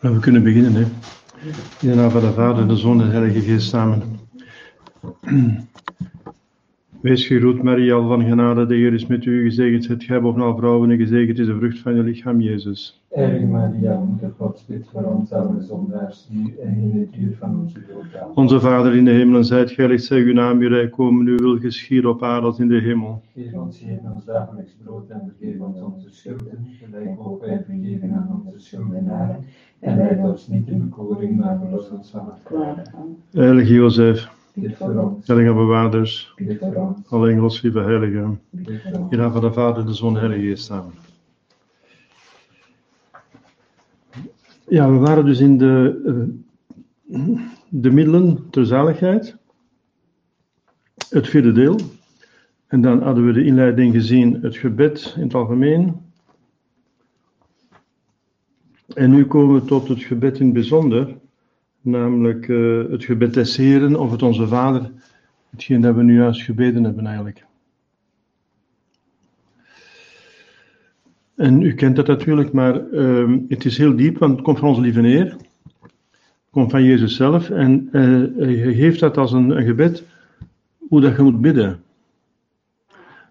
[0.00, 0.80] Nou, we kunnen beginnen, hè.
[1.80, 4.20] In de naam van de Vader, de Zoon en de Heilige Geest samen.
[7.02, 9.42] Wees gegroet, Maria, al van genade, de Heer is met u.
[9.42, 13.02] Gezegend zijt gij boven al vrouwen en gezegend is de vrucht van je lichaam, Jezus.
[13.08, 17.60] Heilige Maria, moeder Gods, bid voor ons arme zondaars, nu en in het uur van
[17.60, 18.36] onze dood.
[18.36, 21.58] Onze Vader in de hemelen, zijt geheiligd, zij uw naam, uw rijk komen, uw wil
[21.58, 23.22] geschieden op aarde als in de hemel.
[23.34, 28.12] Geef ons heden ons dagelijks brood en vergeef ons onze schulden, gelijk ook wij vergeven
[28.12, 29.36] aan onze schuldenaren.
[29.78, 32.82] En leid ons niet in bekoring, maar verlos ons van het kwade.
[33.32, 36.34] Heilige Jozef, Bid voor ons, bewaarders,
[37.08, 38.40] alle engels, lieve heiligen.
[39.10, 40.92] In naam van de Vader, de Zoon Heilige Geest samen.
[44.68, 46.02] Ja, we waren dus in de,
[47.08, 47.20] eh,
[47.68, 49.36] de middelen ter zaligheid.
[51.08, 51.76] Het vierde deel.
[52.66, 56.00] En dan hadden we de inleiding gezien, het gebed in het algemeen.
[58.94, 61.16] En nu komen we tot het gebed in het bijzonder.
[61.82, 64.90] Namelijk eh, het gebed des Heren of het Onze Vader.
[65.50, 67.44] Hetgeen dat we nu juist gebeden hebben eigenlijk.
[71.34, 74.68] En u kent dat natuurlijk, maar ehm, het is heel diep, want het komt van
[74.68, 75.36] onze lieve Heer.
[75.80, 77.50] Het komt van Jezus zelf.
[77.50, 78.02] En eh,
[78.36, 80.04] hij geeft dat als een, een gebed,
[80.88, 81.82] hoe dat je moet bidden.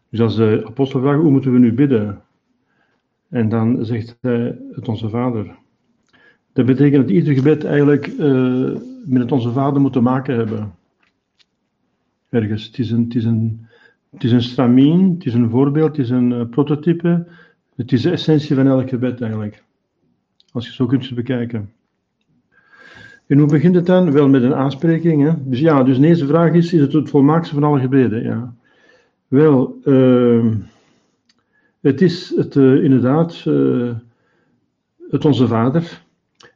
[0.09, 2.22] Dus als de apostel vraagt, hoe moeten we nu bidden?
[3.29, 5.59] En dan zegt hij het Onze Vader.
[6.53, 10.73] Dat betekent dat ieder gebed eigenlijk eh, met het Onze Vader moet te maken hebben.
[12.30, 12.66] Ergens.
[12.66, 13.67] Het is een, het is een,
[14.09, 17.27] het is een stramien, het is een voorbeeld, het is een eh, prototype.
[17.75, 19.63] Het is de essentie van elk gebed eigenlijk.
[20.52, 21.72] Als je zo kunt bekijken.
[23.27, 24.11] En hoe begint het dan?
[24.11, 25.23] Wel met een aanspreking.
[25.23, 25.33] Hè?
[25.49, 28.23] Dus ja, dus de eerste vraag is, is het het volmaakste van alle gebeden?
[28.23, 28.53] Ja.
[29.27, 30.55] Wel, ehm,
[31.81, 33.44] het is het, eh, inderdaad
[35.09, 36.01] het Onze Vader.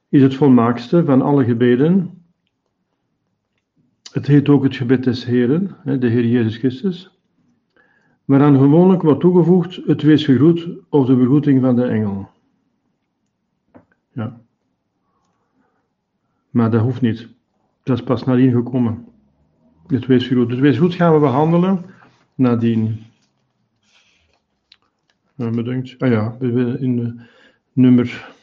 [0.10, 2.24] Is het volmaakste van alle gebeden.
[4.12, 7.16] Het heet ook het gebed des Heren, de Heer Jezus Christus
[8.26, 12.30] waaraan gewoonlijk wordt toegevoegd het wees gegroet of de begroeting van de engel.
[14.12, 14.42] Ja.
[16.50, 17.28] Maar dat hoeft niet.
[17.84, 19.06] Dat is pas nadien gekomen.
[19.88, 20.50] Het wees gegroet.
[20.50, 21.86] Het wees goed gaan we behandelen
[22.36, 23.04] nadien.
[25.36, 25.50] Ja.
[25.98, 26.36] Ah ja,
[26.80, 27.22] in
[27.74, 28.35] nummer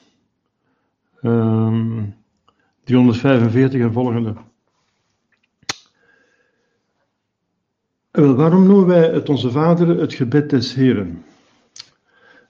[1.23, 2.03] ehm
[2.85, 4.35] 345 en volgende.
[8.11, 11.25] Wel, waarom noemen wij het Onze Vader het gebed des Heren?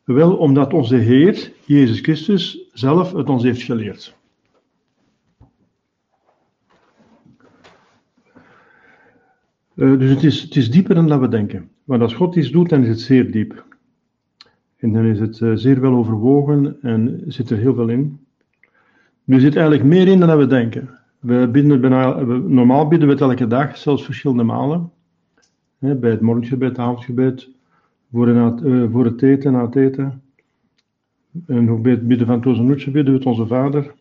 [0.04, 4.16] Wel, omdat onze Heer, Jezus Christus, zelf het ons heeft geleerd.
[9.74, 11.70] Eh, dus het is, het is dieper dan dat we denken.
[11.84, 13.64] Want als God iets doet, dan is het zeer diep.
[14.76, 18.21] En dan is het eh, zeer wel overwogen en zit er heel veel in.
[19.26, 20.98] Er zit eigenlijk meer in dan we denken.
[21.18, 24.90] We bidden het bijna, we- normaal bidden we het elke dag, zelfs verschillende malen.
[25.78, 27.48] Bij het morgengebed, het avondgebed,
[28.12, 30.22] voor, het, eh, voor het eten, na het eten.
[31.46, 33.94] En ook bij het bidden van Tozenutje bidden we het onze Vader.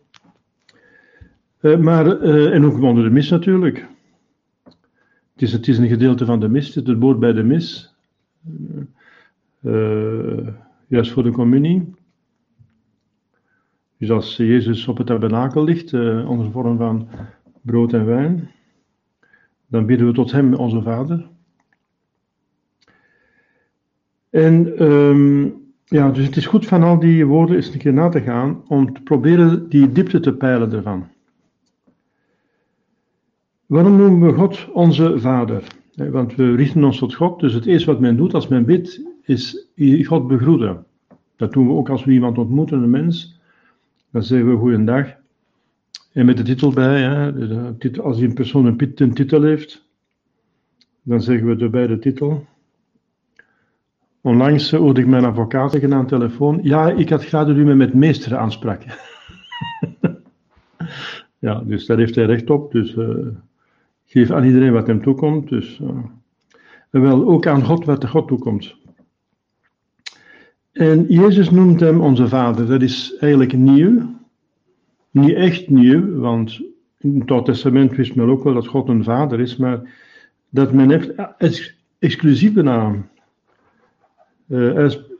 [1.60, 3.86] Eh, maar, eh, en ook onder de mis natuurlijk.
[5.32, 7.94] Het is, het is een gedeelte van de mis, het hoort bij de mis.
[10.86, 11.94] Juist voor de communie.
[14.02, 17.08] Dus als Jezus op het tabernakel ligt, eh, onder vorm van
[17.60, 18.50] brood en wijn,
[19.66, 21.28] dan bidden we tot Hem, onze Vader.
[24.30, 25.42] En ehm,
[25.84, 28.62] ja, dus het is goed van al die woorden eens een keer na te gaan
[28.68, 31.08] om te proberen die diepte te peilen ervan.
[33.66, 35.62] Waarom noemen we God onze Vader?
[35.94, 38.64] Eh, Want we richten ons tot God, dus het eerste wat men doet als men
[38.64, 39.68] bidt, is
[40.02, 40.84] God begroeten.
[41.36, 43.40] Dat doen we ook als we iemand ontmoeten, een mens.
[44.12, 45.06] Dan zeggen we goeiedag.
[46.12, 49.84] En met de titel bij, hè, de titel- als een persoon een, een titel heeft,
[51.02, 52.46] dan zeggen we erbij de titel.
[54.20, 57.56] Onlangs eh, hoorde ik mijn advocaat zeggen aan de telefoon: Ja, ik had graag dat
[57.56, 58.82] u me met meester aansprak.
[61.38, 62.72] ja, dus daar heeft hij recht op.
[62.72, 63.26] Dus eh,
[64.06, 65.48] geef aan iedereen wat hem toekomt.
[65.48, 65.88] Dus, eh,
[66.90, 68.76] en wel ook aan God wat de God toekomt.
[70.72, 72.66] En Jezus noemt hem onze Vader.
[72.66, 74.10] Dat is eigenlijk nieuw.
[75.10, 76.60] Niet echt nieuw, want
[76.98, 79.80] in het Oude Testament wist men ook wel dat God een Vader is, maar
[80.48, 83.10] dat men heeft ex- exclusieve naam.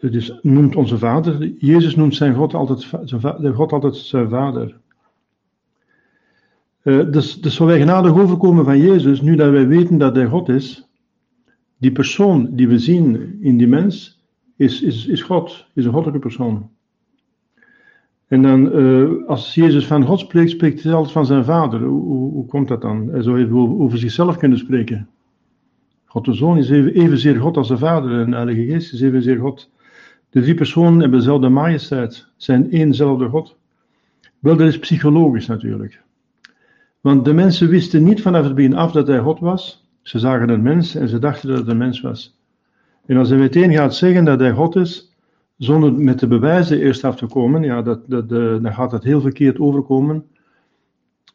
[0.00, 1.52] Is, noemt onze Vader.
[1.58, 4.80] Jezus noemt zijn God altijd, zijn God altijd zijn Vader.
[6.82, 10.26] Eh, dus, dus zal wij genadig overkomen van Jezus, nu dat wij weten dat hij
[10.26, 10.88] God is,
[11.78, 14.11] Die persoon die we zien in die mens
[14.62, 16.70] is, is, is God, is een goddelijke persoon.
[18.26, 21.80] En dan, uh, als Jezus van God spreekt, spreekt hij altijd van zijn vader.
[21.80, 23.08] Hoe, hoe, komt dat dan?
[23.08, 25.08] Hij zou even over zichzelf kunnen spreken.
[26.04, 29.00] God de Zoon is even, evenzeer God als de Vader en de Heilige Geest is
[29.00, 29.70] evenzeer God.
[30.30, 33.56] De drie personen hebben dezelfde majesteit, zijn éénzelfde God.
[34.38, 36.02] Wel, dat is psychologisch natuurlijk.
[37.00, 39.86] Want de mensen wisten niet vanaf het begin af dat hij God was.
[40.02, 42.41] Ze zagen een mens en ze dachten dat het een mens was.
[43.06, 45.14] En als hij meteen gaat zeggen dat hij God is,
[45.56, 49.20] zonder met de bewijzen eerst af te komen, ja, dat, dat, dan gaat dat heel
[49.20, 50.24] verkeerd overkomen.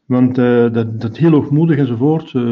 [0.04, 2.32] Want uh, dat, dat heel hoogmoedig enzovoort.
[2.32, 2.42] Uh,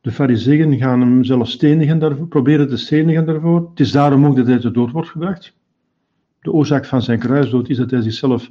[0.00, 3.68] de fariseeën gaan hem zelfs stenigen daarvoor, proberen te stenigen daarvoor.
[3.70, 5.56] Het is daarom ook dat hij te dood wordt gebracht.
[6.40, 8.50] De oorzaak van zijn kruisdood is dat hij zichzelf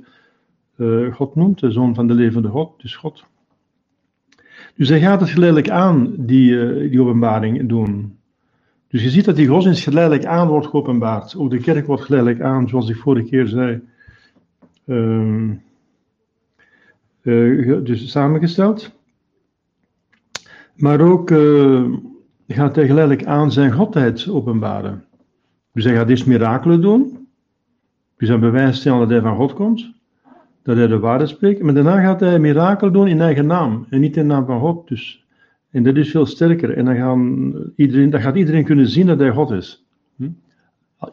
[1.11, 3.23] God noemt, de zoon van de levende God, dus God.
[4.75, 8.17] Dus hij gaat het geleidelijk aan, die, die openbaring doen.
[8.91, 11.35] Dus je ziet dat die godsdienst geleidelijk aan wordt geopenbaard.
[11.35, 13.81] Ook de kerk wordt geleidelijk aan, zoals ik vorige keer zei.
[14.85, 15.51] Uh,
[17.83, 18.91] dus samengesteld.
[20.75, 21.93] Maar ook uh,
[22.47, 25.05] gaat hij geleidelijk aan zijn godheid openbaren.
[25.73, 27.27] Dus hij gaat eerst mirakelen doen.
[28.17, 29.91] Dus hij bewijst stellen dat hij van God komt.
[30.63, 31.61] Dat hij de waarheid spreekt.
[31.61, 33.85] Maar daarna gaat hij mirakelen doen in eigen naam.
[33.89, 34.87] En niet in naam van God.
[34.87, 35.20] Dus,
[35.71, 36.77] en dat is veel sterker.
[36.77, 39.85] En dan, gaan iedereen, gaat iedereen kunnen zien dat hij God is.
[40.15, 40.29] Hm?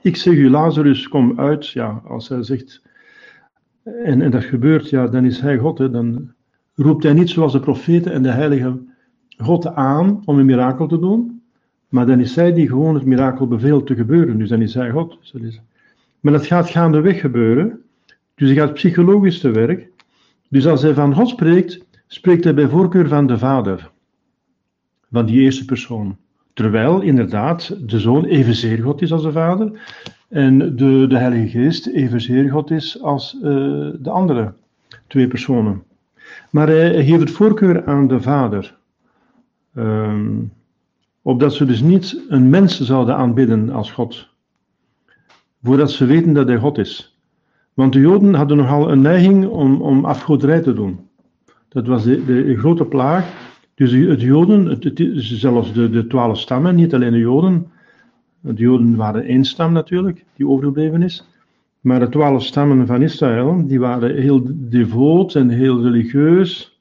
[0.01, 1.69] Ik zeg u, Lazarus, kom uit.
[1.69, 2.83] Ja, als hij zegt.
[3.83, 5.79] En, en dat gebeurt, ja, dan is hij God.
[5.79, 6.33] Hè, dan
[6.75, 8.89] roept hij niet zoals de profeten en de heiligen
[9.37, 11.43] God aan om een mirakel te doen,
[11.89, 14.39] maar dan is zij die gewoon het mirakel beveelt te gebeuren.
[14.39, 15.19] Dus dan is zij God.
[16.21, 17.83] Maar dat gaat gaandeweg gebeuren.
[18.35, 19.91] Dus hij gaat psychologisch te werk.
[20.49, 23.91] Dus als hij van God spreekt, spreekt hij bij voorkeur van de Vader.
[25.13, 26.17] Van die eerste persoon.
[26.53, 29.81] Terwijl inderdaad de Zoon evenzeer God is als de Vader.
[30.29, 33.43] En de, de Heilige Geest evenzeer God is als uh,
[33.99, 34.53] de andere
[35.07, 35.83] twee personen.
[36.51, 38.77] Maar hij geeft het voorkeur aan de Vader.
[39.77, 40.53] Um,
[41.23, 44.29] opdat ze dus niet een mens zouden aanbidden als God.
[45.63, 47.17] Voordat ze weten dat hij God is.
[47.75, 51.09] Want de Joden hadden nogal een neiging om, om afgoderij te doen.
[51.69, 53.48] Dat was de, de, grote plaag.
[53.79, 57.67] Dus het Joden, het, zelfs de, de twaalf stammen, niet alleen de Joden.
[58.41, 61.29] De Joden waren één stam natuurlijk, die overgebleven is.
[61.81, 66.79] Maar de twaalf stammen van Israël, die waren heel devoot en heel religieus.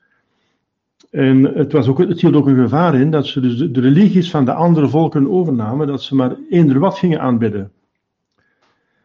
[1.09, 4.31] En het, was ook, het hield ook een gevaar in dat ze dus de, religies
[4.31, 7.71] van de andere volken overnamen, dat ze maar eender wat gingen aanbidden.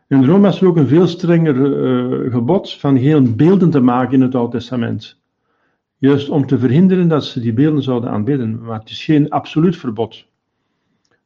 [0.08, 4.14] In Rome was er ook een veel strenger uh, gebod van geen beelden te maken
[4.14, 5.21] in het Oude Testament.
[6.02, 8.62] Juist om te verhinderen dat ze die beelden zouden aanbidden.
[8.62, 10.26] Maar het is geen absoluut verbod.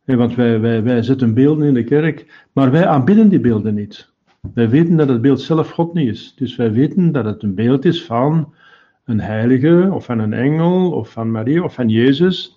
[0.04, 4.12] want wij, wij, wij zetten beelden in de kerk, maar wij aanbidden die beelden niet.
[4.54, 6.34] Wij weten dat het beeld zelf God niet is.
[6.36, 8.54] Dus wij weten dat het een beeld is van
[9.04, 12.56] een heilige, of van een engel, of van Maria, of van Jezus.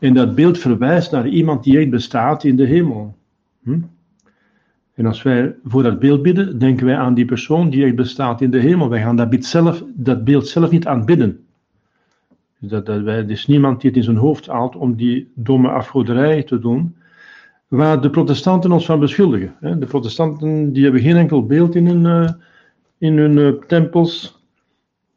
[0.00, 3.16] En dat beeld verwijst naar iemand die echt bestaat in de hemel.
[3.62, 3.78] Hm?
[4.94, 8.40] En als wij voor dat beeld bidden, denken wij aan die persoon die echt bestaat
[8.40, 8.88] in de hemel.
[8.88, 11.44] Wij gaan dat beeld zelf, dat beeld zelf niet aanbidden.
[12.68, 16.42] Dus dat, er is niemand die het in zijn hoofd haalt om die domme afgoderij
[16.42, 16.96] te doen,
[17.68, 19.54] waar de protestanten ons van beschuldigen.
[19.60, 22.30] De protestanten die hebben geen enkel beeld in hun, uh,
[22.98, 24.42] in hun uh, tempels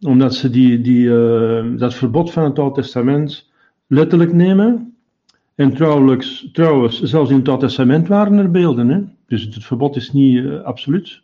[0.02, 3.50] omdat ze die, die, uh, dat verbod van het Oude Testament
[3.88, 4.96] letterlijk nemen.
[5.56, 6.52] En trouwens,
[7.02, 8.90] zelfs in het Oude Testament waren er beelden.
[8.90, 9.00] Hè?
[9.28, 11.22] Dus het verbod is niet absoluut.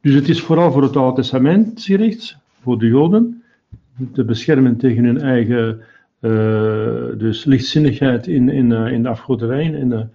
[0.00, 3.42] Dus het is vooral voor het Oude Testament gericht, voor de Joden,
[4.12, 5.80] te beschermen tegen hun eigen
[6.20, 6.30] uh,
[7.18, 10.10] dus lichtzinnigheid in, in, in de afgoderij, in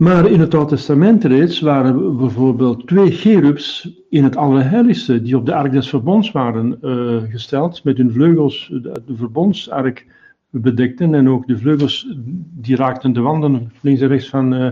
[0.00, 5.46] maar in het Oude Testament reeds waren bijvoorbeeld twee cherubs in het Allerheiligste, die op
[5.46, 10.06] de Ark des Verbonds waren uh, gesteld, met hun vleugels de, verbondsark
[10.50, 12.14] bedekten en ook de vleugels
[12.54, 14.70] die raakten de wanden links en rechts van uh,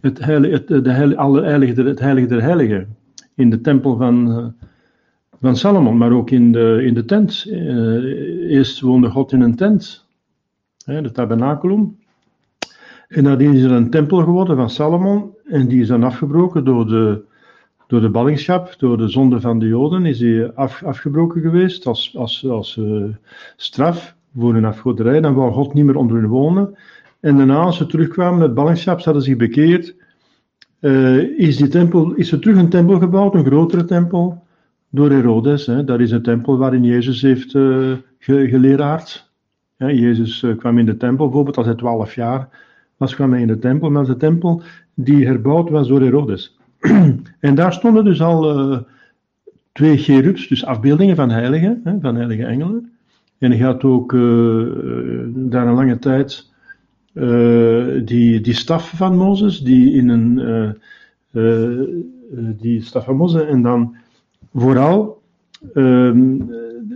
[0.00, 0.92] het, heilige, het, de
[1.42, 2.96] heilige, het heilige der heiligen,
[3.34, 4.54] in de tempel van,
[5.40, 7.46] van Salomon, maar ook in de, in de tent.
[8.48, 10.06] eerst woonde God in een tent,
[10.84, 11.96] hè, de tabernaculum,
[13.08, 15.30] en nadien is er een tempel geworden van Salomon.
[15.44, 17.22] En die is dan afgebroken door de,
[17.86, 20.06] door de ballingschap, door de zonde van de Joden.
[20.06, 23.04] Is die af, afgebroken geweest als, als, als uh,
[23.56, 25.20] straf voor hun afgoderij.
[25.20, 26.76] Dan wou God niet meer onder hun wonen.
[27.20, 29.94] En daarna, als ze terugkwamen met ballingschap, ze hadden zich bekeerd.
[30.80, 34.42] Uh, is, die tempel, is er terug een tempel gebouwd, een grotere tempel,
[34.96, 35.66] door Herodes.
[35.66, 35.84] Hè.
[35.84, 39.30] Dat is een tempel waarin Jezus heeft uh, ge, geleraard.
[39.76, 42.48] Jezus kwam in de tempel bijvoorbeeld als hij twaalf jaar
[42.96, 44.62] als kwam hij in de tempel, maar de tempel
[44.94, 46.56] die herbouwd was door Herodes.
[47.40, 48.78] en daar stonden dus al uh,
[49.72, 52.92] twee cherubs, dus afbeeldingen van heiligen, hè, van heilige engelen.
[53.38, 56.52] En hij had ook daar een lange tijd
[58.04, 60.40] die, die staf van Mozes, die in een
[62.60, 63.96] die staf van Mozes en dan
[64.54, 65.22] vooral
[65.74, 66.38] ehm,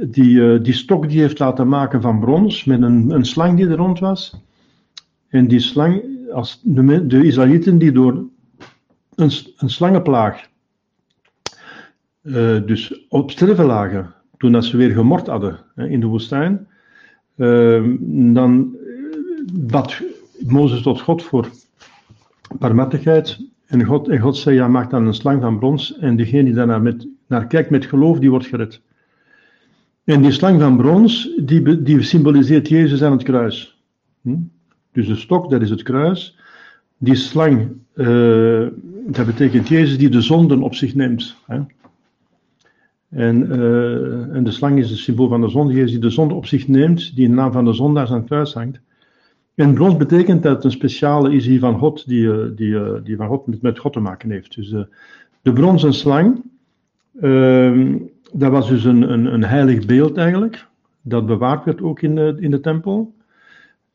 [0.03, 3.77] die, die stok die heeft laten maken van brons met een, een slang die er
[3.77, 4.41] rond was.
[5.29, 6.03] En die slang,
[6.33, 8.25] als de, de Israëlieten die door
[9.15, 10.49] een, een slangenplaag
[12.23, 16.69] uh, dus op sterven lagen, toen dat ze weer gemord hadden hè, in de woestijn,
[17.37, 17.85] uh,
[18.35, 18.77] dan
[19.53, 20.03] bad
[20.47, 21.49] Mozes tot God voor
[22.59, 23.39] barmhartigheid.
[23.67, 26.55] En God, en God zei, ja, maak dan een slang van brons en degene die
[26.55, 28.81] daarnaar met, naar kijkt met geloof, die wordt gered.
[30.05, 33.83] En die slang van brons, die, die symboliseert Jezus aan het kruis.
[34.23, 34.37] Hm?
[34.93, 36.39] Dus de stok, dat is het kruis.
[36.99, 38.67] Die slang, uh,
[39.07, 41.37] dat betekent Jezus die de zonden op zich neemt.
[41.47, 41.61] Hè?
[43.09, 46.35] En, uh, en, de slang is het symbool van de zonde, Jezus die de zonde
[46.35, 48.81] op zich neemt, die in naam van de zondaars aan het kruis hangt.
[49.55, 53.29] En brons betekent dat een speciale is hier van God, die, eh, die, die van
[53.29, 54.55] God met, met God te maken heeft.
[54.55, 54.89] Dus de,
[55.43, 56.43] de bronzen slang,
[57.21, 57.97] uh,
[58.33, 60.67] dat was dus een, een, een heilig beeld eigenlijk,
[61.03, 63.15] dat bewaard werd ook in de, in de tempel.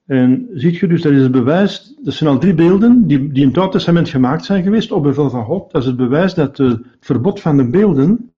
[0.05, 3.41] En ziet je dus, dat is het bewijs, dat zijn al drie beelden die, die
[3.41, 5.71] in het Oude Testament gemaakt zijn geweest op bevel van God.
[5.71, 8.31] Dat is het bewijs dat het verbod van de beelden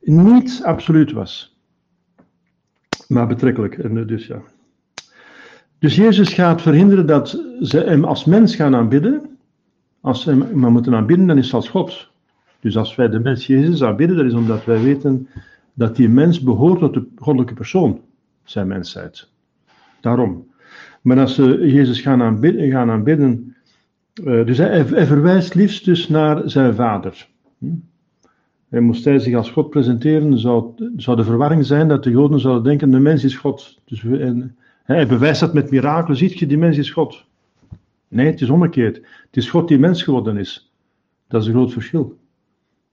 [0.00, 1.56] niet absoluut was.
[3.08, 3.78] Maar betrekkelijk.
[3.78, 4.42] En dus ja.
[5.78, 9.38] Dus Jezus gaat verhinderen dat ze hem als mens gaan aanbidden.
[10.00, 12.10] Als ze hem maar moeten aanbidden, dan is het als God.
[12.66, 15.28] Dus als wij de mens Jezus aanbidden, dat is omdat wij weten
[15.74, 18.00] dat die mens behoort tot de goddelijke persoon,
[18.44, 19.28] zijn mensheid.
[20.00, 20.46] Daarom.
[21.02, 23.56] Maar als ze Jezus gaan aanbidden, gaan aanbidden
[24.24, 27.28] uh, dus hij, verwijst liefst dus naar zijn vader.
[27.58, 27.66] Hm?
[28.68, 32.40] En moest hij zich als God presenteren, zou, zou de verwarring zijn dat de Joden
[32.40, 33.78] zouden denken, de mens is God.
[33.84, 34.04] Dus,
[34.84, 37.24] hij bewijst dat met mirakelen, ziet je, die mens is God.
[38.08, 38.96] Nee, het is omgekeerd.
[38.96, 40.70] Het is God die mens geworden is.
[41.28, 42.18] Dat is een groot verschil.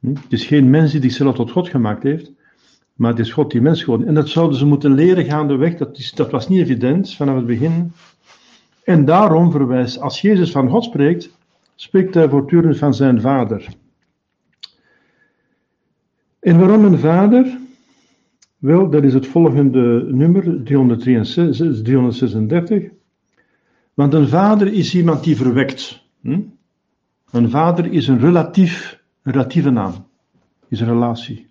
[0.03, 0.13] Hm?
[0.13, 2.31] Het is geen mens die zichzelf tot God gemaakt heeft,
[2.93, 4.07] maar het is God die mens geworden.
[4.07, 5.75] En dat zouden ze moeten leren gaandeweg.
[5.75, 7.91] Dat, is, dat was niet evident vanaf het begin.
[8.83, 11.29] En daarom verwijst, als Jezus van God spreekt,
[11.75, 13.67] spreekt hij voortdurend van zijn vader.
[16.39, 17.57] En waarom een vader?
[18.57, 22.83] Wel, dat is het volgende nummer, 363, 336.
[23.93, 26.03] Want een vader is iemand die verwekt.
[26.21, 26.39] Hm?
[27.31, 29.93] Een vader is een relatief, een relatieve naam.
[30.67, 31.47] Is een relatie.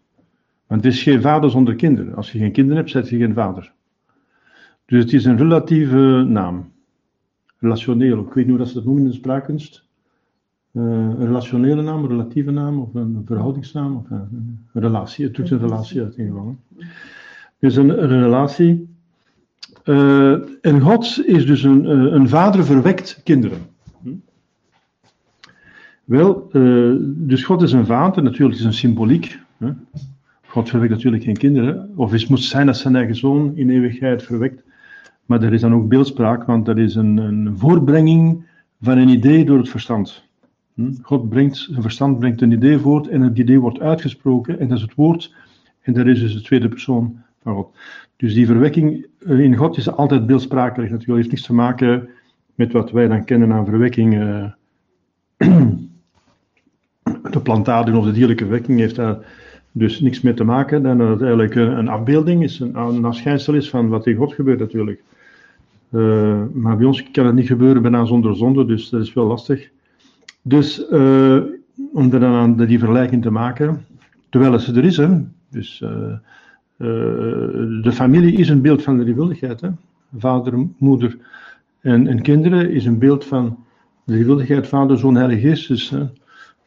[0.66, 2.14] Want het is geen vader zonder kinderen.
[2.14, 3.72] Als je geen kinderen hebt, zet je geen vader.
[4.84, 6.72] Dus het is een relatieve naam.
[7.58, 8.20] Relationeel.
[8.20, 9.84] Ik weet niet hoe ze dat noemen in de spraakkunst.
[10.72, 15.24] Uh, een relationele naam, een relatieve naam of een verhoudingsnaam of een, relatie.
[15.24, 16.56] Het doet een relatie uit in geval.
[17.58, 18.96] Dus een, een relatie.
[19.84, 23.58] Uh, en God is dus een, uh, een vader verwekt kinderen.
[26.04, 26.48] Wel,
[27.04, 29.38] dus God is een vader, natuurlijk is een symboliek.
[29.58, 29.70] Hè?
[30.46, 31.90] God verwekt natuurlijk geen kinderen.
[31.94, 34.62] Of het moet zijn dat zijn eigen zoon in eeuwigheid verwekt.
[35.26, 38.44] Maar er is dan ook beeldspraak, want dat is een, een voorbrenging
[38.80, 40.24] van een idee door het verstand.
[40.74, 40.92] Hm?
[41.02, 44.76] God brengt, zijn verstand brengt een idee voort en het idee wordt uitgesproken en dat
[44.76, 45.34] is het woord.
[45.80, 47.76] En dat is dus de tweede persoon van God.
[48.16, 50.90] Dus die verwekking eh, in God is altijd beeldsprakelijk.
[50.90, 52.08] Natuurlijk heeft niks te maken
[52.54, 54.14] met wat wij dan kennen aan verwekking.
[54.14, 54.44] Uh,
[57.32, 59.18] de plantaden of de dierlijke verwekking heeft daar
[59.72, 60.82] dus niks mee te maken.
[60.82, 64.32] Dan dat het eigenlijk een, afbeelding is, een, een afschijnsel is van wat in God
[64.32, 65.02] gebeurt natuurlijk.
[65.90, 69.26] Uh, maar bij ons kan het niet gebeuren bijna zonder zonde, dus dat is wel
[69.26, 69.68] lastig.
[70.42, 71.38] Dus uh,
[71.92, 73.84] om dan aan die vergelijking te maken,
[74.28, 75.00] terwijl ze er is,
[75.48, 75.90] dus uh,
[77.82, 79.60] de familie is een beeld van de drievuldigheid.
[79.60, 79.68] Hè.
[80.18, 81.16] Vader, moeder
[81.80, 83.58] en, en, kinderen is een beeld van
[84.04, 85.72] de drievuldigheid, Vader, Zoon, Heilige.
[85.72, 85.94] Dus,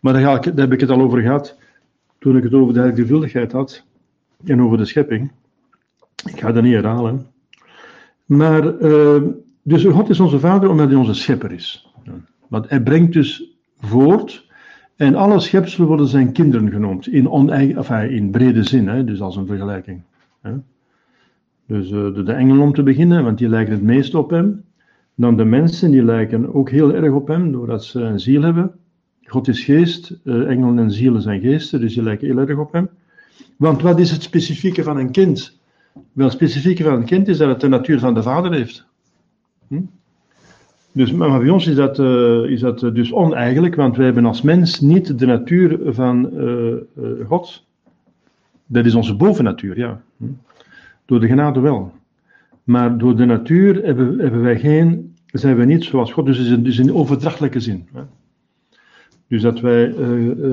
[0.05, 1.57] maar daar, ga ik, heb ik het al over gehad
[2.19, 3.85] toen ik het over de heilige drievuldigheid had
[4.43, 5.31] en over de schepping.
[6.25, 7.25] Ik ga dat niet herhalen.
[8.25, 9.21] Maar, uh,
[9.62, 11.93] dus God is onze Vader omdat hij onze schepper is.
[12.47, 14.47] Want hij brengt dus voort.
[14.95, 19.35] En alle schepselen worden zijn kinderen genoemd, in, enfin, in brede zin, hè, dus als
[19.35, 20.01] een vergelijking.
[20.41, 20.51] Hè.
[21.67, 24.63] Dus uh, de, de engelen om te beginnen, want die lijken het meest op hem.
[25.15, 28.71] Dan de mensen, die lijken ook heel erg op hem, doordat ze een ziel hebben.
[29.35, 32.71] God is geest, uh, engelen en zielen zijn geesten, dus die lijken heel erg op
[32.71, 32.89] hem.
[33.57, 35.59] Want wat is het specifieke van een kind?
[36.13, 38.85] Wel, het specifieke van een kind is dat het de natuur van de vader heeft.
[39.67, 39.81] Hm?
[40.91, 44.41] Dus, maar bij ons is dat, uh, is dat dus oneigenlijk, want wij hebben als
[44.41, 46.31] mens niet de natuur van
[47.27, 47.65] God.
[48.65, 50.01] Dat is onze bovennatuur, ja.
[50.17, 50.25] Hm.
[51.05, 51.93] Door de genade wel.
[52.63, 56.77] Maar door de natuur hebben, hebben wij geen, zijn we niet zoals God, dus dus
[56.77, 57.87] in overdrachtelijke zin.
[57.93, 58.01] Hè.
[59.27, 59.94] Dus dat wij,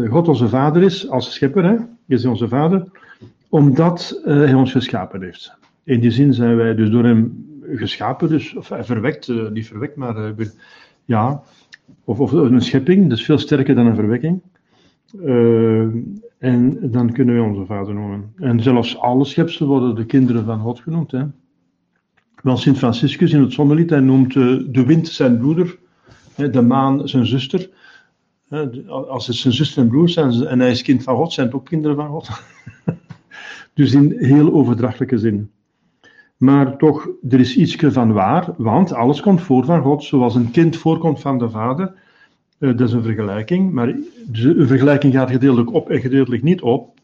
[0.08, 1.76] God onze vader is, als schepper, hè,
[2.06, 2.84] is onze vader,
[3.48, 5.56] omdat hij ons geschapen heeft.
[5.84, 10.34] In die zin zijn wij dus door hem geschapen, dus, of verwekt, niet verwekt, maar
[11.04, 11.42] ja,
[12.04, 14.42] of, of, een schepping, is veel sterker dan een verwekking.
[16.38, 18.32] En dan kunnen we onze vader noemen.
[18.36, 21.10] En zelfs alle schepselen worden de kinderen van God genoemd.
[21.10, 21.24] Hè.
[22.42, 24.32] Want Sint Franciscus in het zonnelied, noemt
[24.74, 25.78] de wind zijn broeder,
[26.50, 27.70] de maan zijn zuster.
[28.88, 31.56] Als het zijn zuster en broer zijn en hij is kind van God, zijn het
[31.56, 32.28] ook kinderen van God.
[33.74, 35.50] dus in heel overdrachtelijke zin.
[36.36, 40.50] Maar toch, er is iets van waar, want alles komt voor van God, zoals een
[40.50, 41.94] kind voorkomt van de vader.
[42.58, 43.96] Uh, dat is een vergelijking, maar
[44.32, 47.00] de vergelijking gaat gedeeltelijk op en gedeeltelijk niet op.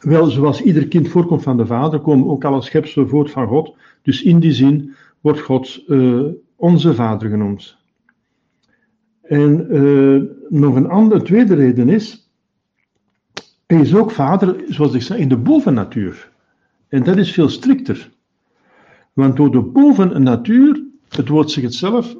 [0.00, 3.74] Wel, zoals ieder kind voorkomt van de vader, komen ook alle schepselen voort van God.
[4.02, 6.22] Dus in die zin wordt God uh,
[6.56, 7.76] onze vader genoemd.
[9.24, 12.28] En uh, nog een andere, tweede reden is,
[13.66, 16.32] hij is ook vader, zoals ik zei, in de bovennatuur.
[16.88, 18.10] En dat is veel strikter.
[19.12, 22.16] Want door de bovennatuur, het woord zegt het zelf,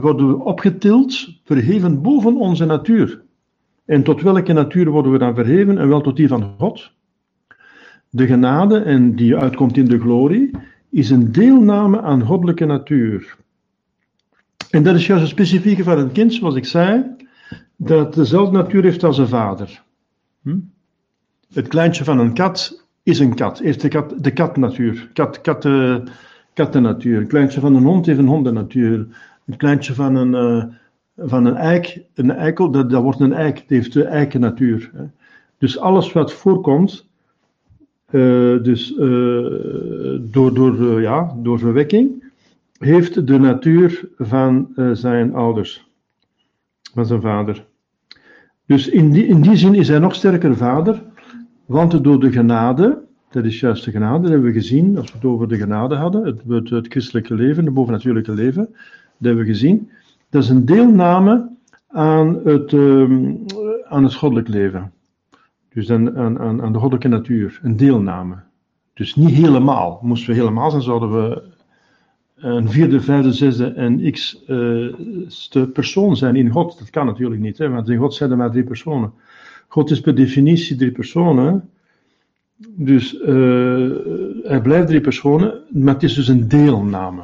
[0.00, 3.22] worden we opgetild, verheven boven onze natuur.
[3.84, 5.78] En tot welke natuur worden we dan verheven?
[5.78, 6.90] En wel tot die van God.
[8.10, 10.50] De genade, en die uitkomt in de glorie,
[10.90, 13.36] is een deelname aan goddelijke natuur.
[14.70, 17.04] En dat is juist het specifieke van een kind, zoals ik zei,
[17.76, 19.82] dat dezelfde natuur heeft als een vader.
[20.42, 20.58] Hm?
[21.52, 23.58] Het kleintje van een kat is een kat.
[23.58, 25.10] Heeft de kat de katnatuur.
[25.12, 25.96] Kat, kat, uh,
[26.54, 27.26] kattennatuur.
[27.26, 29.06] Kleintje van een hond heeft een hondennatuur.
[29.46, 30.64] Een kleintje van een, uh,
[31.28, 33.64] van een eik, een eikel, dat, dat wordt een eik.
[33.68, 34.90] Die heeft de eikennatuur.
[34.94, 35.04] Hè.
[35.58, 37.06] Dus alles wat voorkomt,
[38.10, 38.94] uh, dus
[40.20, 42.25] door, door, ja, door verwekking,
[42.78, 45.90] heeft de natuur van zijn ouders,
[46.92, 47.66] van zijn vader.
[48.66, 51.02] Dus in die, in die zin is hij nog sterker vader
[51.66, 55.16] want door de genade, dat is juist de genade, dat hebben we gezien, als we
[55.16, 59.44] het over de genade hadden, het, het, het christelijke leven, het bovennatuurlijke leven, dat hebben
[59.44, 59.90] we gezien.
[60.30, 61.48] Dat is een deelname
[61.86, 63.44] aan het, um,
[63.88, 64.92] aan het goddelijk leven.
[65.68, 68.34] Dus aan, aan, aan de goddelijke natuur, een deelname.
[68.94, 70.00] Dus niet helemaal.
[70.02, 71.42] Moesten we helemaal zijn, zouden we
[72.36, 76.78] een vierde, vijfde, zesde en x-ste uh, persoon zijn in God.
[76.78, 79.12] Dat kan natuurlijk niet, hè, want in God zijn er maar drie personen.
[79.68, 81.70] God is per definitie drie personen.
[82.58, 83.90] Dus uh,
[84.42, 87.22] hij blijft drie personen, maar het is dus een deelname.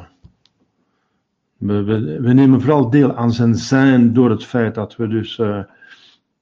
[1.57, 1.83] We,
[2.21, 5.59] we, nemen vooral deel aan zijn zijn door het feit dat we dus uh,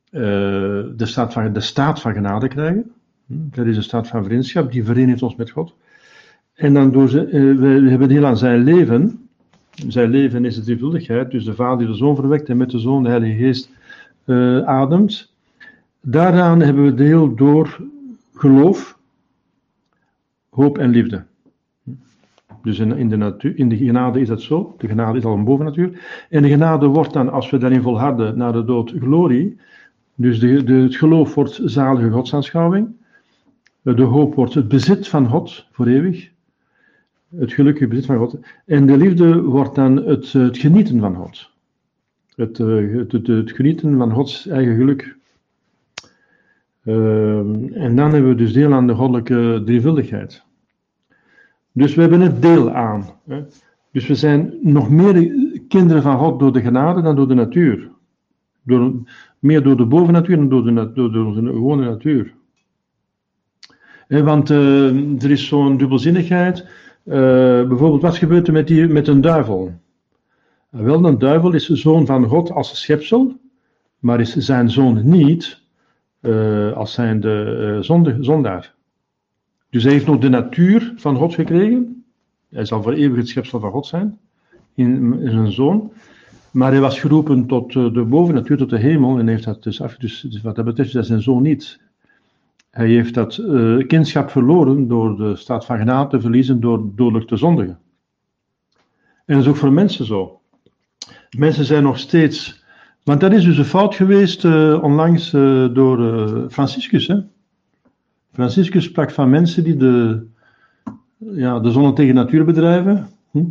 [0.09, 2.91] de, staat van, de staat van genade krijgen.
[3.25, 5.73] Hm, dat is een staat van vriendschap, die verenigt ons met God.
[6.53, 7.25] En dan door ze,
[7.59, 9.29] we, hebben deel aan zijn leven.
[9.87, 12.79] Zijn leven is de drievuldigheid, dus de Vader die de Zoon verwekt en met de
[12.79, 13.69] Zoon de Heilige Geest
[14.65, 15.33] ademt.
[16.01, 17.81] Daaraan hebben we deel door
[18.33, 18.97] geloof,
[20.49, 21.23] hoop en liefde.
[22.61, 24.75] Dus in, de natuur, in de genade is dat zo.
[24.77, 26.25] De genade is al een bovennatuur.
[26.29, 29.57] En de genade wordt dan, als we daarin volharden, naar de dood glorie.
[30.15, 32.87] Dus de, het geloof wordt zalige godsaanschouwing.
[33.81, 36.30] De hoop wordt het bezit van God voor eeuwig.
[37.35, 38.37] Het gelukkige bezit van God.
[38.65, 41.49] En de liefde wordt dan het, het genieten van God.
[42.35, 45.15] Het, eh, het, het, het genieten van Gods eigen geluk.
[46.83, 47.37] Uh,
[47.83, 50.43] en dan hebben we dus deel aan de goddelijke drievuldigheid.
[51.71, 53.05] Dus we hebben het deel aan.
[53.27, 53.43] Hè.
[53.91, 55.31] Dus we zijn nog meer
[55.67, 57.89] kinderen van God door de genade dan door de natuur.
[58.63, 58.93] Door,
[59.39, 60.63] meer door de bovennatuur dan door
[61.11, 62.33] de, gewone natuur.
[64.07, 66.67] Want uh, er is zo'n dubbelzinnigheid.
[67.05, 67.15] Uh,
[67.67, 69.73] bijvoorbeeld, wat gebeurt er met, die, met een duivel?
[70.69, 73.39] wel, een duivel is zoon van God als schepsel,
[73.99, 75.61] maar is zijn zoon niet
[76.21, 78.73] uh, als zijnde uh, zonde, zondaar.
[79.69, 82.03] Dus hij heeft nog de natuur van God gekregen.
[82.49, 84.19] Hij zal voor eeuwig het schepsel van God zijn,
[84.75, 85.91] in, zijn zoon.
[86.51, 89.95] Maar hij was geroepen tot de bovennatuur, tot de hemel, en heeft dat dus af.
[89.95, 91.79] Dus, dus wat dat betreft is zijn zoon niet.
[92.71, 97.27] Hij heeft dat uh, kindschap verloren door de staat van genade te verliezen, door dodelijk
[97.27, 97.79] te zondigen.
[99.25, 100.41] En dat is ook voor mensen zo.
[101.37, 102.61] Mensen zijn nog steeds
[103.03, 107.07] want dat is dus een fout geweest uh, onlangs uh, door Franciscus.
[107.07, 107.19] Hè?
[108.31, 110.25] Franciscus sprak van mensen die de,
[111.17, 113.09] ja, de zonne tegen natuur bedrijven.
[113.31, 113.43] Hm?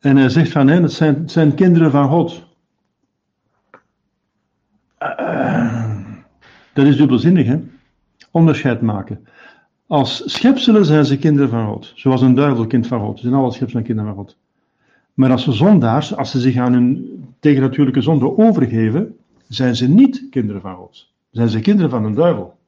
[0.00, 2.48] En hij zegt van hen, het zijn, het zijn kinderen van God.
[6.72, 7.60] Dat is dubbelzinnig, hè?
[8.30, 9.26] Onderscheid maken.
[9.86, 11.92] Als schepselen zijn ze kinderen van God.
[11.94, 13.18] Zoals een duivel kind van God.
[13.18, 14.36] Ze zijn alle schepselen kinderen van God.
[15.14, 19.16] Maar als ze zondaars, als ze zich aan hun tegennatuurlijke zonde overgeven,
[19.48, 21.08] zijn ze niet kinderen van God.
[21.30, 22.58] Zijn ze kinderen van een duivel.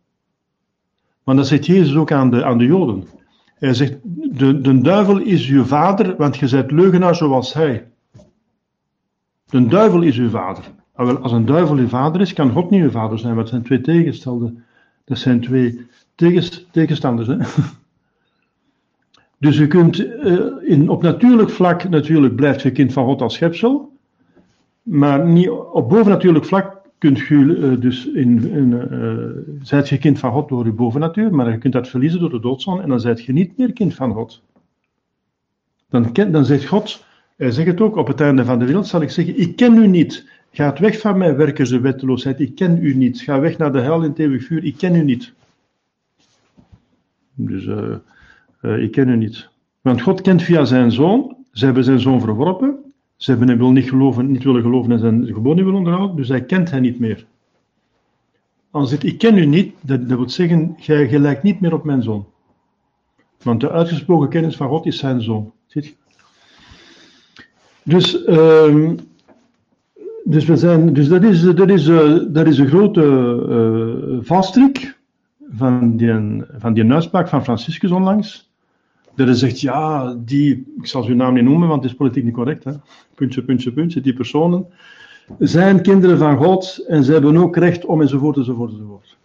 [1.23, 3.05] Want dat zegt Jezus ook aan de, aan de Joden.
[3.55, 3.97] Hij zegt,
[4.39, 7.87] de, de duivel is uw vader, want je bent leugenaar zoals hij.
[9.51, 10.65] De duivel is uw vader.
[10.95, 13.81] Als een duivel uw vader is, kan God niet uw vader zijn, want zijn twee
[13.81, 14.55] tegenstelde.
[15.05, 15.87] Dat zijn twee
[16.71, 17.29] tegenstanders.
[17.29, 17.37] Hè?
[19.43, 23.35] Dus je kunt uh, in, op natuurlijk vlak, natuurlijk blijft je kind van God als
[23.35, 23.97] schepsel,
[24.83, 30.19] maar niet, op bovennatuurlijk vlak kunt je uh, dus in, in uh, zijt je kind
[30.19, 33.01] van God door je bovennatuur, maar je kunt dat verliezen door de doodzon en dan
[33.01, 34.43] zijt je niet meer kind van God.
[35.89, 37.05] Dan, ken, dan zegt God,
[37.37, 39.77] hij zegt het ook, op het einde van de wereld zal ik zeggen, ik ken
[39.77, 40.29] u niet.
[40.53, 43.21] Ga weg van mij, werkers de wetteloosheid, ik ken u niet.
[43.21, 45.33] Ga weg naar de hel in eeuwig vuur, ik ken u niet.
[47.35, 47.97] Dus uh,
[48.63, 49.49] uh, ik ken u niet.
[49.81, 53.71] Want God kent via zijn zoon, ze hebben zijn zoon verworpen, ze hebben hem wil
[53.71, 56.99] niet, geloven, niet willen geloven en zijn geboden willen onderhouden, dus hij kent hen niet
[56.99, 57.27] meer.
[58.71, 61.85] Als het ik ken u niet, dat, dat wil zeggen, jij gelijkt niet meer op
[61.85, 62.27] mijn zoon.
[63.43, 65.53] Want de uitgesproken kennis van God is zijn zoon.
[65.67, 65.95] Ziet je?
[67.83, 68.91] Dus, uh,
[70.25, 73.03] dus, we zijn, dus dat, is, dat, is, uh, dat is een grote
[73.49, 74.99] uh, valstrik
[75.51, 78.51] van die, van die uitspraak van Franciscus onlangs.
[79.15, 82.25] Dat hij zegt, ja, die, ik zal zijn naam niet noemen, want het is politiek
[82.25, 82.73] niet correct, hè?
[83.15, 84.67] puntje, puntje, puntje, die personen
[85.39, 89.17] zijn kinderen van God en ze hebben ook recht om enzovoort, enzovoort, enzovoort.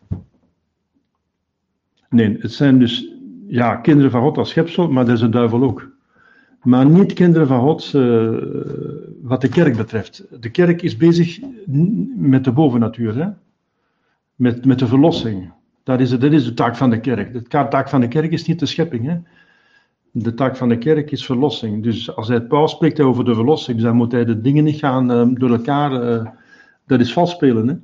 [2.09, 3.11] Nee, het zijn dus,
[3.47, 5.89] ja, kinderen van God als schepsel, maar dat is de duivel ook.
[6.67, 8.37] Maar niet kinderen van God uh,
[9.21, 10.25] wat de kerk betreft.
[10.39, 11.39] De kerk is bezig
[12.15, 13.29] met de bovennatuur, hè?
[14.35, 15.51] Met, met de verlossing.
[15.83, 17.33] Dat is, dat is de taak van de kerk.
[17.33, 19.05] De taak van de kerk is niet de schepping.
[19.05, 19.17] Hè?
[20.11, 21.83] De taak van de kerk is verlossing.
[21.83, 25.11] Dus als hij Paul spreekt over de verlossing, dan moet hij de dingen niet gaan
[25.11, 26.03] uh, door elkaar.
[26.03, 26.27] Uh,
[26.85, 27.67] dat is vals spelen.
[27.67, 27.75] Hè?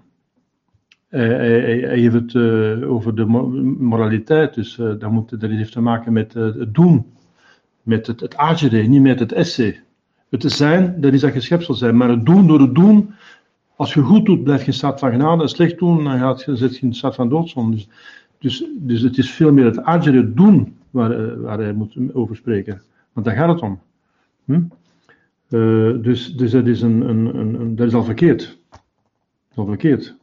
[1.19, 3.25] Hij, heeft het uh, over de
[3.79, 4.53] moraliteit.
[4.53, 7.12] Dus dat, moet, dat heeft te maken met het doen.
[7.83, 9.81] Met het, het niet met het essay.
[10.29, 11.97] Het zijn, dat is dat je schepsel zijn.
[11.97, 13.13] Maar het doen door het doen
[13.75, 15.41] als je goed doet, blijf je in staat van genade.
[15.41, 17.75] En slecht doen, dan gaat, zit je in staat van doodzonde.
[17.75, 17.87] Dus,
[18.37, 22.35] dus, dus het is veel meer het agere doen waar, eh, waar hij moet over
[22.35, 22.81] spreken.
[23.13, 23.79] Want daar gaat het om.
[24.45, 24.61] Hm?
[25.49, 28.57] Uh, dus, dus dat, is een, een, een, dat is al verkeerd.
[29.55, 30.15] Al verkeerd.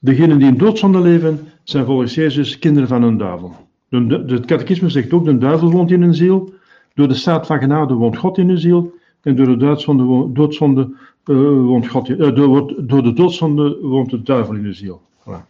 [0.00, 3.65] Degenen die in doodzonde leven, zijn volgens Jezus kinderen van een duivel.
[3.88, 6.54] De, het catechisme zegt ook, de duivel woont in een ziel.
[6.94, 8.94] Door de staat van genade woont God in een ziel.
[9.22, 10.90] En door de doodzonde, doodzonde
[11.24, 15.02] uh, woont God, uh, door, de doodzonde woont de duivel in de ziel.
[15.20, 15.46] Voilà.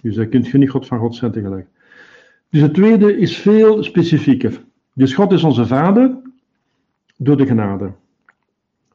[0.00, 1.66] Dus dan kunt je God van God zijn tegelijk.
[2.50, 4.64] Dus het tweede is veel specifieker.
[4.94, 6.16] Dus God is onze vader
[7.16, 7.92] door de genade.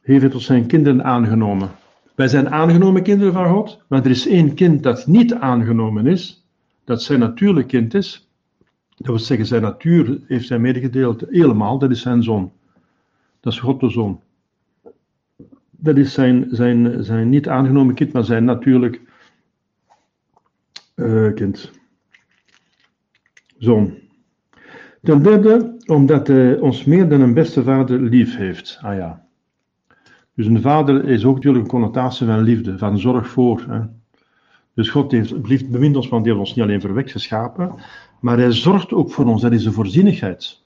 [0.02, 1.70] Heeft het tot zijn kinderen aangenomen.
[2.14, 6.46] Wij zijn aangenomen kinderen van God, maar er is één kind dat niet aangenomen is,
[6.84, 8.25] dat zijn natuurlijk kind is.
[8.96, 12.52] Dat wil zeggen, zijn natuur heeft hij medegedeeld helemaal, dat is zijn zoon.
[13.40, 14.20] Dat is God de zoon
[15.78, 19.00] dat is zijn, zijn, zijn niet aangenomen kind, maar zijn natuurlijk
[20.94, 21.70] uh, kind.
[23.58, 23.94] Zoon.
[25.02, 28.78] Ten derde, omdat hij ons meer dan een beste vader lief heeft.
[28.82, 29.24] Ah ja.
[30.34, 33.64] Dus een vader is ook natuurlijk een connotatie van liefde, van zorg voor.
[33.68, 33.80] Hè.
[34.74, 37.74] Dus God heeft, liefde bemint ons, want hij heeft ons niet alleen verwekt geschapen,
[38.26, 39.42] maar hij zorgt ook voor ons.
[39.42, 40.62] Dat is de voorzienigheid.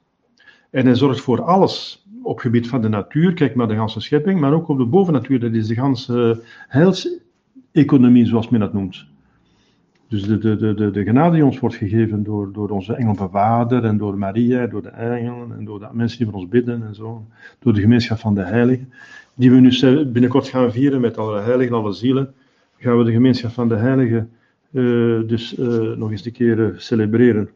[0.70, 4.40] En hij zorgt voor alles op gebied van de natuur, kijk maar de ganse schepping,
[4.40, 9.06] maar ook op de bovennatuur, dat is de ganse heilseconomie, zoals men dat noemt.
[10.08, 13.84] Dus de, de, de, de, genade die ons wordt gegeven door, door onze engel vader
[13.84, 16.94] en door Maria, door de engelen en door de mensen die voor ons bidden en
[16.94, 17.26] zo,
[17.58, 18.92] door de gemeenschap van de heiligen,
[19.34, 22.34] die we nu binnenkort gaan vieren met alle heiligen, alle zielen,
[22.76, 24.30] gaan we de gemeenschap van de heiligen
[24.70, 27.50] dus uh, nog eens een keer uh, celebreren.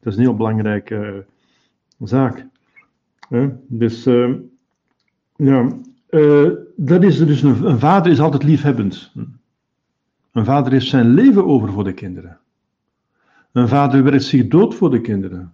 [0.00, 1.24] Dat is een heel belangrijke
[1.98, 2.46] zaak.
[3.66, 4.34] Dus uh,
[5.36, 5.68] ja,
[6.76, 9.12] dat is dus een, vader is altijd liefhebbend.
[10.32, 12.38] Een vader heeft zijn leven over voor de kinderen.
[13.52, 15.52] Een vader werkt zich dood voor de kinderen.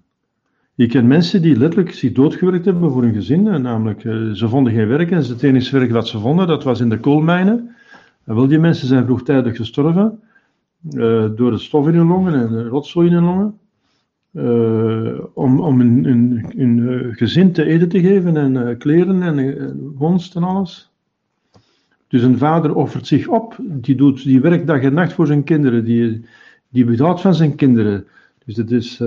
[0.74, 3.42] Je kent mensen die letterlijk zich doodgewerkt hebben voor hun gezin.
[3.42, 4.00] Namelijk,
[4.34, 7.00] ze vonden geen werk en het enige werk wat ze vonden, dat was in de
[7.00, 7.74] koolmijnen.
[8.24, 10.20] En wel, die mensen zijn vroegtijdig gestorven
[10.80, 13.58] door het stof in hun longen en de rotzooi in hun longen.
[14.32, 16.04] uh, om, om een,
[16.56, 20.92] een, gezin te eten te geven en kleren en uh, en alles.
[22.08, 25.44] Dus een vader offert zich op, die, doet, die werkt dag en nacht voor zijn
[25.44, 26.24] kinderen, die,
[26.68, 28.06] die betaalt van zijn kinderen.
[28.44, 28.98] Dus het is,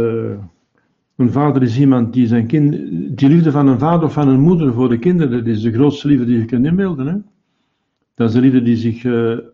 [1.15, 2.71] een vader is iemand die zijn kind,
[3.17, 5.71] die liefde van een vader of van een moeder voor de kinderen, dat is de
[5.71, 7.07] grootste liefde die je kunt inbeelden.
[7.07, 7.15] Hè?
[8.13, 9.05] Dat is de liefde die zich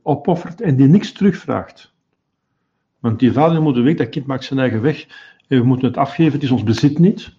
[0.03, 1.95] opoffert en die niks terugvraagt.
[2.99, 5.07] Want die vader en moeder weet, dat kind maakt zijn eigen weg
[5.47, 7.35] we moeten het afgeven, het is ons bezit niet.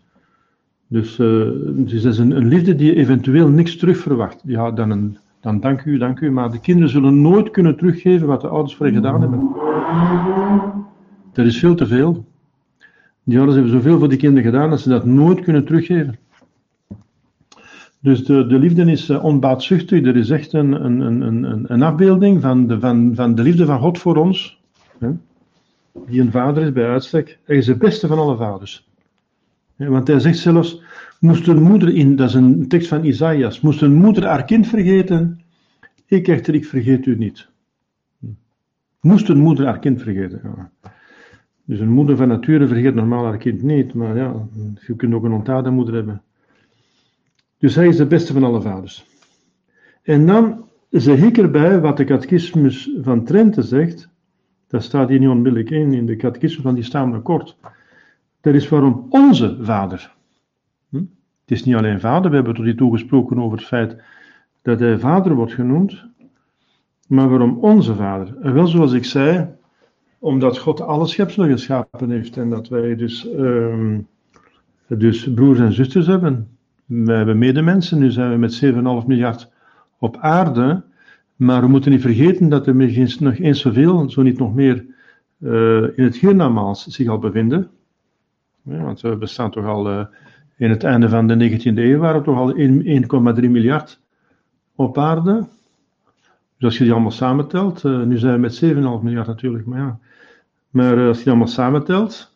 [0.87, 4.43] Dus, uh, is een, een, liefde die eventueel niks terug verwacht.
[4.45, 6.31] Ja, dan, een, dan dank u, dank u.
[6.31, 9.49] Maar de kinderen zullen nooit kunnen teruggeven wat de ouders voor hen gedaan hebben.
[11.33, 12.25] Dat is veel te veel.
[13.25, 16.19] Die ouders hebben zoveel voor die kinderen gedaan dat ze dat nooit kunnen teruggeven.
[18.01, 20.05] Dus de, de liefde is uh, onbaatzuchtig.
[20.05, 23.81] Er is echt een, een, een, een, afbeelding van de, van, van de liefde van
[23.81, 24.61] God voor ons.
[24.99, 25.11] Hè?
[26.07, 27.39] Die een vader is bij uitstek.
[27.45, 28.89] Hij is de beste van alle vaders.
[29.77, 30.83] Want hij zegt zelfs,
[31.21, 34.67] moest een moeder in, dat is een tekst van Isaïas, moest een moeder haar kind
[34.67, 35.41] vergeten,
[36.07, 37.49] ik echter, ik vergeet u niet.
[39.01, 40.71] Moest een moeder haar kind vergeten.
[41.65, 44.47] Dus een moeder van nature vergeet normaal haar kind niet, maar ja,
[44.87, 46.23] je kunt ook een ontdade moeder hebben.
[47.59, 49.07] Dus hij is de beste van alle vaders.
[50.03, 54.09] En dan zeg ik erbij wat de catechismus van Trente zegt,
[54.69, 57.57] dat staat hier niet onmiddellijk in, in de catechisme van die staan kort.
[58.41, 60.15] Dat is waarom onze vader.
[60.89, 60.97] Hm?
[60.97, 63.97] Het is niet alleen vader, we hebben tot hiertoe gesproken over het feit
[64.63, 66.05] dat hij vader wordt genoemd,
[67.07, 68.37] maar waarom onze vader?
[68.43, 69.49] En wel zoals ik zei,
[70.19, 74.07] omdat God alle schepselen geschapen heeft en dat wij dus, um,
[74.87, 76.49] dus broers en zusters hebben.
[76.87, 78.65] Wij hebben medemensen, nu zijn we met
[79.03, 79.51] 7,5 miljard
[79.99, 80.83] op aarde,
[81.39, 82.75] maar we moeten niet vergeten dat er
[83.19, 84.85] nog eens zoveel, zo niet nog meer,
[85.39, 87.71] uh, in het hiernamaals zich al bevinden.
[88.63, 90.05] Ja, want we bestaan toch al uh,
[90.57, 94.01] in het einde van de 19e eeuw, waren toch al 1,3 miljard
[94.75, 95.47] op aarde.
[96.57, 99.79] Dus als je die allemaal samentelt, uh, nu zijn we met 7,5 miljard natuurlijk, maar
[99.79, 99.99] ja.
[100.71, 102.35] Maar als je die allemaal samentelt,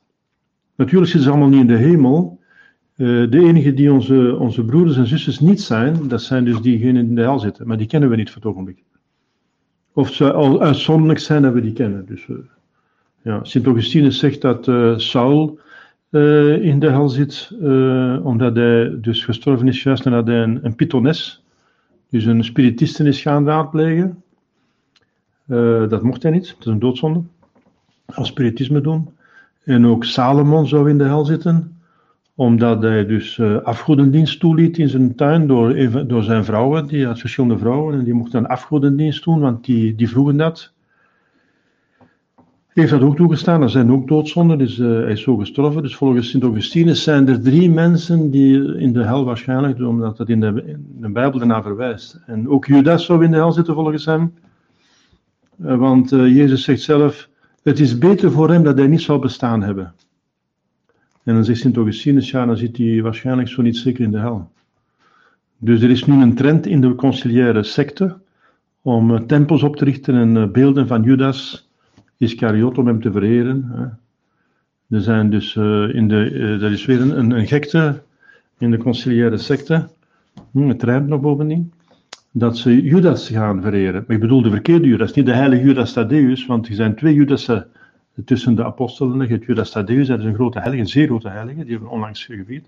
[0.76, 2.40] natuurlijk zitten ze allemaal niet in de hemel.
[2.96, 7.08] de enigen die onze, onze broeders en zusters niet zijn, dat zijn dus diegenen die
[7.08, 7.66] in de hel zitten.
[7.66, 8.82] Maar die kennen we niet voor het ogenblik.
[9.92, 12.07] Of ze al uitzonderlijk zijn dat we die kennen.
[12.07, 12.37] Dus, uh,
[13.22, 15.59] ja, Sint Augustinus zegt dat uh, Saul
[16.11, 17.50] uh, in de hel zit,
[18.22, 21.44] omdat hij dus gestorven is juist nadat hij een, een pythones,
[22.11, 24.22] dus een spiritisten is gaan raadplegen.
[25.88, 27.22] dat mocht hij niet, dat is een doodzonde.
[28.07, 29.11] Als spiritisme doen.
[29.64, 31.81] En ook Salomon zou in de hel zitten,
[32.34, 37.18] omdat hij dus uh, afgodendienst toeliet in zijn tuin door, door zijn vrouwen, die had
[37.18, 40.72] verschillende vrouwen en die mochten afgodendienst doen, want die, die vroegen dat.
[42.68, 45.82] Heeft dat ook toegestaan, er zijn ook doodzonden, dus uh, hij is zo gestorven.
[45.82, 50.28] Dus volgens Sint Augustinus zijn er drie mensen die in de hel waarschijnlijk, omdat dat
[50.28, 52.20] in de, in de Bijbel daarna verwijst.
[52.26, 54.34] En ook Judas zou in de hel zitten volgens hem,
[55.56, 57.28] want Jezus zegt zelf,
[57.62, 59.94] het is beter voor hem dat hij niet zou bestaan hebben.
[61.22, 64.18] En dan zegt Sint Augustinus, ja, dan zit hij waarschijnlijk zo niet zeker in de
[64.18, 64.50] hel.
[65.58, 68.16] Dus er is nu een trend in de conciliaire secte
[68.82, 71.68] om uh, tempels op te richten en uh, beelden van Judas
[72.16, 73.70] Iscariot om hem te vereren.
[74.88, 76.30] Er zijn dus uh, in de,
[76.62, 78.02] er is weer een, een, gekte
[78.58, 79.88] in de conciliaire secte,
[80.50, 81.72] hm, het rijmt nog bovendien,
[82.30, 84.04] dat ze Judas gaan vereren.
[84.06, 87.14] Maar ik bedoel de verkeerde Judas, niet de heilige Judas Thaddeus, want er zijn twee
[87.14, 87.66] Judassen
[88.24, 89.26] tussen de apostelen.
[89.26, 91.90] Je hebt Judas Thaddeus, dat is een grote heilige, een zeer grote heilige, die hebben
[91.90, 92.66] onlangs gevierd.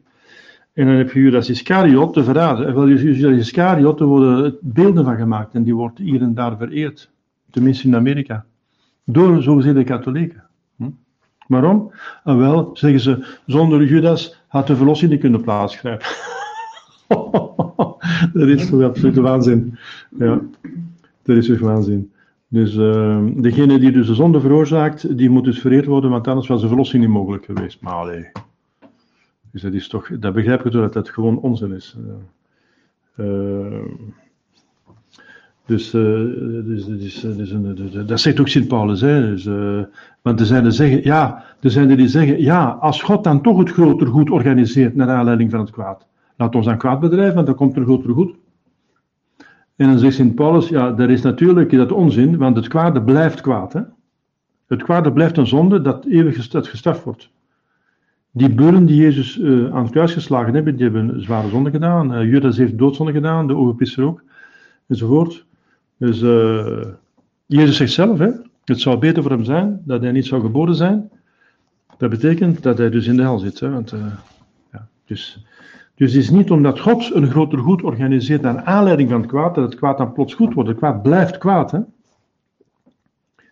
[0.72, 2.66] En dan heb je Judas Iscariot, de verrader.
[2.66, 6.56] En wel, Judas Iscariot, er worden beelden van gemaakt en die wordt hier en daar
[6.56, 7.10] vereerd.
[7.50, 8.44] Tenminste in Amerika.
[9.04, 10.44] Door zogezegde katholieken.
[10.76, 10.90] Hm?
[11.46, 11.92] Waarom?
[12.24, 16.06] En wel, zeggen ze, zonder Judas had de verlossing niet kunnen plaatsgrijpen.
[18.32, 19.78] dat is toch absolute waanzin.
[20.18, 20.40] Ja,
[21.22, 22.12] dat is toch waanzin.
[22.54, 26.46] Dus uh, degene die dus de zonde veroorzaakt, die moet dus vereerd worden, want anders
[26.46, 27.80] was de verlossing niet mogelijk geweest.
[27.80, 28.30] Maar allee.
[29.50, 31.96] Dus dat is toch, dat begrijp ik dat dat gewoon onzin is.
[35.66, 37.26] Dus, dus,
[38.06, 39.00] dat zegt ook Sint Paulus.
[39.00, 39.44] Dus,
[40.22, 43.42] want er zijn er, zeggen, ja, er zijn er die zeggen, ja, als God dan
[43.42, 47.34] toch het groter goed organiseert naar aanleiding van het kwaad, laat ons dan kwaad bedrijven,
[47.34, 48.34] want dan komt er groter goed.
[49.76, 53.40] En dan zegt Sint Paulus, ja, dat is natuurlijk dat onzin, want het kwade blijft
[53.40, 53.72] kwaad.
[53.72, 53.80] Hè?
[54.66, 57.30] Het kwade blijft een zonde dat eeuwig gestraft wordt.
[58.30, 62.14] Die beulen die Jezus uh, aan het kruis geslagen hebben, die hebben zware zonde gedaan.
[62.14, 64.22] Uh, Judas heeft doodzonde gedaan, de overpisser ook,
[64.86, 65.44] enzovoort.
[65.96, 66.84] Dus uh,
[67.46, 68.30] Jezus zegt zelf, hè,
[68.64, 71.10] het zou beter voor hem zijn dat hij niet zou geboren zijn.
[71.98, 73.60] Dat betekent dat hij dus in de hel zit.
[73.60, 73.70] Hè?
[73.70, 73.94] Want,
[74.72, 75.44] ja, dus,
[75.94, 79.54] dus het is niet omdat God een groter goed organiseert naar aanleiding van het kwaad,
[79.54, 80.68] dat het kwaad dan plots goed wordt.
[80.68, 81.70] Het kwaad blijft kwaad.
[81.70, 81.80] Hè?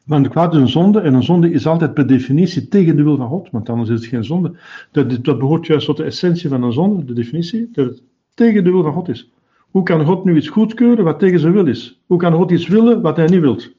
[0.04, 3.02] Want het kwaad is een zonde en een zonde is altijd per definitie tegen de
[3.02, 4.52] wil van God, want anders is het geen zonde.
[4.90, 8.02] Dat, dat behoort juist tot de essentie van een zonde, de definitie, dat het
[8.34, 9.30] tegen de wil van God is.
[9.70, 12.00] Hoe kan God nu iets goedkeuren wat tegen zijn wil is?
[12.06, 13.70] Hoe kan God iets willen wat hij niet wilt?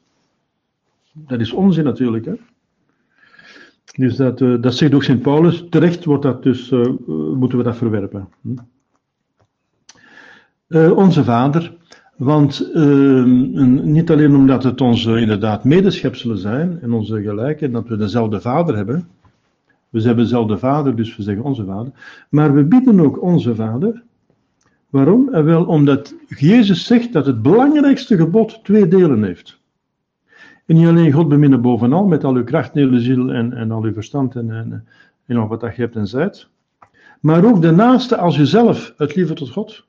[1.14, 2.26] Dat is onzin natuurlijk.
[2.26, 2.34] Hè?
[3.96, 5.66] Dus dat, uh, dat zegt ook Sint Paulus.
[5.70, 6.86] Terecht wordt dat dus, uh,
[7.36, 8.28] moeten we dat verwerpen.
[8.42, 8.56] Hm?
[10.96, 11.74] Onze Vader.
[12.18, 17.98] Want ehm, niet alleen omdat het onze inderdaad medeschepselen zijn en onze gelijken, dat we
[17.98, 19.08] dezelfde Vader hebben.
[19.90, 21.92] We hebben dezelfde Vader, dus we zeggen onze Vader.
[22.30, 24.04] Maar we bieden ook onze Vader.
[24.90, 25.30] Waarom?
[25.30, 29.62] wel omdat Jezus zegt dat het belangrijkste gebod twee delen heeft.
[30.66, 33.84] En niet alleen God beminnen bovenal, met al uw kracht, hele ziel en, en al
[33.84, 34.88] uw verstand en, en,
[35.26, 36.48] en wat dat je hebt en zijt.
[37.20, 39.86] Maar ook de naaste als jezelf, het liefde tot God.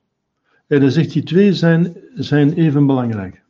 [0.66, 3.42] En dan zegt die twee zijn, zijn even belangrijk.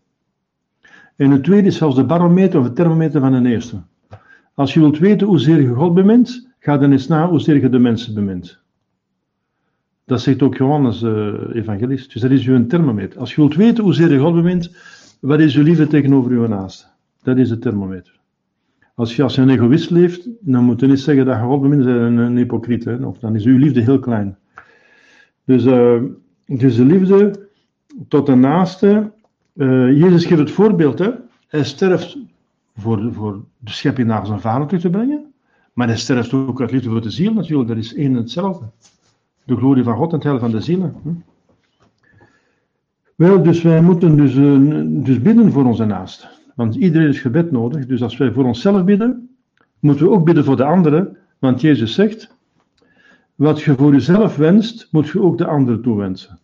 [1.16, 3.82] En het tweede is zelfs de barometer of de thermometer van de eerste.
[4.54, 7.78] Als je wilt weten hoezeer je God bemint, ga dan eens na hoezeer je de
[7.78, 8.62] mensen bemint.
[10.04, 12.12] Dat zegt ook Johannes, uh, evangelist.
[12.12, 13.20] Dus dat is uw thermometer.
[13.20, 14.76] Als je wilt weten hoezeer je God bemint,
[15.20, 16.86] wat is uw liefde tegenover uw naaste?
[17.24, 18.20] Dat is de thermometer.
[18.94, 21.86] Als je als een egoïst leeft, dan moet je niet zeggen dat je God een,
[22.16, 22.84] een hypocriet.
[22.84, 23.06] Hè?
[23.06, 24.36] Of dan is uw liefde heel klein.
[25.44, 26.02] Dus, uh,
[26.46, 27.48] dus de liefde
[28.08, 29.12] tot de naaste.
[29.54, 30.98] Uh, Jezus geeft het voorbeeld.
[30.98, 31.10] Hè?
[31.48, 32.18] Hij sterft
[32.76, 35.32] voor, voor de schepping naar zijn vader terug te brengen.
[35.72, 37.68] Maar hij sterft ook uit liefde voor de ziel natuurlijk.
[37.68, 38.64] Dat is één en hetzelfde.
[39.44, 40.94] De glorie van God en het heil van de zielen.
[41.02, 41.10] Hm?
[43.14, 46.33] Wel, dus wij moeten dus, uh, dus bidden voor onze naaste.
[46.54, 47.86] Want iedereen is gebed nodig.
[47.86, 49.36] Dus als wij voor onszelf bidden,
[49.80, 51.16] moeten we ook bidden voor de anderen.
[51.38, 52.36] Want Jezus zegt:
[53.34, 56.38] Wat je voor jezelf wenst, moet je ook de anderen toewensen.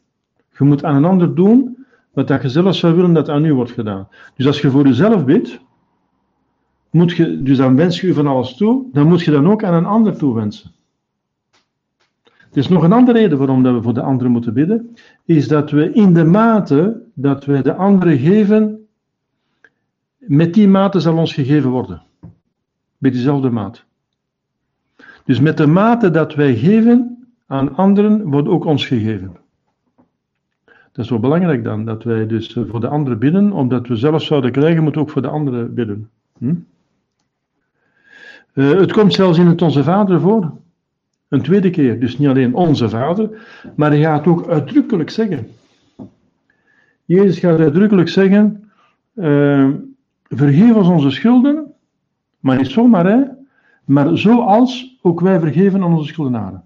[0.58, 1.80] Je moet aan een ander doen
[2.12, 4.08] wat je zelf zou willen dat aan u wordt gedaan.
[4.36, 5.60] Dus als je voor jezelf bidt,
[6.90, 9.64] moet je, dus dan wens je u van alles toe, dan moet je dan ook
[9.64, 10.70] aan een ander toewensen.
[12.24, 14.94] Er is nog een andere reden waarom dat we voor de anderen moeten bidden,
[15.24, 18.79] is dat we in de mate dat we de anderen geven,
[20.20, 22.02] met die mate zal ons gegeven worden.
[22.98, 23.84] Met diezelfde maat.
[25.24, 29.36] Dus met de mate dat wij geven aan anderen, wordt ook ons gegeven.
[30.92, 34.22] Dat is wel belangrijk dan, dat wij dus voor de anderen bidden, omdat we zelf
[34.22, 36.10] zouden krijgen, moeten we ook voor de anderen bidden.
[36.38, 36.54] Hm?
[38.54, 40.52] Uh, het komt zelfs in het Onze Vader voor.
[41.28, 43.30] Een tweede keer, dus niet alleen Onze Vader,
[43.76, 45.46] maar hij gaat ook uitdrukkelijk zeggen.
[47.04, 48.70] Jezus gaat uitdrukkelijk zeggen,
[49.14, 49.68] uh,
[50.30, 51.72] vergeef ons onze schulden,
[52.40, 53.24] maar niet zomaar hè,
[53.84, 56.64] maar zoals ook wij vergeven aan onze schuldenaren.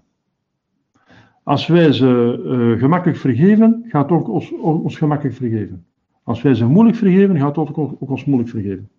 [1.43, 5.85] Als wij ze uh, gemakkelijk vergeven, gaat ook ons, ons gemakkelijk vergeven.
[6.23, 8.89] Als wij ze moeilijk vergeven, gaat ook, ook ons moeilijk vergeven.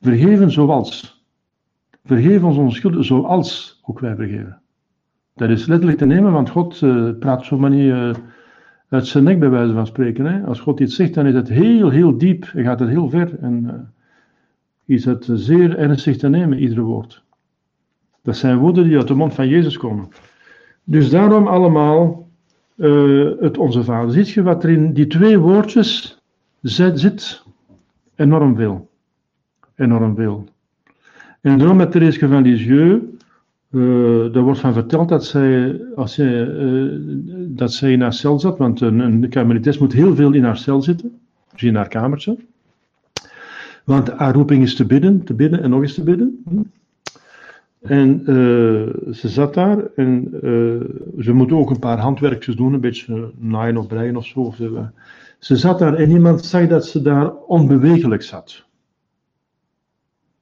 [0.00, 1.22] Vergeven zoals.
[2.04, 4.60] Vergeef ons onze schulden zoals ook wij vergeven.
[5.34, 8.14] Dat is letterlijk te nemen, want God uh, praat zo maar niet uh,
[8.88, 10.24] uit zijn nek bij wijze van spreken.
[10.24, 10.46] Hè?
[10.46, 13.38] Als God iets zegt, dan is het heel, heel diep en gaat het heel ver.
[13.40, 13.72] En uh,
[14.84, 17.22] is het zeer ernstig te nemen, iedere woord.
[18.22, 20.08] Dat zijn woorden die uit de mond van Jezus komen.
[20.84, 22.28] Dus daarom allemaal
[23.40, 24.12] het Onze Vader.
[24.12, 26.22] Ziet je wat er in die twee woordjes
[26.62, 27.42] zit?
[28.14, 28.90] Enorm veel.
[29.74, 30.44] Enorm veel.
[31.40, 33.02] En daarom met Therese van Lisieux,
[33.70, 36.92] uh, er wordt van verteld dat zij, als zij, uh,
[37.48, 40.82] dat zij in haar cel zat, want een, een moet heel veel in haar cel
[40.82, 41.18] zitten,
[41.52, 42.36] dus in haar kamertje.
[43.84, 46.44] Want haar roeping is te bidden, te bidden en nog eens te bidden.
[47.80, 50.28] En uh, ze zat daar en
[51.18, 54.54] ze moet ook een paar handwerkjes doen, een beetje naaien of breien of zo.
[55.38, 58.64] Ze, zat daar en iemand zei dat ze daar onbewegelijk zat.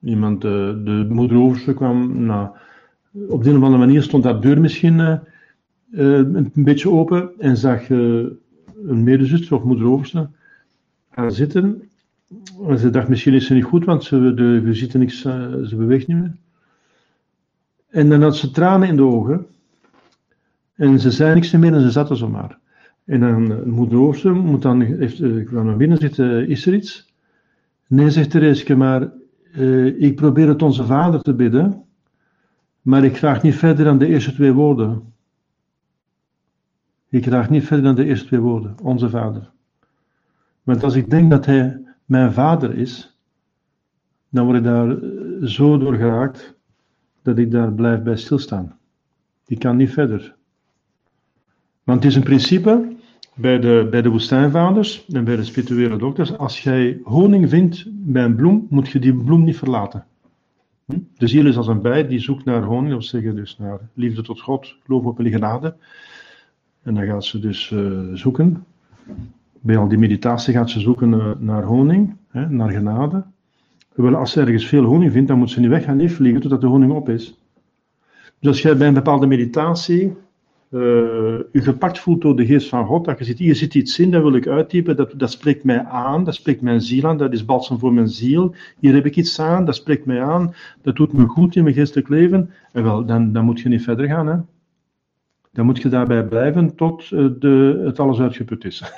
[0.00, 2.52] Iemand, de, de moeder kwam na
[3.28, 5.18] op de een of andere manier stond dat deur misschien uh,
[5.90, 8.26] een beetje open en zag uh,
[8.86, 10.30] een medezuster of moeder
[11.10, 11.82] gaan zitten.
[12.68, 15.76] En ze dacht, misschien is ze niet goed, want ze, de visite niks, uh, ze
[15.76, 16.34] beweegt niet meer.
[17.88, 19.46] En dan had ze tranen in de ogen.
[20.74, 22.58] En ze zei niks meer en ze zat er zomaar.
[23.04, 27.12] En dan moeder moet dan, heeft, kwam naar binnen zitten, is er iets?
[27.86, 29.10] Nee, zegt Thereske, maar
[29.98, 31.85] ik probeer het onze vader te bidden.
[32.86, 35.12] Maar ik vraag niet verder dan de eerste twee woorden.
[37.08, 39.50] Ik vraag niet verder dan de eerste twee woorden, onze vader.
[40.62, 43.18] Want als ik denk dat hij mijn vader is,
[44.28, 44.98] dan word ik daar
[45.48, 46.54] zo door geraakt,
[47.22, 48.78] dat ik daar blijf bij stilstaan.
[49.46, 50.36] Ik kan niet verder.
[51.84, 52.96] Want het is een principe
[53.34, 56.38] bij de, bij de woestijnvaders en bij de spirituele dokters.
[56.38, 60.06] Als jij honing vindt bij een bloem, moet je die bloem niet verlaten.
[60.86, 60.98] Hm?
[61.16, 64.22] De ziel is als een bij die zoekt naar honing, dat zeggen dus naar liefde
[64.22, 65.76] tot God, geloof op een genade.
[66.82, 68.64] En dan gaat ze dus uh, zoeken.
[69.60, 73.24] Bij al die meditatie gaat ze zoeken uh, naar honing, hè, naar genade.
[73.94, 76.60] Wel, als ze ergens veel honing vindt, dan moet ze niet weg gaan vliegen totdat
[76.60, 77.40] de honing op is.
[78.38, 80.16] Dus als jij bij een bepaalde meditatie
[81.52, 84.10] je gepakt voelt door de geest van God, dat je ziet, hier zit iets in,
[84.10, 87.32] dat wil ik uittypen, dat, dat spreekt mij aan, dat spreekt mijn ziel aan, dat
[87.32, 90.96] is balsem voor mijn ziel, hier heb ik iets aan, dat spreekt mij aan, dat
[90.96, 94.06] doet me goed in mijn geestelijk leven, en wel, dan, dan moet je niet verder
[94.06, 94.36] gaan, hè.
[95.52, 98.92] Dan moet je daarbij blijven tot uh, de, het alles uitgeput is.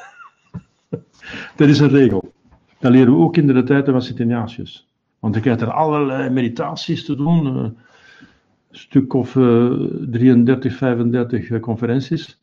[1.56, 2.32] dat is een regel.
[2.78, 4.88] Dat leren we ook in de tijden van Sint-Ignatius.
[5.18, 7.64] Want ik heb er allerlei meditaties te doen, uh,
[8.78, 9.72] stuk of uh,
[10.10, 12.40] 33, 35 conferenties.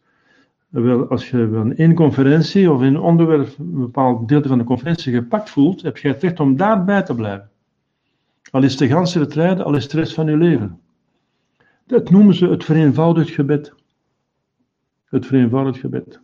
[0.69, 5.13] Wel, als je van één conferentie of een onderwerp een bepaald deel van de conferentie
[5.13, 7.49] gepakt voelt, heb je het recht om daarbij te blijven.
[8.51, 10.79] Al is de ganse retraite, al is de rest van je leven.
[11.85, 13.73] Dat noemen ze het vereenvoudigd gebed.
[15.05, 16.19] Het vereenvoudigd gebed.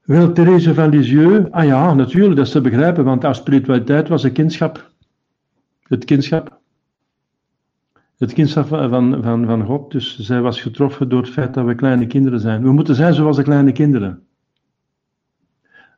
[0.00, 4.22] Wel, Therese van Lisieux, ah ja, natuurlijk, dat is te begrijpen, want haar spiritualiteit was
[4.22, 4.90] een kindschap.
[5.82, 6.59] Het kindschap.
[8.20, 11.74] Het kindschap van, van, van God, dus zij was getroffen door het feit dat we
[11.74, 12.62] kleine kinderen zijn.
[12.62, 14.22] We moeten zijn zoals de kleine kinderen.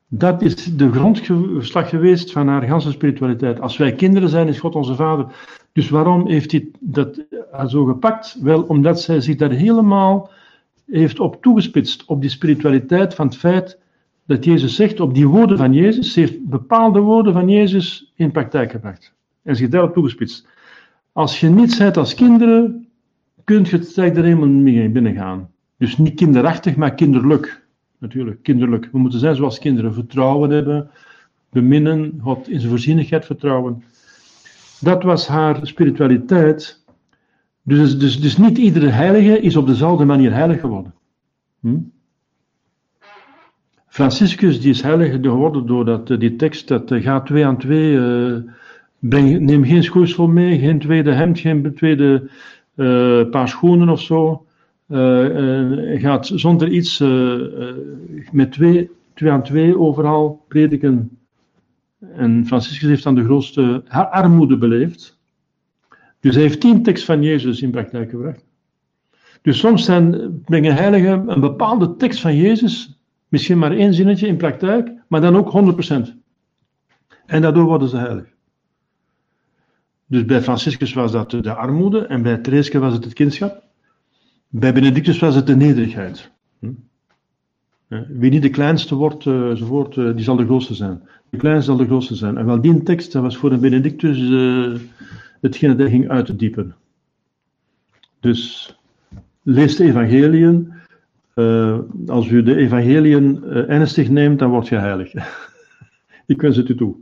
[0.08, 3.60] Dat is de grondslag geweest van haar ganse spiritualiteit.
[3.60, 5.26] Als wij kinderen zijn, is God onze Vader.
[5.72, 7.24] Dus waarom heeft hij dat
[7.66, 8.38] zo gepakt?
[8.40, 10.30] Wel, omdat zij zich daar helemaal
[10.86, 13.78] heeft op toegespitst, op die spiritualiteit van het feit
[14.26, 18.30] dat Jezus zegt, op die woorden van Jezus, ze heeft bepaalde woorden van Jezus in
[18.30, 19.14] praktijk gebracht.
[19.42, 20.50] En zich daarop toegespitst.
[21.12, 22.88] Als je niet bent als kinderen,
[23.44, 25.50] kunt je het er helemaal mee binnengaan.
[25.76, 27.62] Dus niet kinderachtig, maar kinderlijk.
[27.98, 28.88] Natuurlijk, kinderlijk.
[28.92, 29.94] We moeten zijn zoals kinderen.
[29.94, 30.90] Vertrouwen hebben,
[31.50, 33.84] beminnen, God in zijn voorzienigheid vertrouwen.
[34.80, 36.84] Dat was haar spiritualiteit.
[37.62, 40.94] Dus, dus, dus niet iedere heilige is op dezelfde manier heilig geworden.
[41.60, 41.78] Hm?
[43.92, 47.92] Franciscus die is heilig geworden doordat uh, die tekst, dat uh, gaat twee aan twee,
[47.92, 48.36] uh,
[49.02, 52.30] neem geen schoeisel mee, geen tweede hemd, geen tweede
[53.30, 54.46] paar schoenen of zo.
[55.98, 56.98] gaat zonder iets
[58.32, 61.18] met twee, twee aan twee overal prediken.
[62.14, 65.18] En Franciscus heeft dan de grootste armoede beleefd.
[66.20, 68.44] Dus hij heeft tien tekst van Jezus in praktijk gebracht.
[69.42, 72.96] Dus soms zijn, brengen heiligen een bepaalde tekst van Jezus
[73.32, 76.12] Misschien maar één zinnetje in praktijk, maar dan ook 100%.
[77.26, 78.31] En daardoor worden ze heilig.
[80.12, 83.62] Dus bij Franciscus was dat de armoede en bij Thereske was het het kindschap.
[84.48, 86.30] Bij Benedictus was het de nederigheid.
[86.58, 86.72] Hm?
[88.08, 91.02] Wie niet de kleinste wordt, uh, enzovoort, uh, die zal de grootste zijn.
[91.30, 92.36] De kleinste zal de grootste zijn.
[92.36, 94.78] En wel die tekst, dat was voor een Benedictus uh,
[95.40, 96.74] hetgene dat ging uitdiepen.
[98.20, 98.74] Dus
[99.42, 100.72] lees de evangeliën,
[102.06, 105.12] als u de evangeliën ernstig neemt, dan word je heilig.
[106.26, 106.96] Ik wens het u toe.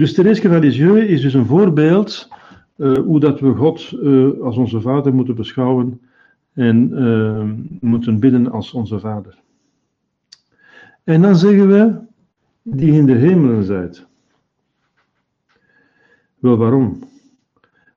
[0.00, 2.28] Dus Therese Lisieux is dus een voorbeeld
[2.76, 3.92] uh, hoe dat we God
[4.40, 6.00] als onze Vader moeten beschouwen
[6.52, 9.38] en moeten bidden als onze Vader.
[11.04, 11.98] En dan zeggen we,
[12.62, 14.06] die in de hemelen zijt.
[16.38, 16.98] Wel, waarom?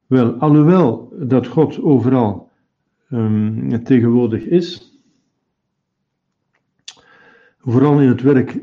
[0.07, 2.51] Wel, alhoewel dat God overal
[3.11, 4.99] um, tegenwoordig is.
[7.59, 8.59] Vooral in het werk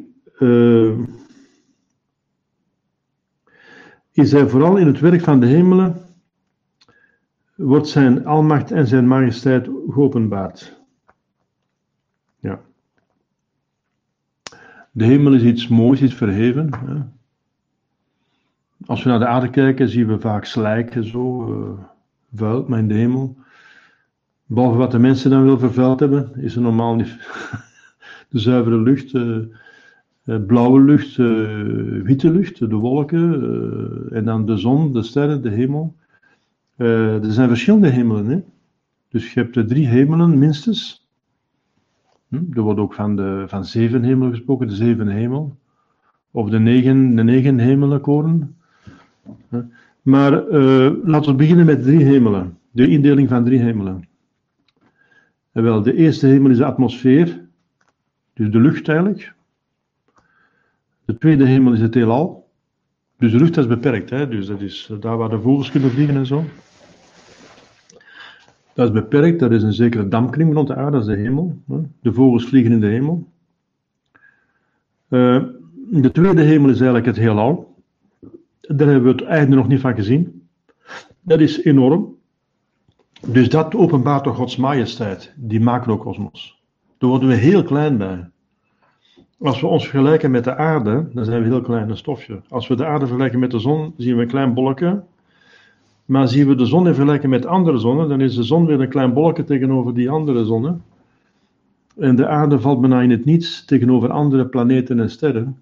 [4.12, 5.96] is hij vooral in het werk van de hemelen,
[7.54, 10.80] wordt zijn almacht en zijn majesteit geopenbaard.
[12.38, 12.60] Ja.
[14.90, 16.70] De hemel is iets moois, iets verheven.
[16.86, 17.00] Hè.
[18.86, 21.84] Als we naar de aarde kijken, zien we vaak slijken zo, uh,
[22.34, 23.36] vuil, maar in de hemel
[24.52, 27.16] Behalve wat de mensen dan wil vervuild hebben, is er normaal niet
[28.30, 29.38] de zuivere lucht, uh,
[30.24, 35.94] blauwe lucht, uh, witte lucht, de wolken, en dan de zon, de sterren, de hemel.
[36.76, 38.26] er zijn verschillende hemelen.
[38.26, 38.40] Hè?
[39.08, 41.08] Dus je hebt drie hemelen minstens.
[42.28, 42.42] Hm?
[42.52, 45.56] Er wordt ook van, de, van zeven hemelen gesproken, de zeven hemel.
[46.30, 48.56] Of de negen, de negen hemelenkoren.
[50.02, 50.32] Maar
[51.04, 52.58] laten we beginnen met drie hemelen.
[52.70, 54.08] De indeling van drie hemelen.
[55.52, 57.40] En wel, de eerste hemel is de atmosfeer,
[58.32, 59.34] dus de lucht eigenlijk.
[61.10, 62.48] De tweede hemel is het heelal,
[63.16, 64.28] Dus de lucht is beperkt, hè?
[64.28, 66.44] dus dat is daar waar de vogels kunnen vliegen en zo.
[68.74, 71.58] Dat is beperkt, dat is een zekere dampkring rond de aarde, dat is de hemel.
[72.00, 73.28] De vogels vliegen in de hemel.
[75.08, 75.44] Uh,
[75.90, 77.74] de tweede hemel is eigenlijk het heelal.
[78.60, 80.48] Daar hebben we het einde nog niet van gezien.
[81.20, 82.16] Dat is enorm.
[83.26, 86.62] Dus dat openbaart toch Gods majesteit, die macrocosmos.
[86.98, 88.30] Daar worden we heel klein bij.
[89.42, 92.40] Als we ons vergelijken met de aarde, dan zijn we heel klein, stofje.
[92.48, 95.02] Als we de aarde vergelijken met de zon, zien we een klein bolletje.
[96.04, 98.80] Maar zien we de zon in vergelijking met andere zonnen, dan is de zon weer
[98.80, 100.82] een klein bolletje tegenover die andere zonnen.
[101.96, 105.58] En de aarde valt bijna in het niets tegenover andere planeten en sterren.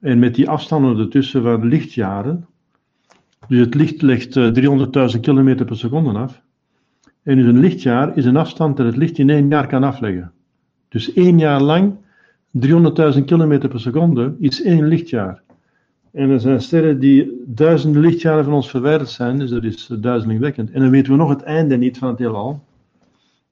[0.00, 2.46] En met die afstanden ertussen van lichtjaren,
[3.48, 6.42] dus het licht legt 300.000 km per seconde af.
[7.22, 10.32] En dus een lichtjaar is een afstand dat het licht in één jaar kan afleggen.
[10.88, 11.96] Dus één jaar lang
[12.52, 15.42] 300.000 km per seconde is één lichtjaar.
[16.12, 20.70] En er zijn sterren die duizenden lichtjaren van ons verwijderd zijn, dus dat is duizelingwekkend.
[20.70, 22.64] En dan weten we nog het einde niet van het heelal.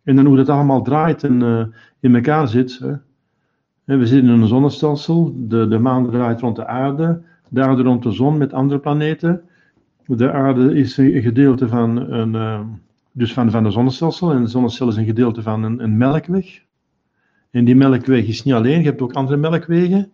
[0.03, 1.65] En dan hoe dat allemaal draait en uh,
[2.01, 2.79] in elkaar zit.
[2.79, 3.99] Hè.
[3.99, 8.03] We zitten in een zonnestelsel, de, de maan draait rond de aarde, de aarde rond
[8.03, 9.43] de zon met andere planeten.
[10.07, 12.61] De aarde is een gedeelte van, een, uh,
[13.13, 16.66] dus van, van een zonnestelsel en de zonnestelsel is een gedeelte van een, een melkweg.
[17.57, 20.13] En die melkweg is niet alleen, je hebt ook andere melkwegen.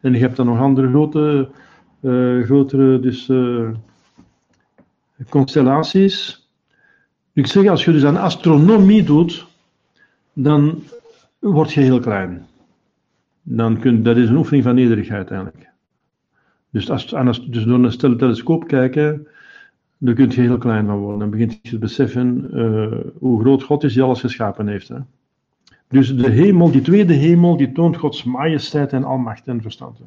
[0.00, 1.48] En je hebt dan nog andere grote,
[2.00, 3.70] uh, grotere dus, uh,
[5.28, 6.48] constellaties.
[7.32, 9.46] Ik zeg, als je dus aan astronomie doet,
[10.32, 10.82] dan
[11.38, 12.46] word je heel klein.
[13.42, 15.68] Dan kun, dat is een oefening van nederigheid eigenlijk.
[16.70, 19.26] Dus, als, dus door een stille telescoop kijken,
[19.98, 21.18] dan kun je heel klein van worden.
[21.18, 24.88] Dan begint je te beseffen uh, hoe groot God is die alles geschapen heeft.
[24.88, 24.98] Hè.
[25.88, 29.98] Dus de hemel, die tweede hemel, die toont Gods majesteit en almacht en verstand.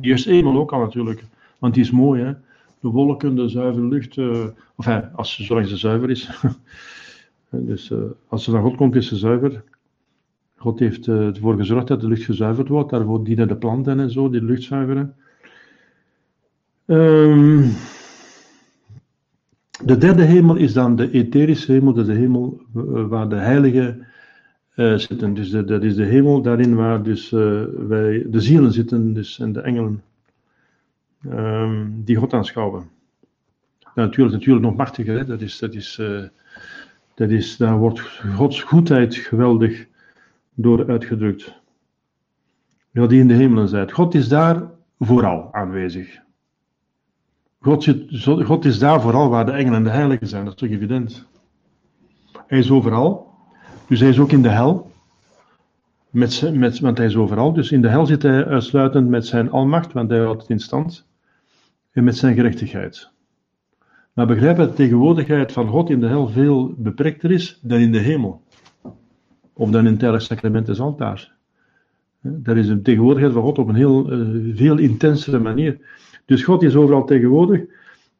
[0.00, 1.24] Die eerste hemel ook al natuurlijk,
[1.58, 2.32] want die is mooi hè.
[2.80, 4.44] De wolken, de zuivere lucht, uh,
[4.76, 6.30] of ja, als, zolang ze zuiver is.
[7.50, 7.98] dus uh,
[8.28, 9.62] als ze van God komt, is ze zuiver.
[10.56, 14.10] God heeft uh, ervoor gezorgd dat de lucht gezuiverd wordt, daarvoor dienen de planten en
[14.10, 15.14] zo, die lucht zuiveren.
[16.86, 17.72] Um,
[19.84, 22.60] de derde hemel is dan de etherische hemel, dat is de hemel
[23.08, 24.06] waar de heiligen uh,
[24.78, 25.34] zitten.
[25.34, 29.52] Dus dat is de hemel daarin waar dus, uh, wij, de zielen zitten dus, en
[29.52, 30.02] de engelen
[31.30, 32.90] um, die God aanschouwen.
[33.94, 35.26] Natuurlijk, natuurlijk nog machtiger?
[35.26, 36.22] Dat, is, dat, is, uh,
[37.14, 38.00] dat is, daar wordt
[38.34, 39.86] Gods goedheid geweldig
[40.54, 41.56] door uitgedrukt.
[42.90, 43.92] Ja, die in de hemelen zijt.
[43.92, 46.18] God is daar vooral aanwezig.
[47.60, 50.60] God, zit, God is daar vooral waar de engelen en de heiligen zijn, dat is
[50.60, 51.26] toch evident.
[52.46, 53.27] Hij is overal.
[53.88, 54.90] Dus hij is ook in de hel.
[56.10, 57.52] Met, met, want hij is overal.
[57.52, 60.60] Dus in de hel zit hij uitsluitend met zijn almacht, want hij houdt het in
[60.60, 61.06] stand.
[61.92, 63.10] En met zijn gerechtigheid.
[64.12, 67.92] Maar begrijp dat de tegenwoordigheid van God in de hel veel beperkter is dan in
[67.92, 68.42] de hemel.
[69.52, 71.32] Of dan in het heilig sacrament des altaars.
[72.20, 75.78] Dat is een tegenwoordigheid van God op een heel uh, veel intensere manier.
[76.24, 77.60] Dus God is overal tegenwoordig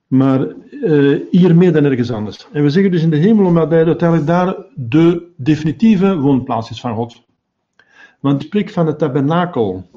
[0.09, 2.49] maar uh, hier meer dan ergens anders.
[2.53, 6.81] En we zeggen dus in de hemel, omdat hij uiteindelijk daar de definitieve woonplaats is
[6.81, 7.23] van God.
[8.21, 9.91] Want het spreekt van het tabernakel.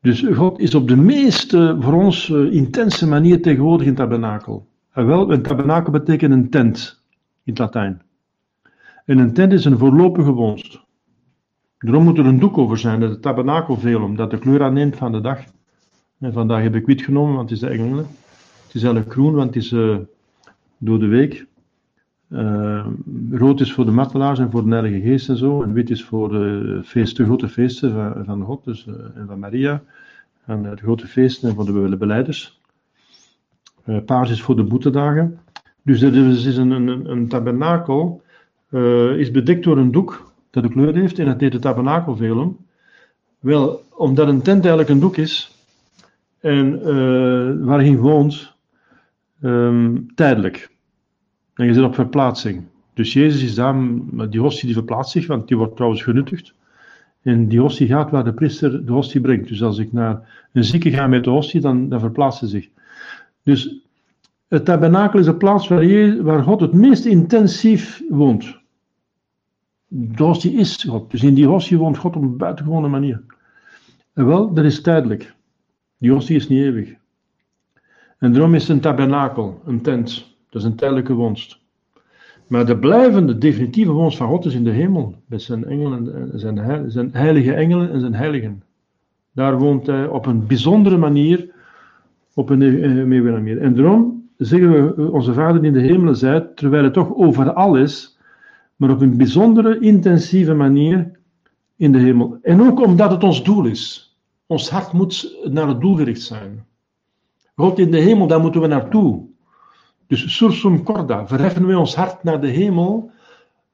[0.00, 4.66] Dus God is op de meest voor ons uh, intense manier tegenwoordig in tabernakel.
[4.92, 7.02] En wel, een tabernakel betekent een tent
[7.44, 8.02] in het Latijn.
[9.04, 10.80] En een tent is een voorlopige woonst.
[11.78, 15.12] Daarom moet er een doek over zijn, dat het tabernakelvelum, dat de kleur aanneemt van
[15.12, 15.40] de dag.
[16.20, 18.06] En vandaag heb ik wit genomen, want het is de engelen.
[18.68, 19.96] Het is eigenlijk groen, want het is uh,
[20.78, 21.46] door de week.
[22.28, 22.86] Uh,
[23.30, 25.62] rood is voor de martelaars en voor de Heilige Geest en zo.
[25.62, 29.26] En wit is voor de, feesten, de grote feesten van, van God dus, uh, en
[29.26, 29.82] van Maria.
[30.44, 32.60] En de grote feesten en voor de beleiders.
[34.04, 35.38] paars is voor de boetedagen.
[35.82, 38.22] Dus het is een, een, een tabernakel.
[39.16, 41.18] is bedekt door een doek dat de kleur heeft.
[41.18, 42.56] En dat heet het tabernakelvelum.
[43.38, 45.54] Wel, omdat een tent eigenlijk een doek is.
[46.40, 46.82] En
[47.64, 48.56] waar je woont,
[49.42, 50.70] um, tijdelijk.
[51.54, 52.64] En je zit op verplaatsing.
[52.94, 53.76] Dus Jezus is daar,
[54.30, 56.54] die hostie die verplaatst zich, want die wordt trouwens genuttigd.
[57.22, 59.48] En die hostie gaat waar de priester de hostie brengt.
[59.48, 62.68] Dus als ik naar een zieke ga met de hostie, dan, dan verplaatst ze zich.
[63.42, 63.78] Dus
[64.48, 68.56] het tabernakel is een plaats waar, waar God het meest intensief woont.
[69.88, 71.10] De hostie is God.
[71.10, 73.22] Dus in die hostie woont God op een buitengewone manier.
[74.12, 75.34] En wel, dat is tijdelijk.
[75.98, 76.94] Die hostie is niet eeuwig.
[78.18, 80.36] En daarom is het een tabernakel, een tent.
[80.50, 81.58] Dat is een tijdelijke wonst.
[82.46, 85.14] Maar de blijvende, definitieve wonst van God is in de hemel.
[85.26, 88.62] Met zijn, engelen, zijn, zijn heilige engelen en zijn heiligen.
[89.32, 91.50] Daar woont hij op een bijzondere manier,
[92.34, 93.60] op een eeuwige manier.
[93.60, 97.76] En daarom zeggen we onze Vader die in de hemelen zijt, terwijl het toch overal
[97.76, 98.18] is,
[98.76, 101.10] maar op een bijzondere, intensieve manier
[101.76, 102.38] in de hemel.
[102.42, 104.16] En ook omdat het ons doel is.
[104.46, 106.66] Ons hart moet naar het doel gericht zijn.
[107.58, 109.20] God in de hemel, daar moeten we naartoe.
[110.06, 113.10] Dus sursum corda, verheffen we ons hart naar de hemel,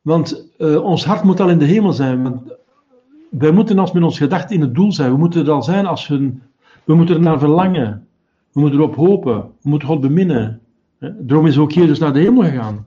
[0.03, 2.23] want uh, ons hart moet al in de hemel zijn.
[2.23, 2.55] Want
[3.31, 5.11] wij moeten als met ons gedachten in het doel zijn.
[5.11, 6.33] We moeten er al zijn als we,
[6.85, 8.07] we moeten er naar verlangen.
[8.53, 9.37] We moeten erop hopen.
[9.63, 10.61] We moeten God beminnen.
[10.99, 12.87] Daarom is ook Jezus naar de hemel gegaan.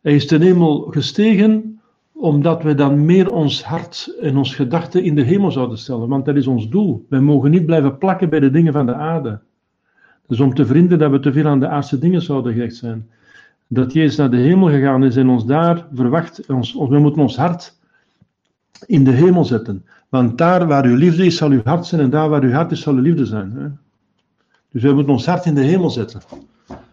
[0.00, 1.80] Hij is ten hemel gestegen
[2.12, 6.08] omdat we dan meer ons hart en ons gedachten in de hemel zouden stellen.
[6.08, 7.06] Want dat is ons doel.
[7.08, 9.40] Wij mogen niet blijven plakken bij de dingen van de aarde.
[10.34, 13.08] Dus om te vrienden dat we te veel aan de aardse dingen zouden gericht zijn.
[13.66, 16.46] Dat Jezus naar de hemel gegaan is en ons daar verwacht.
[16.46, 17.78] Ons, we moeten ons hart
[18.86, 19.84] in de hemel zetten.
[20.08, 22.00] Want daar waar uw liefde is, zal uw hart zijn.
[22.00, 23.52] En daar waar uw hart is, zal uw liefde zijn.
[23.56, 23.66] Hè?
[24.70, 26.20] Dus we moeten ons hart in de hemel zetten.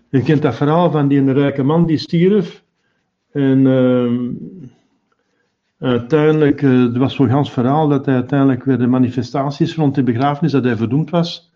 [0.09, 2.63] Je kent dat verhaal van die rijke man die stierf.
[3.31, 4.29] En uh,
[5.79, 10.03] uiteindelijk, uh, het was zo'n gans verhaal dat hij uiteindelijk weer de manifestaties rond de
[10.03, 11.51] begrafenis, dat hij verdoemd was.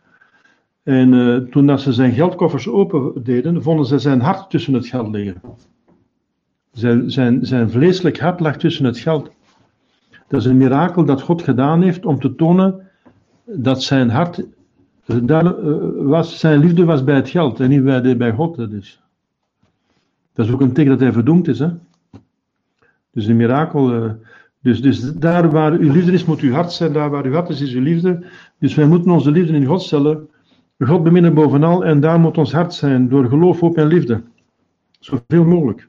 [0.85, 4.87] En uh, toen dat ze zijn geldkoffers open deden, vonden ze zijn hart tussen het
[4.87, 5.41] geld liggen.
[6.71, 9.31] Zijn, zijn, zijn vleeselijk hart lag tussen het geld.
[10.27, 12.85] Dat is een mirakel dat God gedaan heeft om te tonen
[13.45, 14.45] dat zijn hart,
[15.05, 15.55] daar,
[16.03, 18.55] was, zijn liefde was bij het geld en niet bij, bij God.
[18.55, 19.01] Dat is.
[20.33, 21.59] Dat is ook een teken dat hij verdoemd is.
[21.59, 21.69] Hè?
[23.11, 23.93] Dus een mirakel.
[23.93, 24.11] Uh,
[24.61, 26.93] dus, dus daar waar uw liefde is, moet uw hart zijn.
[26.93, 28.25] Daar waar uw hart is, is uw liefde.
[28.59, 30.29] Dus wij moeten onze liefde in God stellen.
[30.79, 31.85] God beminnen bovenal.
[31.85, 33.09] En daar moet ons hart zijn.
[33.09, 34.21] Door geloof, hoop en liefde.
[34.99, 35.87] Zoveel mogelijk.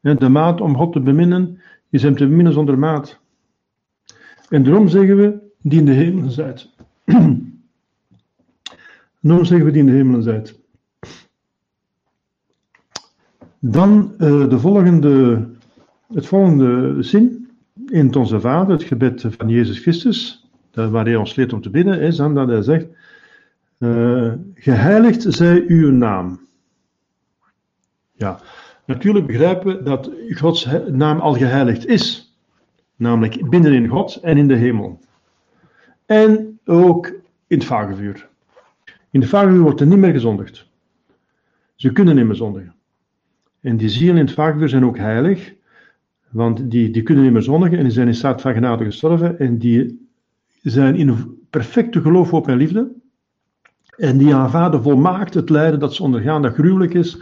[0.00, 1.60] De maat om God te beminnen
[1.90, 3.20] is hem te beminnen zonder maat.
[4.48, 6.70] En daarom zeggen we, die in de hemelen zijt.
[9.20, 10.60] daarom zeggen we, die in de hemelen zijt.
[13.58, 15.46] Dan uh, de volgende,
[16.14, 17.48] het volgende zin
[17.86, 22.00] in Onze Vader, het gebed van Jezus Christus, waar hij ons leert om te bidden,
[22.00, 22.86] is dan dat hij zegt,
[23.82, 26.40] uh, geheiligd zij uw naam.
[28.12, 28.40] Ja,
[28.86, 32.36] natuurlijk begrijpen we dat Gods naam al geheiligd is,
[32.96, 35.00] namelijk binnen in God en in de hemel.
[36.06, 37.06] En ook
[37.46, 38.28] in het vagevuur.
[39.10, 40.68] In het vagevuur wordt er niet meer gezondigd.
[41.74, 42.74] Ze kunnen niet meer zondigen.
[43.60, 45.54] En die zielen in het vagevuur zijn ook heilig,
[46.28, 49.38] want die, die kunnen niet meer zondigen en die zijn in staat van genade gestorven
[49.38, 50.08] en die
[50.62, 53.00] zijn in perfecte geloof, hoop en liefde.
[53.96, 57.18] En die aanvaarden volmaakt het lijden dat ze ondergaan, dat gruwelijk is,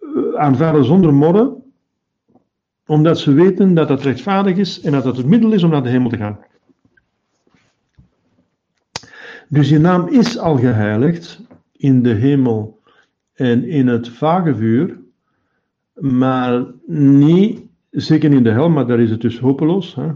[0.00, 1.62] eh, aanvaarden zonder morren,
[2.86, 5.82] omdat ze weten dat dat rechtvaardig is en dat het het middel is om naar
[5.82, 6.38] de hemel te gaan.
[9.48, 11.40] Dus je naam is al geheiligd
[11.72, 12.80] in de hemel
[13.32, 14.98] en in het vagevuur,
[15.94, 17.60] maar niet,
[17.90, 19.94] zeker in de hel, maar daar is het dus hopeloos.
[19.94, 20.10] Hè?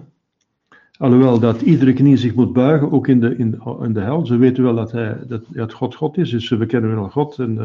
[0.99, 3.51] Alhoewel dat iedere knie zich moet buigen, ook in de, in,
[3.93, 4.27] de hel.
[4.27, 5.17] Ze weten wel dat, hij,
[5.53, 7.39] dat, God God is, dus ze bekennen wel God.
[7.39, 7.63] En, uh,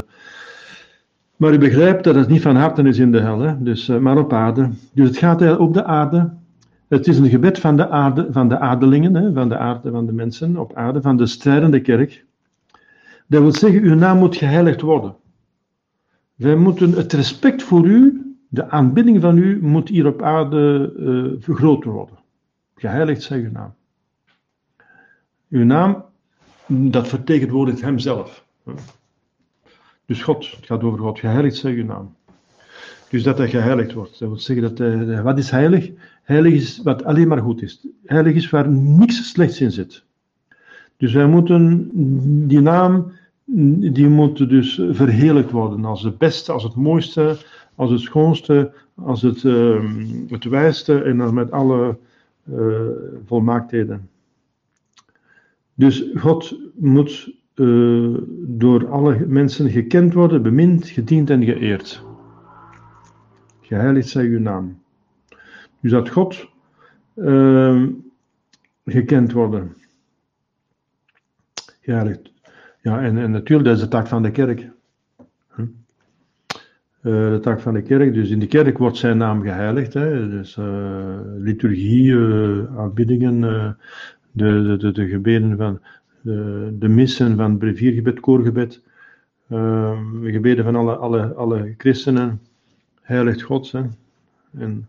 [1.35, 3.63] maar u begrijpt dat het niet van harte is in de hel, hè?
[3.63, 4.69] Dus, uh, maar op aarde.
[4.93, 6.33] Dus het gaat op de aarde.
[6.87, 9.33] Het is een gebed van de, aarde, van de aardelingen, hè?
[9.33, 12.25] Van, de aarde, van de mensen op aarde, van de strijdende kerk.
[13.27, 15.15] Dat wil zeggen, uw naam moet geheiligd worden.
[16.35, 21.43] Wij moeten het respect voor u, de aanbidding van u, moet hier op aarde uh,
[21.43, 22.21] vergroot worden.
[22.83, 23.73] Geheiligd zij uw naam.
[25.49, 26.03] Uw naam,
[26.65, 28.45] dat vertegenwoordigt hemzelf.
[30.05, 31.19] Dus God, het gaat over God.
[31.19, 32.15] Geheiligd zij uw naam.
[33.09, 34.19] Dus dat hij geheiligd wordt.
[34.19, 35.91] Dat wil zeggen dat hij, wat is heilig?
[36.23, 37.87] Heilig is wat alleen maar goed is.
[38.05, 40.03] Heilig is waar niks slechts in zit.
[40.97, 41.89] Dus wij moeten
[42.47, 43.11] die naam
[43.91, 47.37] die moet dus verheerlijkt worden als het beste, als het mooiste,
[47.75, 49.83] als het schoonste, als het, uh,
[50.27, 51.97] het wijste en dan met alle
[53.25, 54.09] volmaaktheden.
[55.73, 62.03] Dus God moet uh, door alle mensen gekend worden, bemind, gediend en geëerd.
[63.61, 64.81] Geheiligd zij uw naam.
[65.79, 66.47] Dus dat God
[67.15, 67.89] ehm,
[68.85, 69.75] gekend worden.
[71.81, 72.05] Ja,
[72.83, 74.69] en, en natuurlijk, dat is de taak van de kerk.
[77.03, 78.13] Uh, de taak van de kerk.
[78.13, 79.93] Dus in de kerk wordt zijn naam geheiligd.
[79.93, 80.29] Hè?
[80.29, 83.41] Dus uh, liturgie, uh, aanbiddingen,
[84.31, 85.79] de, de, de, de, gebeden van
[86.21, 88.81] de, de missen van breviergebed, koorgebed,
[90.23, 92.41] gebeden van alle, alle, alle christenen,
[93.01, 93.71] heiligt God.
[93.71, 93.81] Hè?
[94.57, 94.87] En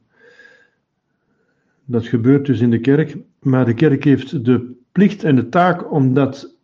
[1.85, 3.17] dat gebeurt dus in de kerk.
[3.41, 6.57] Maar de kerk heeft de plicht en de taak om dat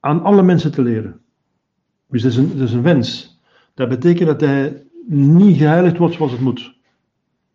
[0.00, 1.20] aan alle mensen te leren.
[2.06, 3.40] Dus dat is, een, dat is een wens.
[3.74, 6.74] Dat betekent dat hij niet geheiligd wordt zoals het moet.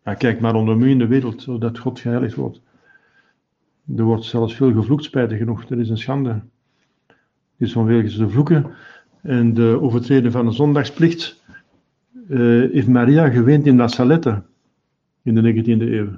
[0.04, 2.60] Ja, kijk maar onder me in de wereld, zodat God geheiligd wordt.
[3.96, 5.66] Er wordt zelfs veel gevloekt, spijtig genoeg.
[5.66, 6.40] Dat is een schande.
[7.56, 8.66] Dus vanwege de vloeken
[9.22, 11.42] en de overtreden van de zondagsplicht
[12.28, 14.42] uh, heeft Maria geweend in Salette
[15.22, 16.08] in de 19e eeuw.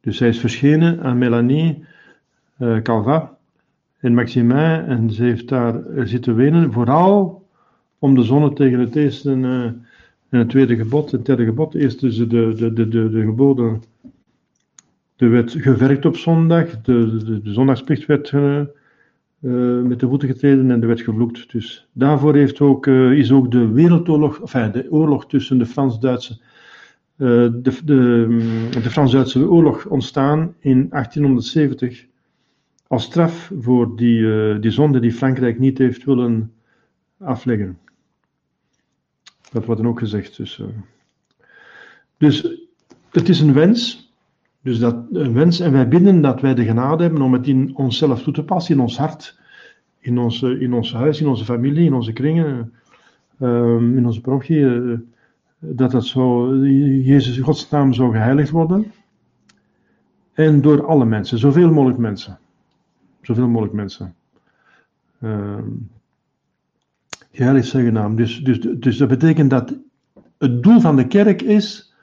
[0.00, 1.84] Dus zij is verschenen aan Melanie
[2.58, 3.36] uh, Calva
[4.00, 7.46] in Maximin en ze heeft daar zitten wenen, vooral
[7.98, 9.34] om de zonne tegen het eerste
[10.36, 11.74] en het tweede gebod, het derde gebod.
[11.74, 13.82] Eerst dus de, de, de, de, de geboden,
[15.16, 18.62] er werd gewerkt op zondag, de, de, de zondagsplicht werd uh,
[19.82, 21.52] met de voeten getreden en er werd gevloekt.
[21.52, 26.40] Dus daarvoor heeft ook, uh, is ook de wereldoorlog, enfin de oorlog tussen de Frans-Duitse
[27.16, 28.26] de, de,
[28.82, 32.06] de Frans-Duitse oorlog ontstaan in 1870
[32.86, 36.52] als straf voor die, die zonde die Frankrijk niet heeft willen
[37.18, 37.78] afleggen.
[39.52, 40.36] Dat wordt dan ook gezegd.
[40.36, 40.66] Dus, uh,
[42.16, 42.48] dus
[43.10, 44.10] het is een wens.
[44.60, 47.76] Dus dat, een wens en wij bidden dat wij de genade hebben om het in
[47.76, 49.38] onszelf toe te passen, in ons hart,
[49.98, 52.72] in, onze, in ons huis, in onze familie, in onze kringen,
[53.40, 54.66] uh, in onze parochie.
[55.58, 58.92] dat dat zo, Jezus, Gods naam zou geheiligd worden.
[60.32, 62.38] En door alle mensen, zoveel mogelijk mensen.
[63.22, 64.14] Zoveel mogelijk mensen.
[65.22, 65.58] Uh,
[67.32, 68.16] Geheiligd zijn naam.
[68.16, 69.74] Dus, dus, dus dat betekent dat
[70.38, 71.94] het doel van de kerk is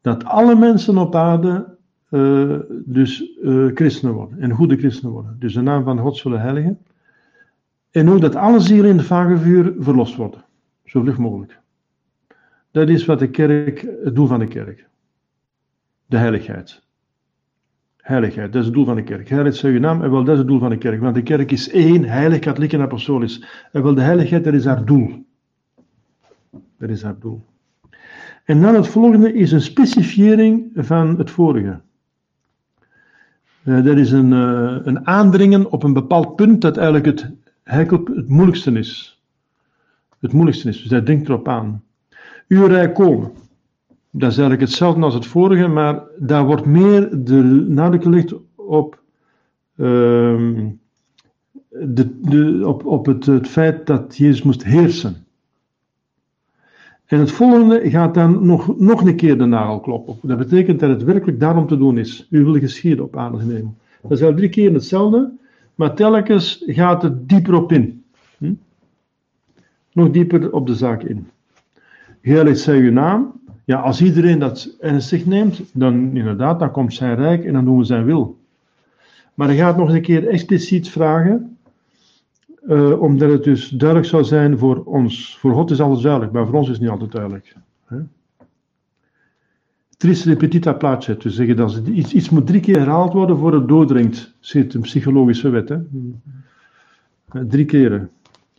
[0.00, 1.76] dat alle mensen op aarde
[2.10, 4.40] uh, dus uh, christenen worden.
[4.40, 5.36] En goede christenen worden.
[5.38, 6.78] Dus de naam van God zullen heiligen.
[7.90, 10.44] En ook dat alle zielen in het vagevuur verlost worden.
[10.84, 11.58] Zo vlug mogelijk.
[12.70, 14.86] Dat is wat de kerk, het doel van de kerk.
[16.06, 16.82] De heiligheid.
[18.04, 19.28] Heiligheid, dat is het doel van de kerk.
[19.28, 21.00] Heiligheid zij uw naam, en wel dat is het doel van de kerk.
[21.00, 23.44] Want de kerk is één, heilig, katholiek en apostolisch.
[23.72, 25.26] En wel de heiligheid, dat is haar doel.
[26.78, 27.44] Dat is haar doel.
[28.44, 31.80] En dan het volgende is een specifiering van het vorige.
[33.64, 37.30] Uh, dat is een, uh, een aandringen op een bepaald punt dat eigenlijk het,
[38.14, 39.22] het moeilijkste is.
[40.20, 41.82] Het moeilijkste is, dus hij denkt erop aan.
[42.48, 43.32] Uw rijk komen.
[44.16, 49.00] Dat is eigenlijk hetzelfde als het vorige, maar daar wordt meer de nadruk gelegd op,
[49.76, 49.86] uh,
[51.68, 55.26] de, op, op het, het feit dat Jezus moest heersen.
[57.04, 60.16] En het volgende gaat dan nog, nog een keer de nagel kloppen.
[60.22, 62.26] Dat betekent dat het werkelijk daarom te doen is.
[62.30, 63.76] U wil geschieden op aarde nemen.
[64.02, 65.32] Dat is al drie keer hetzelfde,
[65.74, 68.04] maar telkens gaat het dieper op in.
[68.38, 68.52] Hm?
[69.92, 71.26] Nog dieper op de zaak in.
[72.20, 73.42] Heilig zij uw naam.
[73.64, 77.78] Ja, als iedereen dat ernstig neemt, dan inderdaad, dan komt zijn rijk en dan doen
[77.78, 78.38] we zijn wil.
[79.34, 81.56] Maar hij gaat nog een keer expliciet vragen,
[82.68, 85.38] uh, omdat het dus duidelijk zou zijn voor ons.
[85.38, 87.56] Voor God is alles duidelijk, maar voor ons is het niet altijd duidelijk.
[87.84, 87.96] Hè?
[89.96, 93.68] Tris repetita placet, dus zeggen dat iets, iets moet drie keer herhaald worden voor het
[93.68, 95.68] doordringt, zit een psychologische wet.
[95.68, 95.78] Hè?
[97.46, 98.10] Drie keren.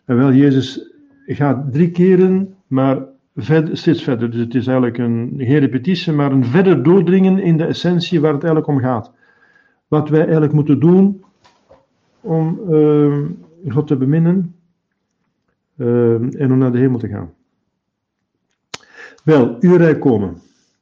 [0.05, 0.89] En wel, Jezus
[1.25, 2.97] gaat drie keren, maar
[3.35, 4.31] verder, steeds verder.
[4.31, 8.33] Dus het is eigenlijk een, geen repetitie, maar een verder doordringen in de essentie waar
[8.33, 9.11] het eigenlijk om gaat.
[9.87, 11.23] Wat wij eigenlijk moeten doen
[12.21, 13.25] om uh,
[13.67, 14.55] God te beminnen
[15.77, 17.33] uh, en om naar de hemel te gaan.
[19.23, 20.41] Wel, uw rijk komen.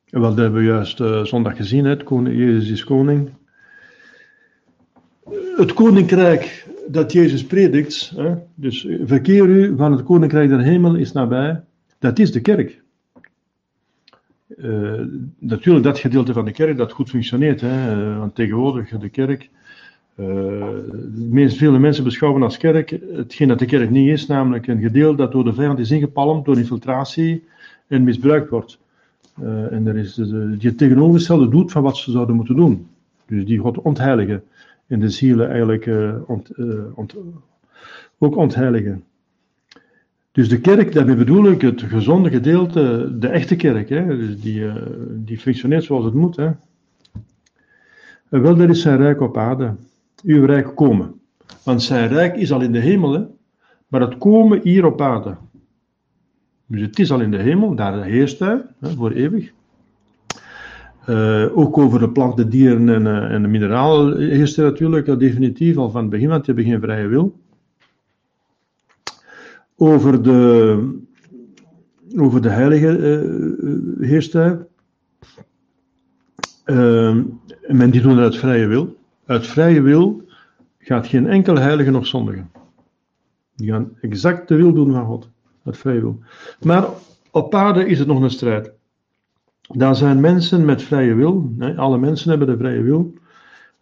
[0.09, 3.29] En wat hebben we juist uh, zondag gezien, het koning, Jezus is koning.
[5.55, 11.11] Het koninkrijk dat Jezus predikt, hè, dus verkeer u van het koninkrijk der hemel is
[11.11, 11.63] nabij
[12.03, 12.81] dat is de kerk.
[14.57, 15.01] Uh,
[15.39, 19.49] natuurlijk dat gedeelte van de kerk dat goed functioneert, hè, uh, want tegenwoordig de kerk,
[20.15, 25.15] uh, vele mensen beschouwen als kerk hetgeen dat de kerk niet is, namelijk een gedeelte
[25.15, 27.43] dat door de vijand is ingepalmd door infiltratie
[27.87, 28.79] en misbruikt wordt.
[29.69, 32.87] en er is het tegenovergestelde doet van wat ze zouden moeten doen.
[33.25, 34.43] Dus die God ontheiligen
[34.87, 35.89] en de zielen eigenlijk
[36.25, 37.15] ont,
[38.17, 39.03] ook ontheiligen.
[40.33, 44.59] Dus de kerk, daarmee bedoel ik het gezonde gedeelte, de echte kerk, hè, dus die,
[44.59, 44.75] uh,
[45.09, 46.35] die functioneert zoals het moet.
[46.35, 46.51] Hè.
[48.29, 49.75] En wel, dat is zijn rijk op aarde.
[50.23, 51.13] Uw rijk komen.
[51.63, 53.21] Want zijn rijk is al in de hemel, hè,
[53.87, 55.35] maar het komen hier op aarde.
[56.65, 59.51] Dus het is al in de hemel, daar heerst hij, hè, voor eeuwig.
[61.09, 65.89] Uh, ook over de planten, dieren en, en de mineralen heerst hij natuurlijk definitief al
[65.89, 67.41] van het begin, want die hebben geen vrije wil
[69.75, 70.99] over de,
[72.17, 74.65] over de heilige uh, heerst hij.
[76.65, 77.17] Uh,
[77.67, 78.97] men die doen dat uit vrije wil.
[79.25, 80.21] Uit vrije wil
[80.79, 82.51] gaat geen enkele heilige nog zondigen.
[83.55, 85.29] Die gaan exact de wil doen van God.
[85.63, 86.19] Het vrije wil.
[86.61, 86.87] Maar
[87.31, 88.71] op aarde is het nog een strijd.
[89.61, 91.53] Daar zijn mensen met vrije wil.
[91.57, 91.75] Hè?
[91.75, 93.13] Alle mensen hebben de vrije wil.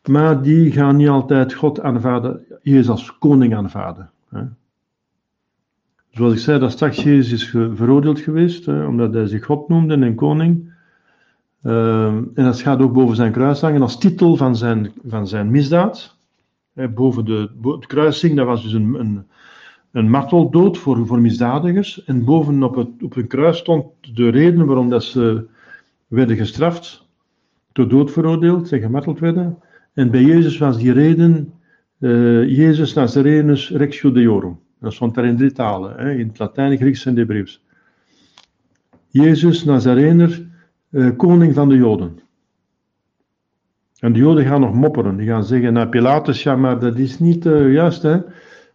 [0.07, 2.45] Maar die gaan niet altijd God aanvaarden.
[2.61, 4.09] Jezus als koning aanvaarden.
[4.29, 4.41] Hè?
[6.11, 8.65] Zoals ik zei, dat straks Jezus is veroordeeld geweest.
[8.65, 8.85] Hè?
[8.85, 10.73] Omdat hij zich God noemde en koning.
[11.63, 15.51] Uh, en dat gaat ook boven zijn kruis hangen als titel van zijn, van zijn
[15.51, 16.17] misdaad.
[16.73, 16.89] Hè?
[16.89, 19.25] Boven de, het kruising, dat was dus een, een
[19.91, 22.03] een marteldood voor, voor misdadigers.
[22.03, 23.85] En bovenop het, op een kruis stond
[24.15, 25.45] de reden waarom dat ze
[26.07, 27.07] werden gestraft,
[27.71, 29.57] tot dood veroordeeld en gemarteld werden.
[29.93, 31.53] En bij Jezus was die reden
[31.99, 34.59] uh, Jezus Nazarenus Rex Judeorum.
[34.81, 37.63] Dat stond daar in drie talen, hè, in het Latijn, Grieks en Hebreeuws.
[39.07, 40.47] Jezus Nazarener,
[40.89, 42.19] uh, koning van de Joden.
[43.99, 45.17] En de Joden gaan nog mopperen.
[45.17, 48.15] Die gaan zeggen naar Pilatus, ja, maar dat is niet uh, juist, hè.
[48.15, 48.23] Uh,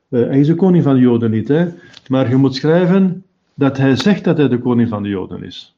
[0.09, 1.69] hij is de koning van de Joden niet, hè?
[2.09, 5.77] maar je moet schrijven dat hij zegt dat hij de koning van de Joden is.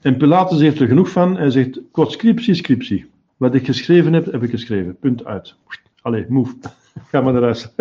[0.00, 1.36] En Pilatus heeft er genoeg van.
[1.36, 3.10] Hij zegt: scriptie, scriptie.
[3.36, 4.96] Wat ik geschreven heb, heb ik geschreven.
[4.96, 5.54] Punt uit.
[6.02, 6.54] Allee, move.
[7.06, 7.74] Ga maar naar huis.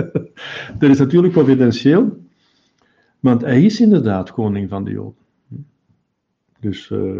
[0.80, 2.18] dat is natuurlijk providentieel,
[3.20, 5.18] want hij is inderdaad koning van de Joden.
[6.60, 7.12] Dus uh,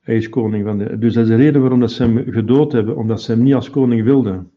[0.00, 0.98] hij is koning van de.
[0.98, 3.54] Dus dat is de reden waarom dat ze hem gedood hebben, omdat ze hem niet
[3.54, 4.50] als koning wilden.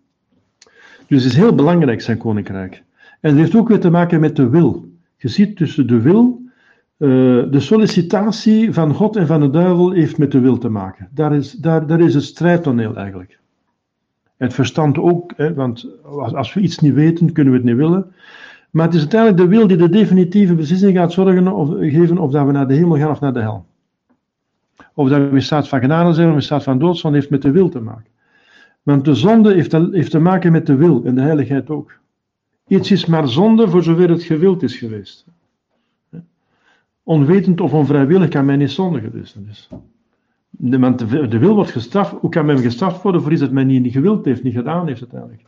[1.07, 2.83] Dus het is heel belangrijk, zijn koninkrijk.
[3.19, 4.89] En het heeft ook weer te maken met de wil.
[5.17, 6.41] Je ziet tussen de wil,
[6.97, 7.09] uh,
[7.51, 11.09] de sollicitatie van God en van de duivel heeft met de wil te maken.
[11.13, 13.39] Daar is, daar, daar is het strijdtoneel eigenlijk.
[14.41, 15.87] Het verstand ook, hè, want
[16.33, 18.13] als, we iets niet weten, kunnen we het niet willen.
[18.69, 22.31] Maar het is uiteindelijk de wil die de definitieve beslissing gaat zorgen of, geven of
[22.31, 23.65] dat we naar de hemel gaan of naar de hel.
[24.93, 27.41] Of dat we in staat van genade zijn of in staat van doodsvan, heeft met
[27.41, 28.11] de wil te maken.
[28.83, 31.99] Want de zonde heeft, heeft te maken met de wil en de heiligheid ook.
[32.67, 35.25] Iets is maar zonde voor zover het gewild is geweest.
[37.03, 39.11] Onwetend of onvrijwillig kan men niet zondigen.
[39.11, 39.35] Dus.
[40.57, 42.11] Want de wil wordt gestraft.
[42.11, 45.01] Hoe kan men gestraft worden voor iets dat men niet gewild heeft, niet gedaan heeft
[45.01, 45.43] uiteindelijk?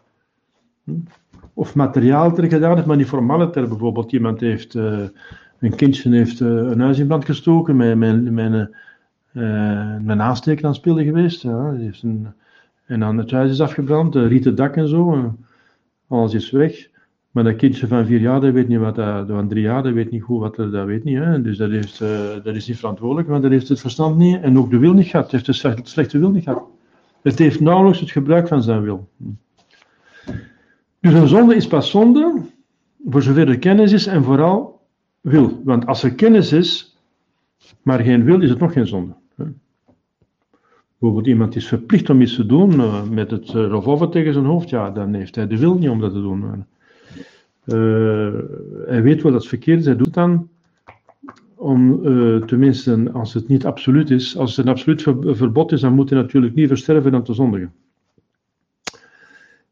[0.84, 0.92] Hm?
[1.54, 3.68] Of materiaal ter gedaan heeft, maar niet formaliter.
[3.68, 5.00] Bijvoorbeeld iemand heeft, uh,
[5.60, 8.70] een kindje heeft uh, een huis in brand gestoken, met, met, met,
[9.34, 11.42] uh, met aansteken aan spelen geweest.
[11.42, 11.72] Ja.
[11.72, 12.28] Heeft een,
[12.86, 15.36] en dan het huis is afgebrand, rieten dak en zo.
[16.08, 16.92] alles is weg.
[17.34, 19.94] Maar dat kindje van vier jaar, dat weet niet wat dat, van drie jaar, dat
[19.94, 21.18] weet niet goed wat er, dat weet niet.
[21.18, 21.42] Hè.
[21.42, 22.10] Dus dat, heeft, uh,
[22.44, 25.08] dat is niet verantwoordelijk, want dat heeft het verstand niet en ook de wil niet
[25.08, 25.32] gehad.
[25.32, 26.64] Het heeft de slechte wil niet gehad.
[27.22, 29.10] Het heeft nauwelijks het gebruik van zijn wil.
[31.00, 32.42] Dus een zonde is pas zonde,
[33.10, 34.82] voor zover er kennis is en vooral
[35.22, 35.62] wil.
[35.64, 36.98] Want als er kennis is,
[37.82, 39.14] maar geen wil, is het nog geen zonde.
[40.98, 44.46] Bijvoorbeeld iemand is verplicht om iets te doen uh, met het uh, revolver tegen zijn
[44.46, 46.66] hoofd, ja, dan heeft hij de wil niet om dat te doen.
[47.66, 48.34] Uh,
[48.86, 50.50] hij weet wat dat verkeerd is, hij doet dan
[51.56, 55.02] om, uh, tenminste als het niet absoluut is, als het een absoluut
[55.38, 57.74] verbod is, dan moet hij natuurlijk niet versterven dan te zondigen.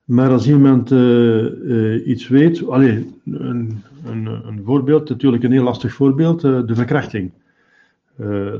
[0.04, 5.94] Maar als iemand uh, iets weet, allee, een, een, een, voorbeeld, natuurlijk een heel lastig
[5.94, 7.32] voorbeeld, de verkrachting.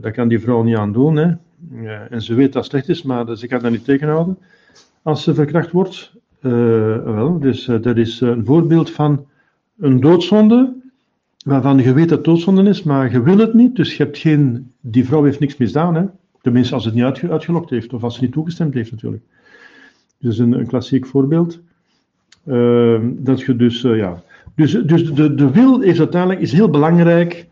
[0.02, 1.34] daar kan die vrouw niet aan doen, hè.
[2.10, 4.38] en ze weet dat het slecht is, maar ze kan dat niet tegenhouden.
[5.02, 9.26] Als ze verkracht wordt, wel, dus uh, dat is een voorbeeld van
[9.80, 10.74] een doodzonde,
[11.46, 14.18] waarvan je weet dat het doodzonde is, maar je wil het niet, dus je hebt
[14.18, 16.06] geen, die vrouw heeft niks misdaan, hè?
[16.42, 19.24] tenminste als het niet uitge, uitgelokt heeft, of als ze niet toegestemd heeft natuurlijk.
[20.18, 21.60] Dus een, een klassiek voorbeeld.
[22.46, 24.24] Uh, dat je dus, ja.
[24.56, 27.48] Dus, dus de, de wil is uiteindelijk is heel belangrijk,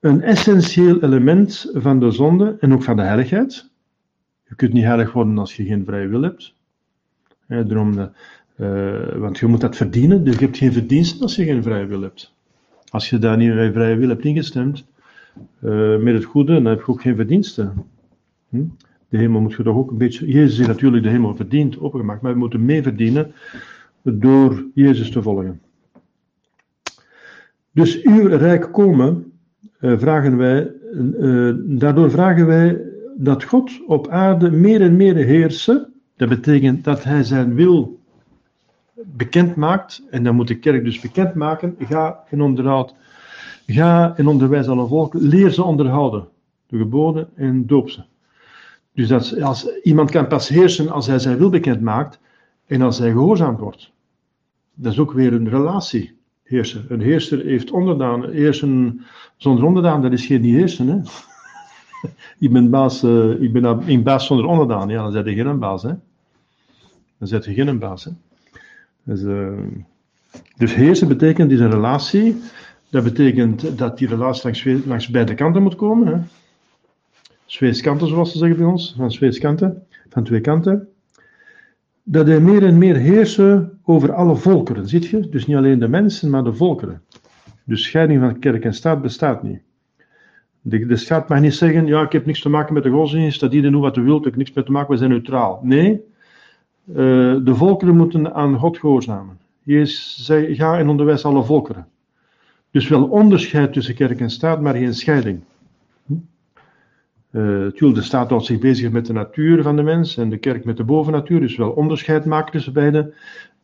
[0.00, 3.68] een essentieel element van de zonde en ook van de heiligheid.
[4.48, 6.54] Je kunt niet heilig worden als je geen vrije wil hebt.
[7.48, 11.86] Uh, want je moet dat verdienen, dus je hebt geen verdiensten als je geen vrije
[11.86, 12.34] wil hebt.
[12.88, 14.84] Als je daar niet bij vrije wil hebt ingestemd,
[15.60, 17.84] uh, met het goede, dan heb je ook geen verdiensten.
[18.48, 18.64] Hm?
[19.08, 20.26] De hemel moet je toch ook een beetje.
[20.26, 23.32] Jezus heeft natuurlijk de hemel verdiend, opgemaakt, maar we moeten mee verdienen
[24.02, 25.60] door Jezus te volgen.
[27.72, 29.32] Dus uw rijk komen,
[29.80, 30.72] uh, vragen wij,
[31.66, 32.80] daardoor vragen wij
[33.16, 35.92] dat God op aarde meer en meer heersen.
[36.16, 38.00] Dat betekent dat hij zijn wil
[39.04, 42.94] bekend maakt, en dan moet de kerk dus bekend maken, ga in onderhoud,
[43.66, 46.28] ga in onderwijs alle volken, leer ze onderhouden,
[46.66, 48.02] de geboden en doop ze.
[48.92, 52.18] Dus dat, als, iemand kan pas heersen als hij zijn wil bekend maakt
[52.66, 53.92] en als hij gehoorzaamd wordt.
[54.74, 56.84] Dat is ook weer een relatie, heersen.
[56.88, 59.04] Een heerser heeft onderdaan, heersen
[59.36, 60.88] zonder onderdaan, dat is geen heersen.
[60.88, 61.00] Hè?
[62.38, 63.02] ik ben baas,
[63.40, 65.82] ik ben een baas zonder onderdaan, ja, dan zet je geen baas.
[65.82, 65.92] Hè?
[67.18, 68.04] Dan zet je geen baas.
[68.04, 68.10] Hè?
[69.02, 69.48] Dus, uh,
[70.56, 72.40] Dus heersen betekent is een relatie.
[72.90, 76.06] Dat betekent dat die relatie langs, langs beide kanten moet komen.
[76.06, 76.18] Hè.
[77.46, 80.88] Zweeskanten, zoals ze zeggen bij ons, van zweeskanten, van twee kanten.
[82.02, 85.28] Dat hij meer en meer heersen over alle volkeren, ziet je?
[85.28, 87.02] Dus niet alleen de mensen, maar de volkeren.
[87.64, 89.60] Dus scheiding van kerk en staat bestaat niet.
[90.68, 93.52] De, de mag niet zeggen, ja, ik heb niks te maken met de godsdienst, dat
[93.52, 95.60] iedereen doet wat hij wil, ik heb niks mee te maken, we zijn neutraal.
[95.62, 96.00] Nee,
[96.88, 96.94] uh,
[97.44, 99.38] de volkeren moeten aan God gehoorzamen.
[99.62, 101.86] Jezus zei, ga en onderwijs alle volkeren.
[102.70, 105.40] Dus wel onderscheid tussen kerk en staat, maar geen scheiding.
[107.30, 110.64] Uh, de staat houdt zich bezig met de natuur van de mens en de kerk
[110.64, 113.14] met de bovennatuur, dus wel onderscheid maken tussen beide.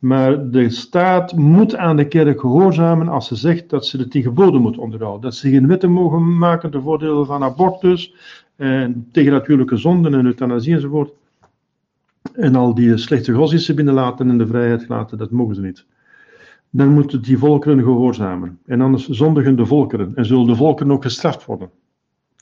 [0.03, 4.21] Maar de staat moet aan de kerk gehoorzamen als ze zegt dat ze de tien
[4.21, 5.21] geboden moet onderhouden.
[5.21, 8.13] Dat ze geen wetten mogen maken ten voordele van abortus,
[8.55, 11.11] en tegen natuurlijke zonden en euthanasie enzovoort.
[12.33, 15.85] En al die slechte godsdiensten binnenlaten en de vrijheid laten, dat mogen ze niet.
[16.69, 18.59] Dan moeten die volkeren gehoorzamen.
[18.65, 20.11] En anders zondigen de volkeren.
[20.15, 21.69] En zullen de volkeren ook gestraft worden.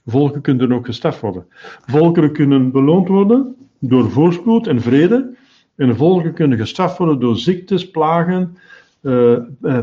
[0.06, 1.46] Volken kunnen ook gestraft worden.
[1.86, 5.40] Volkeren kunnen beloond worden door voorspoed en vrede.
[5.82, 8.58] En volken kunnen gestraft worden door ziektes, plagen,
[9.02, 9.38] uh,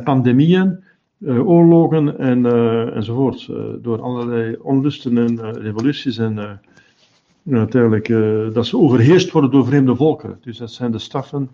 [0.05, 0.85] pandemieën,
[1.19, 2.47] uh, oorlogen en,
[2.95, 3.47] enzovoort.
[3.83, 6.61] door allerlei onlusten en revoluties en
[7.51, 8.09] uiteindelijk
[8.55, 10.39] dat ze overheerst worden door vreemde volkeren.
[10.41, 11.51] Dus dat zijn de straffen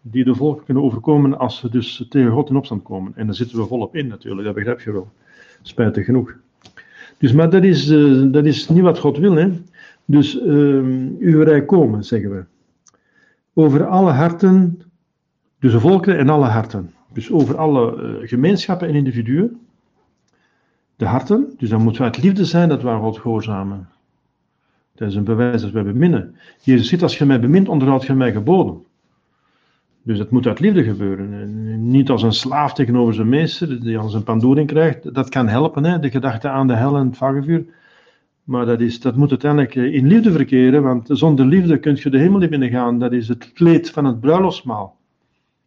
[0.00, 3.12] die de volken kunnen overkomen als ze dus tegen God in opstand komen.
[3.14, 5.08] En daar zitten we volop in natuurlijk, dat begrijp je wel.
[5.62, 6.34] Spijtig genoeg.
[7.18, 7.86] Dus, maar dat is,
[8.30, 9.34] dat is niet wat God wil.
[9.34, 9.48] Hè?
[10.04, 10.44] Dus uh,
[11.18, 12.44] uw rijk komen, zeggen we
[13.58, 14.82] over alle harten,
[15.58, 16.94] dus de volkeren en alle harten.
[17.12, 19.60] Dus over alle uh, gemeenschappen en individuen.
[20.96, 23.88] De harten, dus dan moeten we uit liefde zijn dat we aan God gehoorzamen.
[24.94, 26.36] Dat is een bewijs dat wij beminnen.
[26.62, 28.84] Jezus zit, als je mij bemint, onderhoud je mij geboden.
[30.02, 31.32] Dus het moet uit liefde gebeuren.
[31.32, 35.14] En niet als een slaaf tegenover zijn meester, die als een pandoering krijgt.
[35.14, 35.98] Dat kan helpen, hè?
[35.98, 37.66] de gedachte aan de hel en het vagevuur.
[38.46, 42.10] Maar dat, is, dat moet uiteindelijk eh, in liefde verkeren, want zonder liefde kun je
[42.10, 42.98] de hemel niet binnengaan.
[42.98, 44.96] Dat is het kleed van het bruiloftsmaal.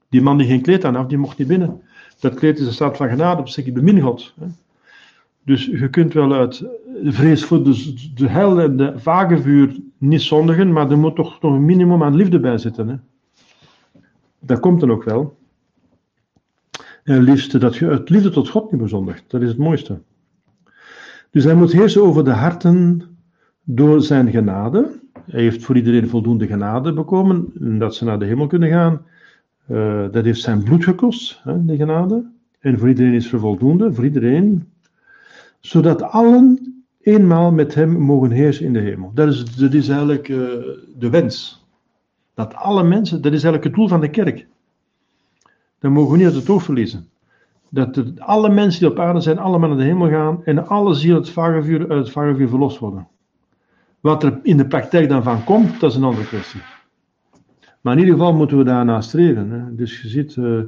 [0.09, 1.82] Die man die geen kleed aan had, die mocht niet binnen.
[2.19, 4.34] Dat kleed is een staat van genade, op zich ik bemin God.
[5.45, 6.65] Dus je kunt wel uit
[7.03, 11.53] vrees voor de, de hel en de vagevuur niet zondigen, maar er moet toch nog
[11.53, 12.88] een minimum aan liefde bij zitten.
[12.88, 12.95] Hè?
[14.39, 15.38] Dat komt dan ook wel.
[17.03, 19.23] En liefst dat je uit liefde tot God niet bezondigt.
[19.27, 19.99] Dat is het mooiste.
[21.32, 23.01] Dus hij moet heersen over de harten
[23.63, 24.99] door zijn genade.
[25.25, 29.01] Hij heeft voor iedereen voldoende genade bekomen, dat ze naar de hemel kunnen gaan.
[29.67, 32.25] Uh, dat heeft zijn bloed gekost, hè, de genade.
[32.59, 34.69] En voor iedereen is er voldoende, voor iedereen.
[35.59, 39.11] Zodat allen eenmaal met hem mogen heersen in de hemel.
[39.13, 40.38] Dat is, dat eigenlijk uh,
[40.97, 41.65] de wens.
[42.34, 44.47] Dat alle mensen, dat is eigenlijk het doel van de kerk.
[45.80, 47.07] Dat mogen we niet uit het oog verliezen
[47.70, 51.17] dat alle mensen die op aarde zijn, allemaal naar de hemel gaan en alle zielen
[51.17, 53.07] uit het vagevuur, verlost worden.
[53.99, 56.61] Wat er in de praktijk dan van komt, dat is een andere kwestie.
[57.82, 59.51] Maar in ieder geval moeten we daarna streven.
[59.51, 59.76] Hè.
[59.76, 60.67] Dus je ziet, uh, er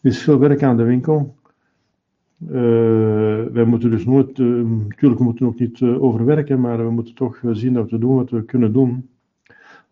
[0.00, 1.36] is veel werk aan de winkel.
[2.46, 2.50] Uh,
[3.52, 7.40] wij moeten dus nooit, uh, natuurlijk moeten we ook niet overwerken, maar we moeten toch
[7.52, 9.08] zien dat we doen wat we kunnen doen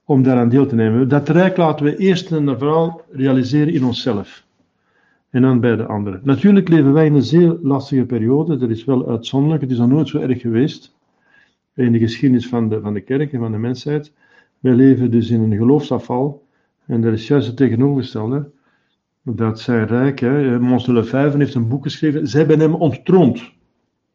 [0.05, 1.09] om daaraan deel te nemen.
[1.09, 4.45] Dat rijk laten we eerst en vooral realiseren in onszelf
[5.37, 6.20] en dan bij de anderen.
[6.24, 9.89] Natuurlijk leven wij in een zeer lastige periode, dat is wel uitzonderlijk, het is nog
[9.89, 10.95] nooit zo erg geweest
[11.74, 14.12] in de geschiedenis van de, van de kerk en van de mensheid.
[14.59, 16.47] Wij leven dus in een geloofsafval,
[16.87, 18.51] en dat is juist het tegenovergestelde.
[19.22, 23.53] Dat zij rijk, hè, Mons de Lefebvre heeft een boek geschreven, zij hebben hem onttroond.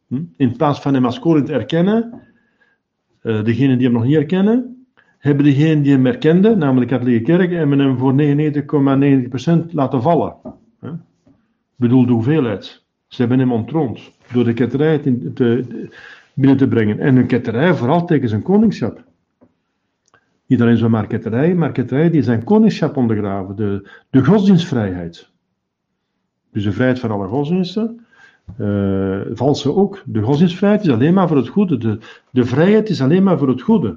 [0.06, 0.22] Hm?
[0.36, 2.20] In plaats van hem als koning te erkennen,
[3.22, 4.86] uh, degenen die hem nog niet erkennen,
[5.18, 8.14] hebben degenen die hem erkenden, namelijk de katholieke kerk, hebben hem voor
[9.68, 10.60] 99,9% laten vallen
[11.82, 12.84] bedoel de hoeveelheid.
[13.06, 15.64] Ze hebben hem ontroond door de ketterij te,
[16.34, 16.98] binnen te brengen.
[16.98, 19.04] En een ketterij vooral tegen zijn koningschap.
[20.46, 23.56] Niet alleen zomaar ketterij, maar ketterij die zijn koningschap ondergraven.
[23.56, 25.30] De, de godsdienstvrijheid.
[26.52, 28.06] Dus de vrijheid van alle godsdiensten.
[28.58, 30.02] Uh, valse ook.
[30.06, 31.78] De godsdienstvrijheid is alleen maar voor het goede.
[31.78, 31.98] De,
[32.30, 33.96] de vrijheid is alleen maar voor het goede.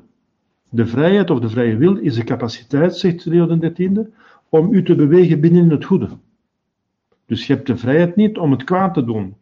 [0.69, 4.07] De vrijheid of de vrije wil is de capaciteit, zegt Leo XIII,
[4.49, 6.07] om u te bewegen binnen het goede.
[7.26, 9.36] Dus je hebt de vrijheid niet om het kwaad te doen.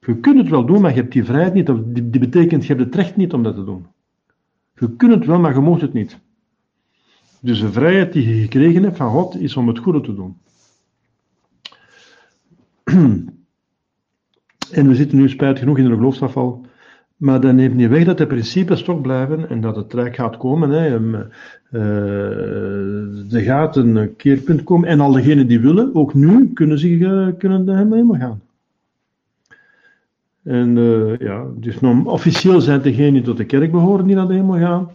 [0.00, 1.66] Je kunt het wel doen, maar je hebt die vrijheid niet.
[2.12, 3.86] Die betekent, je hebt het recht niet om dat te doen.
[4.74, 6.18] Je kunt het wel, maar je mag het niet.
[7.40, 10.38] Dus de vrijheid die je gekregen hebt van God is om het goede te doen.
[14.70, 16.66] En we zitten nu spijtig genoeg in een geloofsafval.
[17.16, 20.36] Maar dat neemt niet weg dat de principes toch blijven en dat het rijk gaat
[20.36, 20.70] komen.
[20.70, 20.98] Hè.
[21.70, 26.98] Uh, er gaat een keerpunt komen en al degenen die willen, ook nu, kunnen, zich,
[26.98, 28.40] uh, kunnen helemaal gaan.
[30.42, 34.28] En uh, ja, dus officieel zijn het degenen die tot de kerk behoren die naar
[34.28, 34.90] de hemel gaan.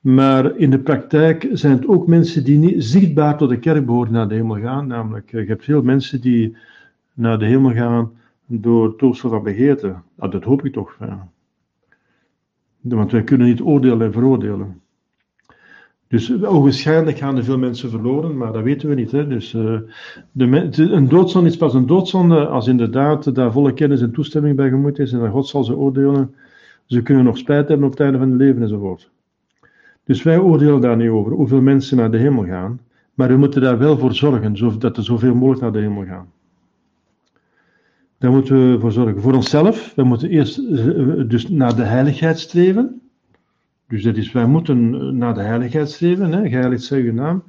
[0.00, 4.12] Maar in de praktijk zijn het ook mensen die niet zichtbaar tot de kerk behoren
[4.12, 4.86] naar de hemel gaan.
[4.86, 6.56] Namelijk, je hebt veel mensen die
[7.14, 8.10] naar de hemel gaan
[8.46, 9.94] door toestel van begeerte.
[10.14, 10.96] Nou, dat hoop ik toch.
[11.00, 11.28] Ja.
[12.80, 14.80] Want wij kunnen niet oordelen en veroordelen.
[16.10, 19.10] Dus ogenschijnlijk gaan er veel mensen verloren, maar dat weten we niet.
[19.10, 19.26] Hè?
[19.26, 19.78] Dus uh,
[20.32, 24.68] de, een doodzonde is pas een doodzonde als inderdaad daar volle kennis en toestemming bij
[24.68, 26.34] gemoeid is en dan God zal ze oordelen.
[26.84, 29.10] Ze kunnen nog spijt hebben op het einde van hun leven enzovoort.
[30.04, 32.80] Dus wij oordelen daar niet over hoeveel mensen naar de hemel gaan,
[33.14, 36.28] maar we moeten daar wel voor zorgen dat er zoveel mogelijk naar de hemel gaan.
[38.20, 39.20] Daar moeten we voor zorgen.
[39.20, 43.00] Voor onszelf, we moeten eerst eh, dus naar de heiligheid streven.
[43.88, 47.42] Dus dat is, wij moeten naar de heiligheid streven, hè, geheiligd zij uw naam,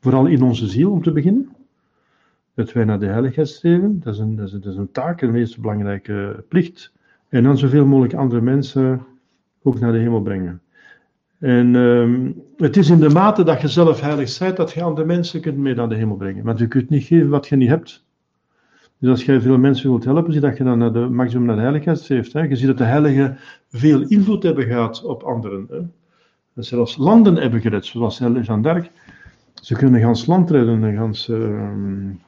[0.00, 1.48] vooral in onze ziel om te beginnen.
[2.54, 5.60] Dat wij naar de heiligheid streven, dat is een, dat is, een taak, een meest
[5.60, 6.92] belangrijke plicht.
[7.28, 9.06] En dan zoveel mogelijk andere mensen
[9.62, 10.60] ook naar de hemel brengen.
[11.38, 15.06] En um, het is in de mate dat je zelf heilig bent, dat je andere
[15.06, 16.44] mensen kunt mee naar de hemel brengen.
[16.44, 18.05] Want je kunt niet geven wat je niet hebt.
[18.98, 21.56] Dus als je veel mensen wilt helpen, zie dat je dan naar de maximum naar
[21.56, 22.32] de heiligheid streeft.
[22.32, 22.42] Hè.
[22.42, 23.38] Je ziet dat de heiligen
[23.68, 25.66] veel invloed hebben gehad op anderen.
[25.70, 25.78] Hè.
[26.54, 28.90] Dat zelfs landen hebben gered, zoals Jean d'Arc.
[29.54, 30.94] Ze kunnen gans land redden.
[30.96, 31.38] Gans, uh,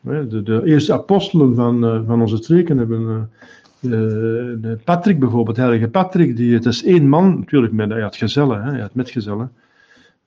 [0.03, 3.31] de, de, eerste apostelen van, uh, van onze streken hebben...
[3.81, 8.65] Uh, Patrick bijvoorbeeld, heilige Patrick, die, het is één man, natuurlijk, met, hij had gezellen,
[8.65, 9.53] hè, hij had metgezellen,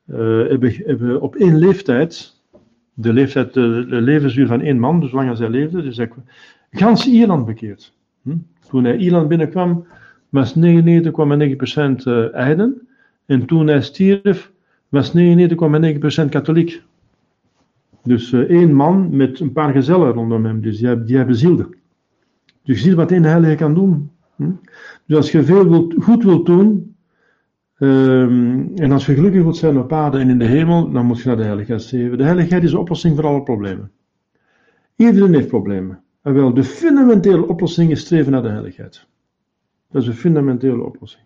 [0.05, 2.40] hebben, hebben op één leeftijd
[2.93, 3.55] de leeftijd,
[3.89, 5.81] levensduur van één man, dus lang als hij leefde.
[5.81, 6.09] Dus hij
[6.71, 7.93] gans Ierland bekeerd.
[8.21, 8.35] Hm?
[8.69, 9.85] Toen hij Ierland binnenkwam,
[10.29, 10.61] was 99,9%
[12.05, 12.87] uh, Eiden.
[13.25, 14.51] En toen hij stierf,
[14.89, 16.81] was 99,9% katholiek.
[18.03, 21.67] Dus uh, één man met een paar gezellen rondom hem, dus die, die hij bezielde.
[22.63, 24.11] Dus je ziet wat één heilige kan doen.
[24.35, 24.51] Hm?
[25.05, 26.90] Dus als je veel wilt, goed wilt doen,
[27.83, 31.21] Um, en als je gelukkig wilt zijn op aarde en in de hemel, dan moet
[31.21, 32.17] je naar de heiligheid streven.
[32.17, 33.91] De heiligheid is de oplossing voor alle problemen.
[34.95, 36.03] Iedereen heeft problemen.
[36.21, 39.07] En wel, de fundamentele oplossing is streven naar de heiligheid.
[39.91, 41.23] Dat is een fundamentele oplossing.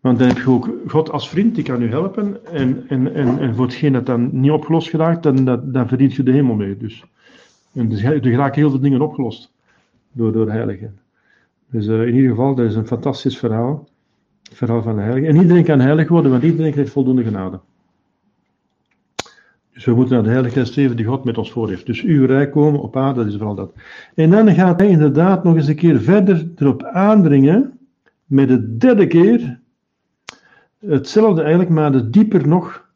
[0.00, 2.46] Want dan heb je ook God als vriend, die kan u helpen.
[2.46, 6.22] En, en, en, en voor hetgeen dat dan niet opgelost geraakt, dan, dan verdient je
[6.22, 6.76] de hemel mee.
[6.76, 7.04] Dus.
[7.72, 9.52] En dus, er geraken heel veel dingen opgelost
[10.12, 11.00] door, door de heiligheid.
[11.70, 13.90] Dus uh, in ieder geval, dat is een fantastisch verhaal
[14.54, 15.26] verhaal van de heilige.
[15.26, 17.60] En iedereen kan heilig worden, want iedereen krijgt voldoende genade.
[19.72, 21.86] Dus we moeten naar de heiligheid streven die God met ons voor heeft.
[21.86, 23.72] Dus uw rijk komen op aarde, dat is vooral dat.
[24.14, 27.78] En dan gaat hij inderdaad nog eens een keer verder erop aandringen,
[28.26, 29.60] met de derde keer,
[30.78, 32.90] hetzelfde eigenlijk, maar de dieper nog.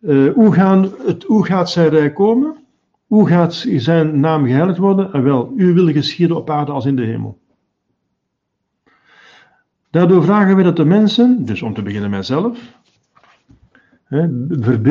[0.00, 2.56] Uh, hoe, gaan het, hoe gaat zijn rijk komen?
[3.06, 5.12] Hoe gaat zijn naam geheiligd worden?
[5.12, 7.38] En wel, u wil geschieden op aarde als in de hemel.
[9.94, 12.58] Daardoor vragen we dat de mensen, dus om te beginnen mijzelf,
[14.04, 14.28] hè,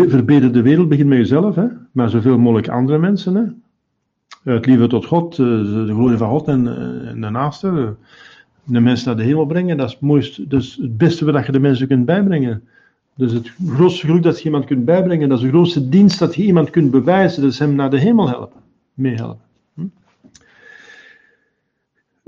[0.10, 3.36] verbeter de wereld, begin met jezelf, hè, maar zoveel mogelijk andere mensen.
[3.36, 3.44] Hè.
[4.54, 7.96] Het liefde tot God, eh, de glorie van God en, eh, en de naaste,
[8.64, 11.52] de mensen naar de hemel brengen, dat is het mooiste, dus het beste wat je
[11.52, 12.64] de mensen kunt bijbrengen.
[13.16, 16.36] Dus het grootste geluk dat je iemand kunt bijbrengen, dat is de grootste dienst dat
[16.36, 18.62] je iemand kunt bewijzen, dat is hem naar de hemel helpen,
[18.94, 19.53] meehelpen.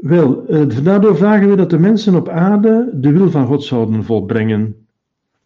[0.05, 4.03] Wel, eh, daardoor vragen we dat de mensen op aarde de wil van God zouden
[4.03, 4.87] volbrengen,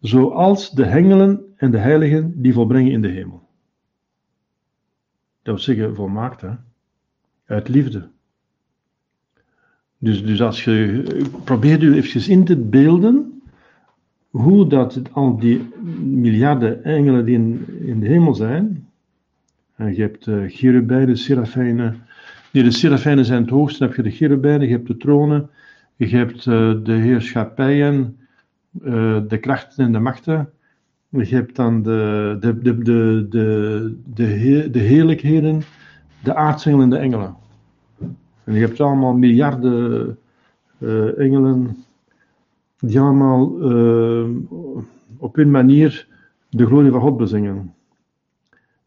[0.00, 3.48] zoals de hengelen en de heiligen die volbrengen in de hemel.
[5.42, 6.50] Dat wil zeggen, volmaakt, hè?
[7.46, 8.08] uit liefde.
[9.98, 11.04] Dus, dus als je
[11.44, 13.42] probeert u even in te beelden
[14.30, 15.68] hoe dat al die
[16.02, 18.88] miljarden engelen die in, in de hemel zijn,
[19.74, 22.02] en je hebt uh, cherubijnen, serafijnen,
[22.50, 23.78] De serafijnen zijn het hoogste.
[23.78, 25.50] Dan heb je de cherubijnen, je hebt de tronen,
[25.96, 28.18] je hebt uh, de heerschappijen,
[28.82, 30.50] uh, de krachten en de machten.
[31.08, 35.62] Je hebt dan de, de, de, de, de, de, de heerlijkheden,
[36.22, 37.36] de aartsengelen en de engelen.
[38.44, 40.18] En je hebt allemaal miljarden
[40.78, 41.84] uh, engelen
[42.78, 43.44] die allemaal
[45.16, 46.06] op hun manier
[46.48, 47.74] de glorie van God bezingen.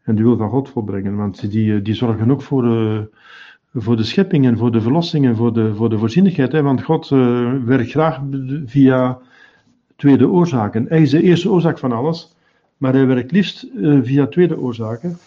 [0.02, 2.64] En de wil van God volbrengen, want die, die zorgen ook voor
[3.74, 6.52] voor de schepping en voor de verlossing en voor de, voor de voorzienigheid.
[6.52, 6.62] Hè?
[6.62, 8.20] Want God uh, werkt graag
[8.66, 9.18] via
[9.96, 10.86] tweede oorzaken.
[10.88, 12.34] Hij is de eerste oorzaak van alles,
[12.76, 15.18] maar hij werkt liefst uh, via tweede oorzaken.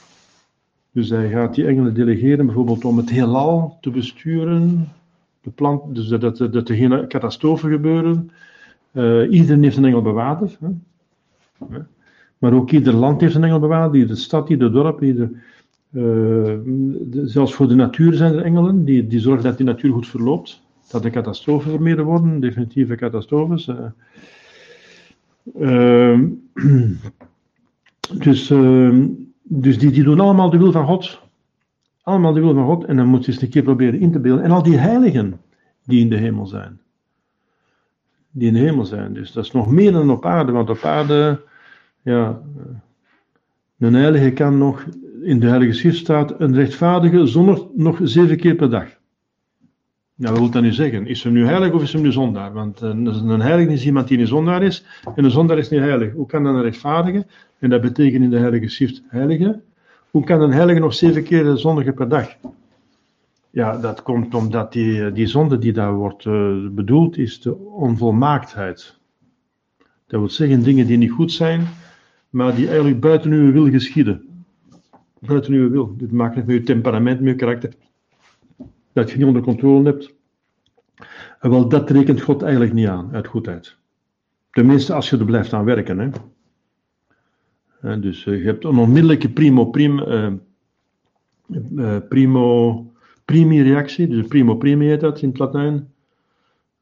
[0.91, 4.89] Dus hij gaat die engelen delegeren, bijvoorbeeld om het heelal te besturen,
[5.41, 8.31] de plant, dus dat, dat, er geen catastrofen gebeuren.
[8.91, 10.57] Uh, iedereen heeft een engelbewaarder.
[10.59, 10.69] Hè?
[12.37, 15.31] Maar ook ieder land heeft een engelbewaarder, iedere stad, ieder dorp, ieder,
[15.91, 16.53] uh,
[17.11, 20.65] zelfs voor de natuur zijn er engelen die, die zorgen dat die natuur goed verloopt.
[20.91, 23.72] Dat de catastrofen vermeden worden, definitieve catastrofes.
[25.57, 26.19] Uh,
[28.23, 28.51] dus
[29.49, 31.22] dus die, die doen allemaal de wil van God.
[32.03, 32.85] Allemaal de wil van God.
[32.85, 34.43] En dan moet je eens een keer proberen in te beelden.
[34.43, 35.39] En al die heiligen
[35.85, 36.80] die in de hemel zijn.
[38.31, 39.14] Die in de hemel zijn.
[39.14, 40.51] Dus dat is nog meer dan op aarde.
[40.51, 41.41] Want op aarde,
[42.01, 42.41] ja,
[43.80, 44.85] een heilige kan nog,
[45.27, 48.87] in de heilige schrift staat, een rechtvaardige zonder nog zeven keer per dag.
[50.15, 51.07] Ja, wat wil dat nu zeggen?
[51.07, 52.53] Is hem nu heilig of is hem nu zondaar?
[52.53, 54.85] Want uh, een heilige is iemand die een zondaar is,
[55.15, 56.13] en een zondaar is niet heilig.
[56.13, 57.25] Hoe kan dan een rechtvaardige,
[57.59, 59.61] en dat betekent in de heilige schrift heilige,
[60.11, 62.35] hoe kan een heilige nog zeven keer zondigen per dag?
[63.49, 67.57] Ja, dat komt omdat die, eh, die zonde die daar wordt uh, bedoeld, is de
[67.57, 68.97] onvolmaaktheid.
[70.07, 71.67] Dat wil zeggen dingen die niet goed zijn,
[72.29, 74.26] maar die eigenlijk buiten uw wil geschieden.
[75.27, 75.95] Buiten uw wil.
[75.97, 77.73] Dit maakt niet uw temperament, uw karakter
[78.93, 80.15] dat je niet onder controle hebt.
[81.39, 83.77] Wel, dat rekent God eigenlijk niet aan, uit goedheid.
[84.51, 85.99] Tenminste, als je er blijft aan werken.
[85.99, 86.09] Hè.
[87.81, 90.31] En dus eh, je hebt een onmiddellijke primo, prim, uh,
[91.71, 92.85] uh, primo
[93.25, 95.93] primi reactie, dus primo primi heet dat in het Latijn.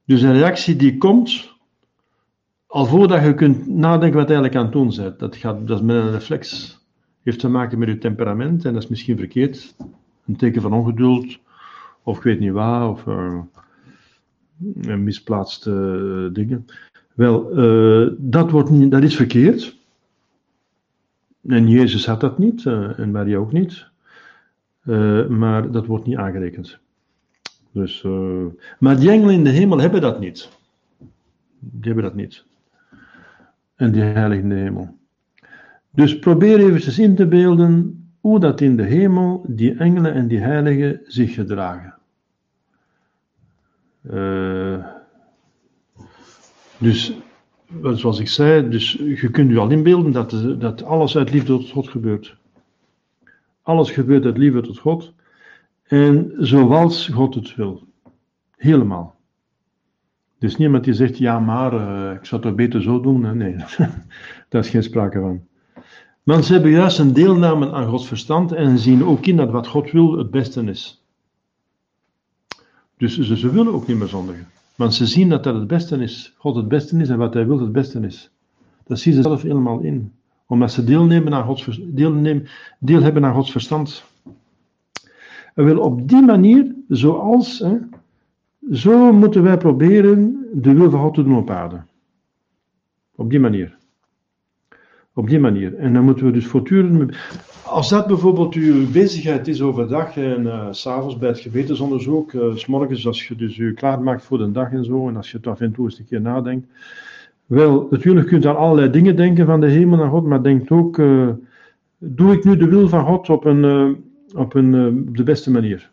[0.05, 1.53] Dus een reactie die komt
[2.67, 5.19] al voordat je kunt nadenken wat je eigenlijk aan het doen bent.
[5.19, 6.77] Dat, gaat, dat is met een reflex.
[7.26, 9.76] Heeft te maken met je temperament en dat is misschien verkeerd.
[10.27, 11.39] Een teken van ongeduld,
[12.03, 13.41] of ik weet niet waar, of uh,
[14.95, 16.65] misplaatste uh, dingen.
[17.14, 19.77] Wel, uh, dat, wordt niet, dat is verkeerd.
[21.47, 23.85] En Jezus had dat niet, en Maria ook niet.
[25.30, 26.80] maar dat wordt niet aangerekend.
[27.72, 28.02] Dus,
[28.80, 30.49] maar die engelen in de hemel hebben dat niet.
[31.60, 32.45] Die hebben dat niet.
[33.76, 34.97] En die heiligen in de hemel.
[35.95, 40.39] Dus probeer even in te beelden hoe dat in de hemel die engelen en die
[40.39, 41.93] heiligen zich gedragen.
[44.11, 44.85] Uh,
[46.77, 47.13] dus,
[47.81, 51.69] zoals ik zei, dus je kunt je al inbeelden dat, dat alles uit liefde tot
[51.69, 52.38] God gebeurt.
[53.61, 55.13] Alles gebeurt uit liefde tot God.
[55.84, 57.88] En zoals God het wil.
[58.55, 59.15] Helemaal.
[60.39, 63.38] Dus niemand die zegt, ja maar, uh, ik zou het beter zo doen.
[63.38, 63.55] Nee,
[64.49, 65.47] daar is geen sprake van.
[66.26, 69.91] Ze hebben juist een deelname aan Gods verstand en zien ook in dat wat God
[69.91, 71.03] wil het beste is.
[72.97, 74.47] Dus ze, ze willen ook niet meer zondigen.
[74.76, 76.34] Want ze zien dat dat het beste is.
[76.38, 78.31] God het beste is en wat hij wil het beste is.
[78.84, 80.14] Dat zien ze zelf helemaal in.
[80.45, 81.80] Omdat ze deelnemen aan Gods,
[82.80, 84.03] deel hebben aan Gods verstand.
[85.53, 87.77] En wil op die manier, zoals, hè,
[88.72, 91.84] zo moeten wij proberen de wil van God te doen op aarde.
[93.15, 93.77] Op die manier.
[95.17, 95.75] Op die manier.
[95.75, 97.15] En dan moeten we dus voortdurend.
[97.65, 102.65] Als dat bijvoorbeeld uw bezigheid is overdag en uh, s'avonds bij het gewetensonderzoek, uh, s
[102.65, 105.47] morgens als je dus u klaarmaakt voor de dag en zo, en als je het
[105.47, 106.67] af en toe eens een keer nadenkt.
[107.45, 110.71] Wel, natuurlijk kunt je aan allerlei dingen denken van de hemel naar God, maar denk
[110.71, 111.29] ook, uh,
[111.97, 113.95] doe ik nu de wil van God op, een,
[114.35, 115.91] op, een, de beste manier?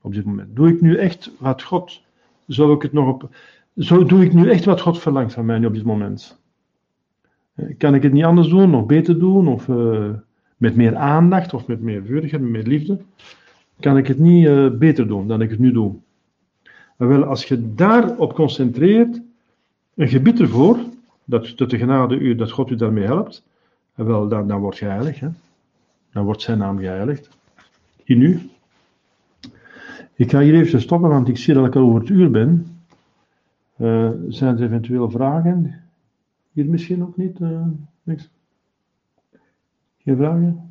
[0.00, 0.56] Op dit moment.
[0.56, 2.02] Doe ik nu echt wat God,
[2.46, 3.28] zou ik het nog op,
[3.76, 6.42] zo doe ik nu echt wat God verlangt van mij op dit moment?
[7.78, 9.68] Kan ik het niet anders doen, nog beter doen, of
[10.56, 12.98] met meer aandacht of met meer vurigheid, met meer liefde,
[13.80, 15.94] kan ik het niet uh, beter doen dan ik het nu doe.
[16.96, 19.20] Wel, als je daarop concentreert,
[19.94, 20.78] een gebied ervoor,
[21.24, 23.44] dat, de genade u, dat God u daarmee helpt,
[23.94, 25.20] wel, dan, dan word je heilig.
[25.20, 25.28] Hè?
[26.12, 27.28] Dan wordt zijn naam geheiligd.
[28.04, 28.50] In u.
[30.14, 32.66] Ik ga hier even stoppen, want ik zie dat ik al over het uur ben.
[33.76, 35.83] Uh, zijn er eventueel vragen?
[36.54, 37.40] Hier misschien ook niet?
[37.40, 37.66] Uh,
[38.02, 38.30] niks?
[39.98, 40.70] Geen vragen?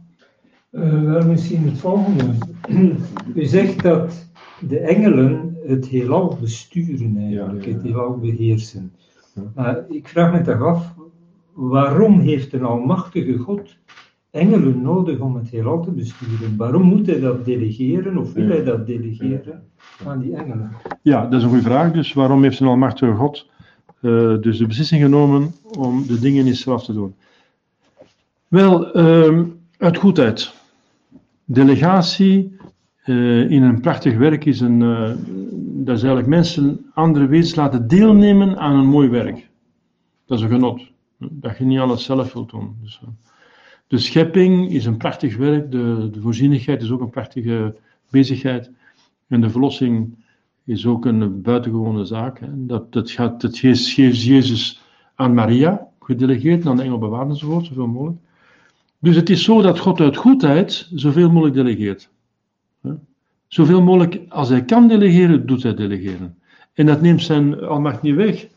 [0.71, 2.23] Uh, wel misschien het volgende.
[3.35, 4.29] U zegt dat
[4.67, 8.93] de engelen het heelal besturen eigenlijk, het heelal beheersen.
[9.55, 10.93] Maar ik vraag me toch af,
[11.53, 13.77] waarom heeft een almachtige God
[14.31, 16.57] engelen nodig om het heelal te besturen?
[16.57, 19.63] Waarom moet hij dat delegeren of wil hij dat delegeren
[20.05, 20.71] aan die engelen?
[21.01, 21.91] Ja, dat is een goede vraag.
[21.91, 23.51] Dus waarom heeft een almachtige God
[24.03, 27.15] uh, dus de beslissing genomen om de dingen in zelf te doen?
[28.47, 29.47] Wel, uh,
[29.77, 30.53] uit goedheid.
[31.45, 32.57] Delegatie
[33.05, 34.81] uh, in een prachtig werk is een.
[34.81, 35.11] Uh,
[35.85, 39.49] dat is eigenlijk mensen, andere wezens laten deelnemen aan een mooi werk.
[40.25, 40.91] Dat is een genot.
[41.17, 42.75] Dat je niet alles zelf wilt doen.
[42.81, 43.01] Dus,
[43.87, 45.71] de schepping is een prachtig werk.
[45.71, 47.75] De, de voorzienigheid is ook een prachtige
[48.09, 48.71] bezigheid.
[49.27, 50.22] En de verlossing
[50.65, 52.39] is ook een buitengewone zaak.
[52.39, 52.47] Hè.
[52.51, 53.91] Dat, dat, gaat, dat geeft
[54.23, 54.81] Jezus
[55.15, 58.19] aan Maria gedelegeerd, aan de engel bewaard enzovoort, zoveel mogelijk.
[58.99, 62.09] Dus het is zo dat God uit goedheid zoveel mogelijk delegeert.
[63.47, 66.37] Zoveel mogelijk als hij kan delegeren, doet hij delegeren.
[66.73, 68.47] En dat neemt zijn almacht niet weg.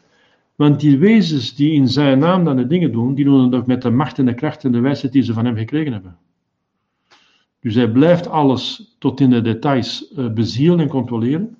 [0.54, 3.66] Want die wezens die in zijn naam dan de dingen doen, die doen het ook
[3.66, 6.16] met de macht en de kracht en de wijsheid die ze van hem gekregen hebben.
[7.60, 11.56] Dus hij blijft alles tot in de details uh, bezielen en controleren.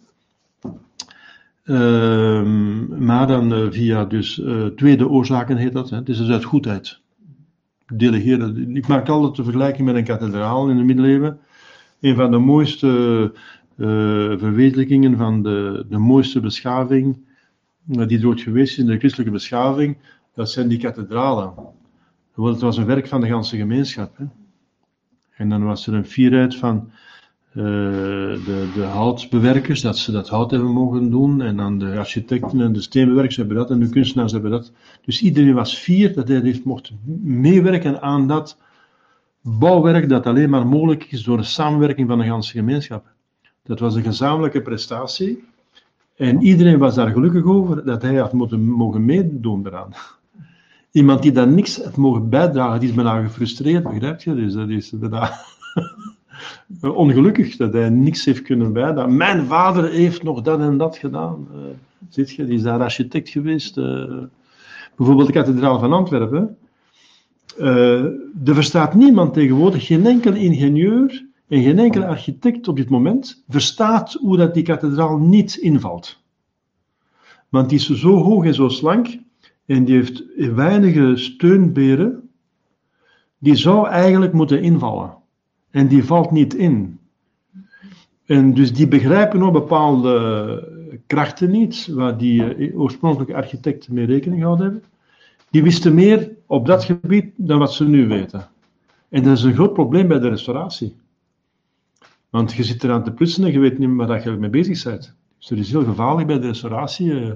[1.67, 2.43] Uh,
[2.99, 5.93] maar dan uh, via dus uh, tweede oorzaken heet dat.
[6.05, 7.01] Is dus uit goedheid.
[7.93, 8.77] Delegeren.
[8.77, 11.39] Ik maak altijd de vergelijking met een kathedraal in de middeleeuwen.
[12.01, 13.33] Een van de mooiste
[14.39, 17.19] verwezenlijkingen van de, de mooiste beschaving
[17.85, 19.97] die er ooit geweest is in de christelijke beschaving.
[20.35, 21.53] Dat zijn die kathedralen.
[22.35, 24.17] Het was een werk van de ganse gemeenschap.
[24.17, 24.25] Hè.
[25.37, 26.93] En dan was er een fierheid van uh,
[27.57, 31.43] de, de houtbewerkers, dat ze dat hout hebben mogen doen.
[31.43, 34.73] En dan de architecten en de steenbewerkers hebben dat en de kunstenaars hebben dat.
[35.05, 36.93] Dus iedereen was fier dat hij heeft mocht
[37.23, 38.59] meewerken aan dat
[39.43, 43.07] bouwwerk dat alleen maar mogelijk is door de samenwerking van de ganse gemeenschap.
[43.63, 45.45] Dat was een gezamenlijke prestatie.
[46.17, 49.93] En iedereen was daar gelukkig over dat hij had moeten mogen meedoen eraan.
[50.91, 54.35] Iemand die daar niks had mogen bijdragen, die is bijna gefrustreerd, begrijp je?
[54.35, 55.31] Dus dat is bijna
[56.81, 59.17] ongelukkig dat hij niks heeft kunnen bijdragen.
[59.17, 61.49] Mijn vader heeft nog dat en dat gedaan.
[62.15, 63.77] Uh, je, die is daar architect geweest.
[63.77, 64.23] Uh,
[64.97, 66.57] bijvoorbeeld de kathedraal van Antwerpen.
[68.45, 74.13] Er verstaat niemand tegenwoordig, geen enkel ingenieur en geen enkele architect op dit moment verstaat
[74.13, 76.23] hoe dat die kathedraal niet invalt.
[77.49, 79.19] Want die is zo hoog en zo slank
[79.67, 82.29] en die heeft weinige steunberen.
[83.39, 85.17] Die zou eigenlijk moeten invallen.
[85.77, 86.99] En die valt niet in.
[88.27, 94.41] En dus die begrijpen ook bepaalde krachten niet, waar die eh, oorspronkelijke architecten mee rekening
[94.41, 94.85] gehouden hebben.
[95.51, 98.49] Die wisten meer op dat gebied dan wat ze nu weten.
[99.09, 100.97] En dat is een groot probleem bij de restauratie.
[102.31, 104.85] Want je zit eraan te prutsen en je weet niet meer waar je mee bezig
[104.85, 105.15] bent.
[105.39, 107.11] Dus dat is heel gevaarlijk bij de restauratie.
[107.11, 107.33] Uh,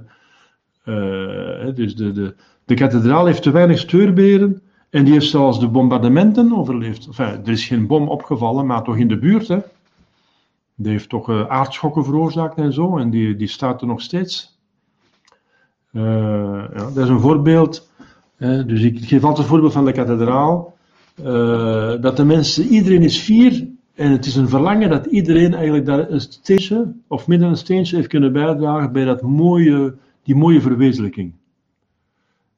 [0.84, 2.34] uh, dus de, de,
[2.64, 7.18] de kathedraal heeft te weinig steurberen en die heeft zelfs de bombardementen overleefd.
[7.18, 9.48] Er is geen bom opgevallen, maar toch in de buurt.
[9.48, 9.58] Hè.
[10.74, 14.58] Die heeft toch uh, aardschokken veroorzaakt en zo, en die, die staat er nog steeds.
[15.90, 17.90] ja, dat is een voorbeeld.
[18.38, 20.76] dus ik geef altijd een voorbeeld van de kathedraal.
[22.00, 23.68] dat de mensen, iedereen is fier
[24.00, 27.96] en het is een verlangen dat iedereen eigenlijk daar een steentje, of midden een steentje,
[27.96, 31.32] heeft kunnen bijdragen bij dat mooie, die mooie verwezenlijking.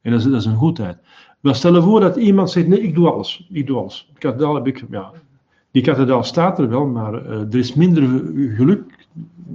[0.01, 0.97] En dat is, dat is een goedheid.
[1.43, 3.49] Maar stel voor dat iemand zegt, nee, ik doe alles.
[3.51, 4.11] Ik doe alles.
[4.19, 5.13] Kathedraal heb ik, ja,
[5.71, 8.03] die kathedraal staat er wel, maar uh, er is minder
[8.57, 9.07] geluk,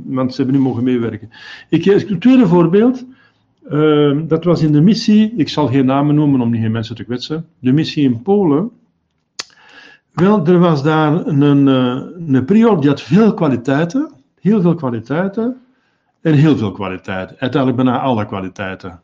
[0.06, 1.30] want ze hebben niet mogen meewerken.
[1.70, 3.06] Ik geef het tweede voorbeeld.
[3.72, 7.04] Uh, dat was in de missie, ik zal geen namen noemen om geen mensen te
[7.04, 7.46] kwetsen.
[7.60, 8.72] De missie in Polen.
[10.14, 15.62] Wel, er was daar een, eh, een prior die had veel kwaliteiten, heel veel kwaliteiten
[16.22, 17.36] en heel veel kwaliteiten.
[17.40, 19.02] Uiteindelijk bijna alle kwaliteiten.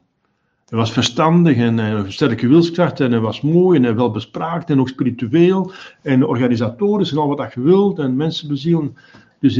[0.69, 4.69] Hij was verstandig en een sterke wilskracht en hij was mooi en hij wel bespraakt
[4.69, 5.71] en ook spiritueel
[6.01, 8.95] en organisatorisch en al wat dat je wilt en mensen bezielen.
[9.39, 9.57] Dus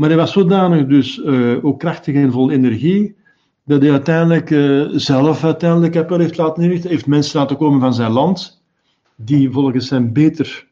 [0.00, 3.16] maar hij was zodanig dus uh, ook krachtig en vol energie
[3.64, 8.10] dat hij uiteindelijk uh, zelf uiteindelijk heeft laten inrichten, heeft mensen laten komen van zijn
[8.10, 8.62] land
[9.16, 10.66] die volgens hem beter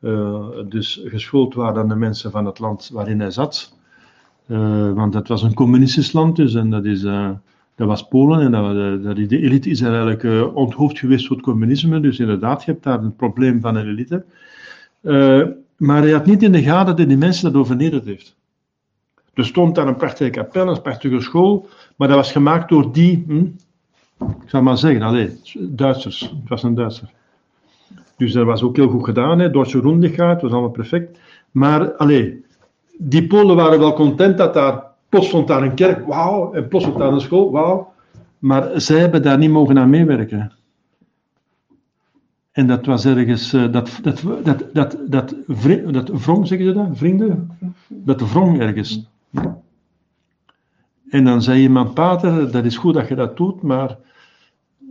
[0.00, 3.76] uh, dus geschoold waren dan de mensen van het land waarin hij zat.
[4.94, 7.02] Want dat was een communistisch land dus, en dat, is,
[7.74, 12.00] dat was Polen, en dat, dat, de elite is eigenlijk onthoofd geweest voor het communisme,
[12.00, 14.24] dus inderdaad, je hebt daar een probleem van een elite.
[15.76, 18.36] maar hij had niet in de gaten dat die mensen dat overnederd heeft.
[19.34, 23.24] Er stond daar een prachtige kapel, een prachtige school, maar dat was gemaakt door die,
[23.26, 23.44] hm,
[24.20, 26.20] ik zal maar zeggen, allez, Duitsers.
[26.20, 27.10] Het was een Duitser.
[28.16, 29.50] Dus dat was ook heel goed gedaan, hè.
[29.50, 31.18] Duitse het was allemaal perfect.
[31.50, 32.44] Maar, allee,
[32.98, 34.83] die Polen waren wel content dat daar,
[35.14, 37.92] plots stond daar een kerk, wauw, en plots stond daar een school, wauw.
[38.38, 40.52] Maar zij hebben daar niet mogen aan meewerken.
[42.52, 45.34] En dat was ergens, uh, dat, dat, dat, dat, dat,
[45.92, 47.50] dat wrong, zeggen ze dat, vrienden?
[47.88, 49.08] Dat wrong ergens.
[51.10, 53.96] En dan zei iemand, pater, dat is goed dat je dat doet, maar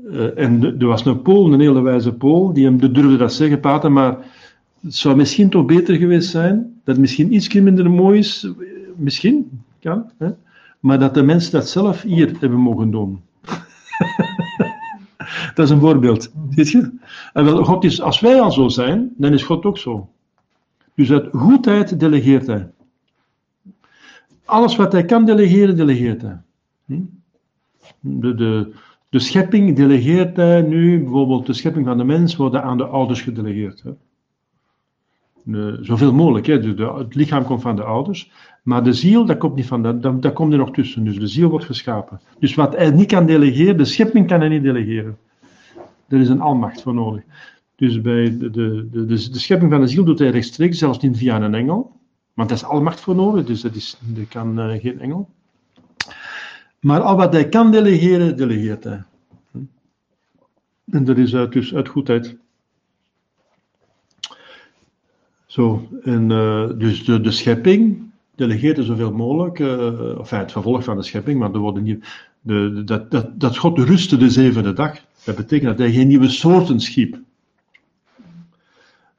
[0.06, 3.60] uh, en er was een Pool, een hele wijze Pool, die hem durfde dat zeggen,
[3.60, 4.18] pater, maar
[4.82, 8.52] het zou misschien toch beter geweest zijn, dat misschien iets minder mooi is,
[8.96, 9.62] misschien,
[10.18, 10.30] hè,
[10.80, 13.22] maar dat de mensen dat zelf hier hebben mogen doen.
[15.56, 16.92] dat is een voorbeeld, weet je?
[17.34, 20.10] En God is, als wij al zo zijn, dan is God ook zo.
[20.96, 22.70] Dus uit goedheid delegeert hij.
[24.46, 26.42] alles wat hij kan delegeren, delegeert hij.
[26.86, 27.02] Hm?
[28.00, 28.74] De, de,
[29.10, 33.22] de schepping delegeert hij nu, bijvoorbeeld de schepping van de mens, wordt aan de ouders
[33.22, 33.84] gedelegeerd.
[33.84, 33.92] Hè?
[35.82, 36.60] Zoveel mogelijk, hè?
[36.98, 38.32] Het lichaam komt van de ouders,
[38.64, 41.04] maar de ziel, dat komt niet van, dat, dat, komt er nog tussen.
[41.04, 42.22] Dus de ziel wordt geschapen.
[42.40, 45.18] Dus wat hij niet kan delegeren, de schepping kan hij niet delegeren.
[46.08, 47.24] Er is een almacht voor nodig.
[47.76, 51.18] Dus bij de, de, de, de, schepping van de ziel doet hij rechtstreeks, zelfs niet
[51.18, 51.92] via een engel.
[52.34, 55.30] Want daar is almacht voor nodig, dus dat, is, dat kan uh, geen engel.
[56.80, 59.04] Maar al wat hij kan delegeren, delegeert hij.
[60.86, 62.38] En dat is uit, dus uit goedheid.
[65.46, 70.84] Zo, en uh, dus de, de schepping delegeert er zoveel mogelijk, uh, of het vervolg
[70.84, 72.06] van de schepping, maar er worden niet,
[72.42, 75.00] de, dat, dat, dat God rustte de zevende dag.
[75.24, 77.20] Dat betekent dat hij geen nieuwe soorten schiep,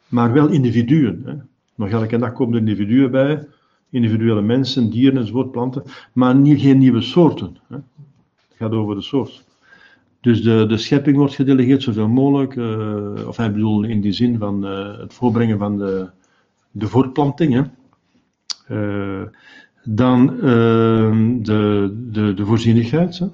[0.09, 1.23] maar wel individuen.
[1.25, 1.35] Hè.
[1.75, 3.47] Nog elke dag komen er individuen bij,
[3.91, 5.83] individuele mensen, dieren enzovoort, planten,
[6.13, 7.57] maar niet, geen nieuwe soorten.
[7.69, 7.77] Hè.
[7.77, 9.45] Het gaat over de soort.
[10.21, 14.39] Dus de, de schepping wordt gedelegeerd zoveel mogelijk, uh, of hij bedoel in die zin
[14.39, 16.09] van uh, het voorbrengen van de,
[16.71, 17.53] de voortplanting.
[17.53, 17.63] Hè.
[18.69, 19.23] Uh,
[19.85, 20.27] dan
[21.43, 23.19] de, de, de voorzienigheid.
[23.19, 23.27] Hè.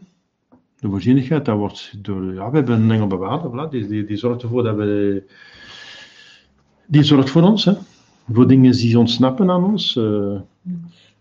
[0.81, 4.43] De voorzienigheid, dat wordt door, ja, we hebben een engelbewaarder, voilà, die, die, die zorgt
[4.43, 5.23] ervoor dat we,
[6.87, 7.73] die zorgt voor ons, hè,
[8.33, 9.97] voor dingen die ontsnappen aan ons.
[9.97, 10.05] Uh,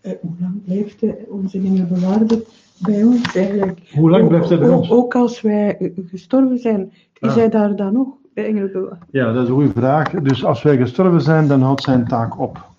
[0.02, 2.38] hoe lang blijft onze engelbewaarder
[2.78, 3.78] bij ons eigenlijk?
[3.94, 4.90] Hoe lang blijft hij bij ons?
[4.90, 7.34] Ook als wij gestorven zijn, is ah.
[7.34, 8.96] hij daar dan nog, de?
[9.10, 10.10] Ja, dat is een goede vraag.
[10.10, 12.69] Dus als wij gestorven zijn, dan houdt zijn taak op.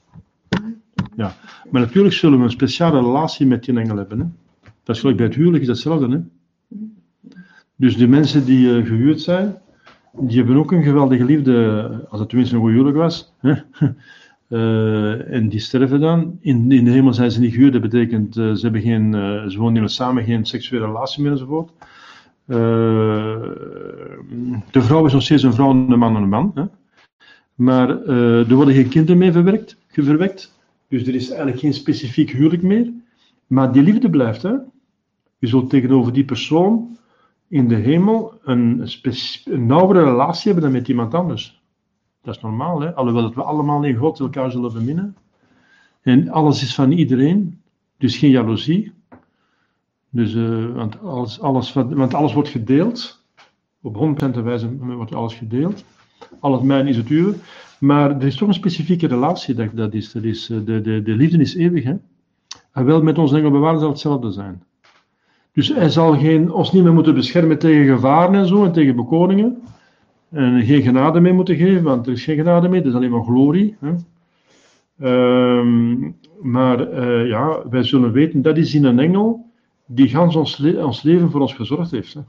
[1.71, 4.19] Maar natuurlijk zullen we een speciale relatie met die engel hebben.
[4.19, 4.25] Hè?
[4.83, 6.09] Dat is gelijk bij het huwelijk, is hetzelfde.
[6.09, 6.19] Hè?
[7.75, 9.55] Dus de mensen die uh, gehuurd zijn,
[10.19, 13.33] die hebben ook een geweldige liefde, als het tenminste een goed huwelijk was.
[13.41, 16.37] Uh, en die sterven dan.
[16.41, 19.13] In, in de hemel zijn ze niet gehuurd, dat betekent uh, ze, hebben geen,
[19.51, 21.71] ze wonen samen, geen seksuele relatie meer enzovoort.
[24.71, 26.51] de vrouw is nog steeds een vrouw en de man een man.
[26.55, 26.63] Hè?
[27.55, 29.77] Maar er worden geen kinderen mee verwerkt.
[30.91, 32.93] Dus er is eigenlijk geen specifiek huwelijk meer.
[33.47, 34.41] Maar die liefde blijft.
[34.41, 34.53] Hè?
[35.37, 36.97] Je zult tegenover die persoon
[37.47, 38.87] in de hemel een,
[39.45, 41.61] een nauwere relatie hebben dan met iemand anders.
[42.21, 42.93] Dat is normaal, hè?
[42.93, 45.15] alhoewel dat we allemaal in God elkaar zullen beminnen.
[46.01, 47.61] En alles is van iedereen,
[47.97, 48.91] dus geen jaloezie.
[50.09, 53.23] Dus, uh, want, alles, alles, want alles wordt gedeeld.
[53.81, 55.83] Op 100% wijze wordt alles gedeeld.
[56.39, 57.35] Al het mijn is het uwe.
[57.81, 60.15] Maar er is toch een specifieke relatie dat, dat is.
[60.15, 61.83] Is eh, de, de, de liefde is eeuwig.
[61.83, 61.93] Hè?
[62.71, 64.63] En wel met ons engelbewaarder zal hetzelfde zijn.
[65.53, 68.95] Dus hij zal geen, ons niet meer moeten beschermen tegen gevaren en zo, en tegen
[68.95, 69.61] bekoringen.
[70.29, 73.11] En geen genade mee moeten geven, want er is geen genade mee, dat is alleen
[73.11, 73.75] maar glorie.
[73.79, 73.93] Hè.
[75.57, 79.45] Um, maar uh, ja, wij zullen weten, dat is in een engel
[79.85, 82.13] die ons, ons leven voor ons gezorgd heeft.
[82.13, 82.21] Hè.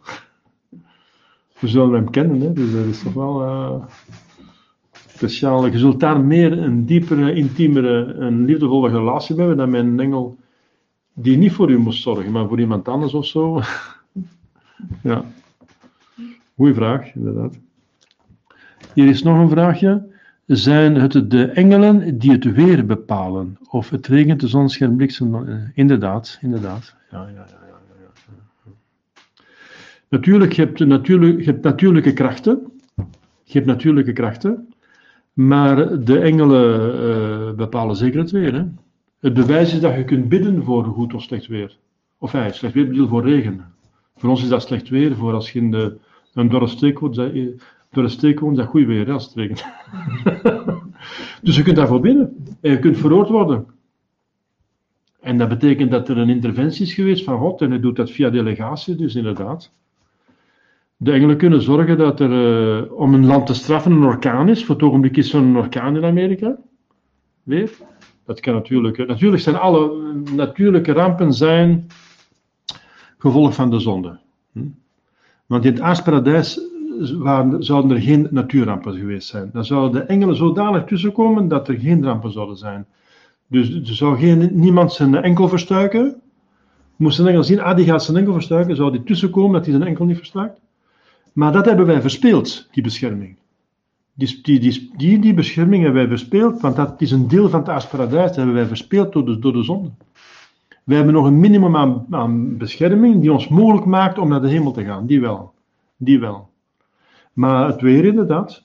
[1.59, 3.85] We zullen hem kennen, hè, dus dat is toch wel uh,
[5.29, 5.67] speciaal.
[5.67, 10.37] Je zult daar meer een diepere, intiemere, een liefdevolle relatie hebben dan met een engel
[11.13, 13.61] die niet voor u moest zorgen, maar voor iemand anders of zo?
[15.11, 15.25] ja.
[16.57, 17.59] Goeie vraag, inderdaad.
[18.95, 20.11] Hier is nog een vraagje.
[20.47, 23.59] Zijn het de engelen die het weer bepalen?
[23.69, 25.49] Of het regent, de zon schijnt, bliksem?
[25.49, 26.95] Eh, inderdaad, inderdaad.
[27.11, 27.61] Ja, ja, ja.
[30.09, 32.73] Natuurlijk, je hebt, natuurlijk, je hebt natuurlijke krachten.
[33.45, 34.72] Je hebt natuurlijke krachten.
[35.33, 38.55] Maar de engelen uh, bepalen zeker het weer.
[38.55, 38.65] Hè?
[39.21, 41.77] Het bewijs is dat je kunt bidden voor goed of slecht weer.
[42.19, 43.65] Of hij, slecht weer bedoel voor regen.
[44.17, 45.99] Voor ons is dat slecht weer, voor als je in de,
[46.35, 48.17] een dorre steek woont, is
[48.57, 49.65] dat goed weer als het
[51.43, 52.37] dus je kunt daarvoor bidden.
[52.61, 53.67] En je kunt veroord worden.
[55.21, 58.11] En dat betekent dat er een interventie is geweest van God, en hij doet dat
[58.11, 59.73] via delegatie, dus inderdaad.
[61.03, 64.65] De engelen kunnen zorgen dat er, uh, om een land te straffen, een orkaan is.
[64.65, 66.57] Voor het ogenblik is een orkaan in Amerika.
[67.43, 67.71] Weer.
[68.27, 69.07] Dat kan natuurlijk.
[69.07, 71.87] Natuurlijk zijn alle natuurlijke rampen zijn
[73.19, 74.19] gevolg van de zonde.
[74.53, 74.61] Hm?
[75.47, 76.61] Want in het aardsparadijs
[77.59, 79.51] zouden er geen natuurrampen geweest zijn.
[79.53, 82.87] Dan zouden de engelen zodanig tussenkomen dat er geen rampen zouden zijn.
[83.47, 86.21] Dus er zou geen, niemand zijn enkel verstuiken.
[86.97, 89.75] Moest een engel zien, ah die gaat zijn enkel verstuiken, zou die tussenkomen dat hij
[89.75, 90.61] zijn enkel niet verstuikt.
[91.33, 93.37] Maar dat hebben wij verspeeld, die bescherming.
[94.15, 94.59] Die, die,
[94.97, 98.37] die, die, bescherming hebben wij verspeeld, want dat is een deel van het aasparadijs, dat
[98.37, 99.91] hebben wij verspeeld door de, door de zonde.
[100.85, 104.73] Wij hebben nog een minimum aan, bescherming die ons mogelijk maakt om naar de hemel
[104.73, 105.07] te gaan.
[105.07, 105.55] Die wel.
[105.97, 106.51] Die wel.
[107.33, 108.65] Maar het weer inderdaad.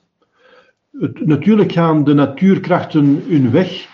[0.92, 3.88] Het, natuurlijk gaan de natuurkrachten hun weg,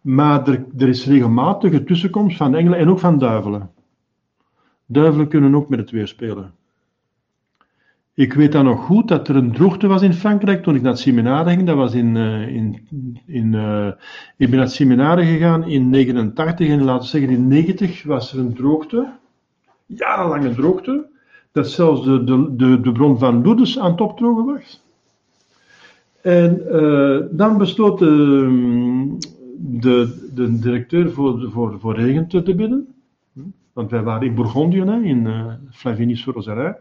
[0.00, 0.48] Maar
[0.78, 3.70] er is regelmatige tussenkomst van engelen en ook van duivelen.
[4.86, 6.52] Duivelen kunnen ook met het weer spelen.
[8.18, 10.92] Ik weet dan nog goed dat er een droogte was in Frankrijk toen ik naar
[10.92, 11.66] het seminar ging.
[11.66, 12.88] Dat was in, uh, in,
[13.26, 13.86] in uh,
[14.36, 18.32] ik ben naar het seminar gegaan in 89 en laten we zeggen in 90 was
[18.32, 19.12] er een droogte.
[19.86, 21.06] Jarenlange droogte.
[21.52, 24.82] Dat zelfs de, de, de, de bron van Lourdes aan het opdrogen was.
[26.22, 29.16] En uh, dan besloot de,
[29.56, 32.94] de, de directeur voor, voor, voor regen te, bidden.
[33.72, 36.76] Want wij waren in Bourgondië, in uh, Flavigny-sur-Rozeray.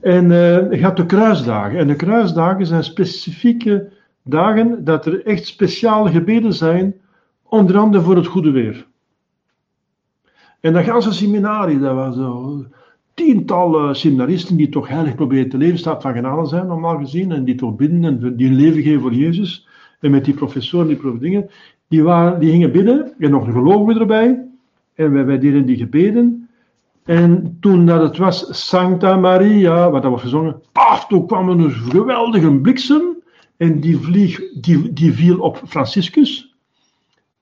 [0.00, 1.78] En uh, je had de kruisdagen.
[1.78, 3.88] En de kruisdagen zijn specifieke
[4.22, 6.94] dagen dat er echt speciale gebeden zijn,
[7.42, 8.86] onder andere voor het goede weer.
[10.60, 12.64] En dat ganse seminarie, dat was zo
[13.14, 17.44] tientallen seminaristen die toch heilig proberen te leven, staat van genade zijn, normaal gezien, en
[17.44, 19.68] die toch bidden en die hun leven geven voor Jezus.
[20.00, 21.50] En met die professoren, die dingen,
[21.88, 24.46] die, waren, die gingen bidden, en nog een gelovige erbij,
[24.94, 26.48] en wij, wij deden die gebeden.
[27.10, 31.58] En toen dat het was Santa Maria, wat dat was gezongen, paf, toen kwam er
[31.58, 33.02] een geweldige bliksem.
[33.56, 34.40] En die, vlieg,
[34.92, 36.54] die, viel op Franciscus.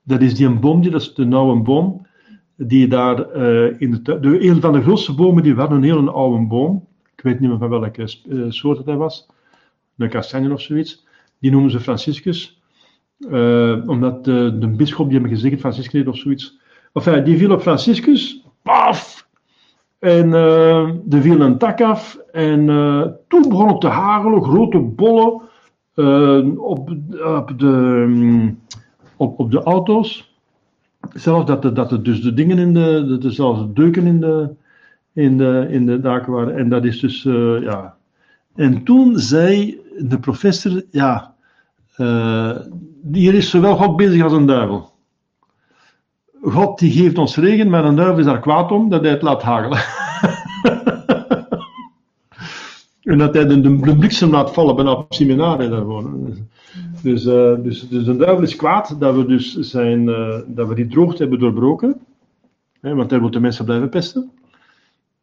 [0.03, 2.07] Dat is die een boom, die, dat is de nauwe boom.
[2.55, 6.11] Die daar uh, in de, de, een van de grootste bomen, die was een hele
[6.11, 6.87] oude boom.
[7.15, 9.27] Ik weet niet meer van welke uh, soort het was.
[9.97, 11.05] Een kastanje of zoiets.
[11.39, 12.61] Die noemen ze Franciscus.
[13.19, 16.59] Uh, omdat de, de bisschop die hem gezegd, Franciscus of zoiets.
[16.93, 18.43] Enfin, die viel op Franciscus.
[18.63, 19.27] Paf!
[19.99, 22.19] En uh, er viel een tak af.
[22.31, 25.41] En uh, toen begon het te hagelen, grote bollen
[25.95, 26.89] uh, op,
[27.25, 28.53] op, de,
[29.15, 30.37] op, op de auto's.
[31.13, 34.19] Zelfs dat er, dat er dus de dingen in de, dat er zelfs deuken in
[34.19, 34.49] de,
[35.13, 36.55] in de, in de daken waren.
[36.55, 37.23] En dat is dus,
[37.61, 37.95] ja.
[38.55, 41.33] En toen zei de professor, ja,
[43.11, 44.88] hier is zowel God bezig als een duivel.
[46.41, 49.21] God die geeft ons regen, maar een duivel is daar kwaad om dat hij het
[49.21, 49.79] laat hagelen.
[53.11, 56.09] en dat hij de, de, bliksem laat vallen bijna op seminarie daarvoor.
[57.03, 60.75] Dus, uh, dus, dus een duivel is kwaad dat we, dus zijn, uh, dat we
[60.75, 62.01] die droogte hebben doorbroken.
[62.81, 64.31] Hè, want hij wil de mensen blijven pesten.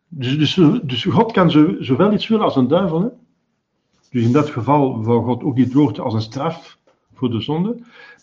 [0.09, 3.01] Dus, dus, dus God kan zo, zowel iets willen als een duivel.
[3.01, 3.09] Hè?
[4.11, 6.79] Dus in dat geval wou God ook die droogte als een straf
[7.15, 7.77] voor de zonde.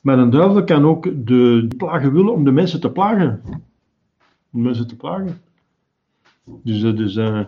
[0.03, 3.41] Maar een duivel kan ook de plagen willen om de mensen te plagen.
[4.51, 5.41] Om mensen te plagen.
[6.63, 7.39] Dus, uh,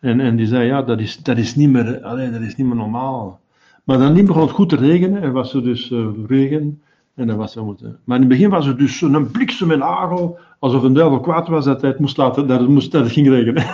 [0.00, 2.66] en, en die zei, ja, dat is, dat is, niet, meer, allee, dat is niet
[2.66, 3.40] meer normaal.
[3.84, 6.82] Maar dan begon het goed te regenen, en was er dus uh, regen,
[7.14, 7.98] en dan was moeten...
[8.04, 11.48] Maar in het begin was er dus een bliksem en hagel, alsof een duivel kwaad
[11.48, 13.64] was dat hij het moest laten, dat het, moest, dat het ging regenen.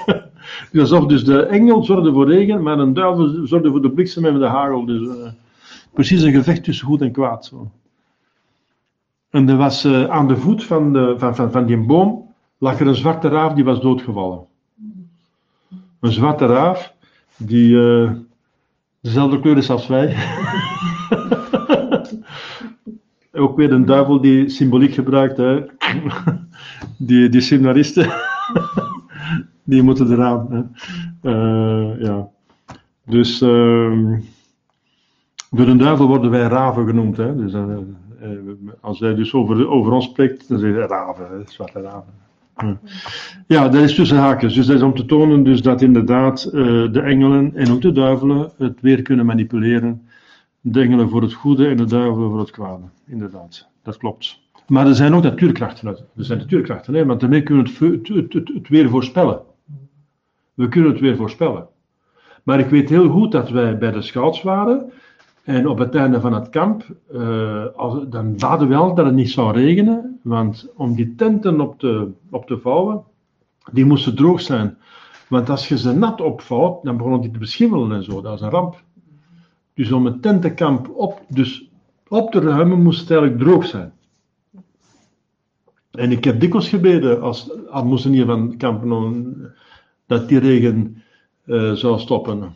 [0.72, 4.24] dus alsof dus de engel zorgde voor regen, maar een duivel zorgde voor de bliksem
[4.24, 4.84] en de hagel.
[4.84, 5.08] Dus,
[5.92, 7.44] precies een gevecht tussen goed en kwaad.
[7.44, 7.70] Zo.
[9.30, 12.80] En er was uh, aan de voet van, de, van, van, van die boom lag
[12.80, 14.46] er een zwarte raaf die was doodgevallen.
[16.00, 16.94] Een zwarte raaf
[17.36, 18.10] die uh,
[19.00, 20.16] dezelfde kleur is als wij.
[23.32, 25.36] Ook weer een duivel die symboliek gebruikt.
[25.36, 25.64] Hè.
[27.08, 28.12] die, die seminaristen,
[29.64, 30.46] die moeten eraan.
[30.50, 30.62] Hè.
[31.30, 32.28] Uh, ja.
[33.04, 33.42] Dus...
[33.42, 34.18] Uh,
[35.50, 37.16] door een duivel worden wij raven genoemd.
[37.16, 37.36] Hè?
[37.36, 37.76] Dus, uh,
[38.80, 42.12] als hij dus over, over ons spreekt, dan zeg hij raven, zwarte raven.
[43.46, 44.54] Ja, dat is tussen haakjes.
[44.54, 46.52] Dus dat is om te tonen dus dat inderdaad uh,
[46.92, 50.08] de engelen en ook de duivelen het weer kunnen manipuleren.
[50.60, 52.82] De engelen voor het goede en de duivelen voor het kwade.
[53.06, 54.40] Inderdaad, dat klopt.
[54.66, 55.88] Maar er zijn ook natuurkrachten.
[55.88, 59.40] Er zijn natuurkrachten, hè, want daarmee kunnen we het, het, weer voorspellen.
[60.54, 61.66] We kunnen het weer voorspellen.
[62.42, 64.92] Maar ik weet heel goed dat wij bij de scouts waren
[65.48, 69.14] en op het einde van het kamp, uh, als, dan baden we wel dat het
[69.14, 73.02] niet zou regenen, want om die tenten op te, op te vouwen,
[73.72, 74.76] die moesten droog zijn.
[75.28, 78.40] Want als je ze nat opvouwt, dan begonnen die te beschimmelen en zo, dat is
[78.40, 78.82] een ramp.
[79.74, 81.70] Dus om het tentenkamp op, dus
[82.08, 83.92] op te ruimen, moest het eigenlijk droog zijn.
[85.90, 89.54] En ik heb dikwijls gebeden, als, al moesten van kampen,
[90.06, 91.02] dat die regen
[91.44, 92.54] uh, zou stoppen.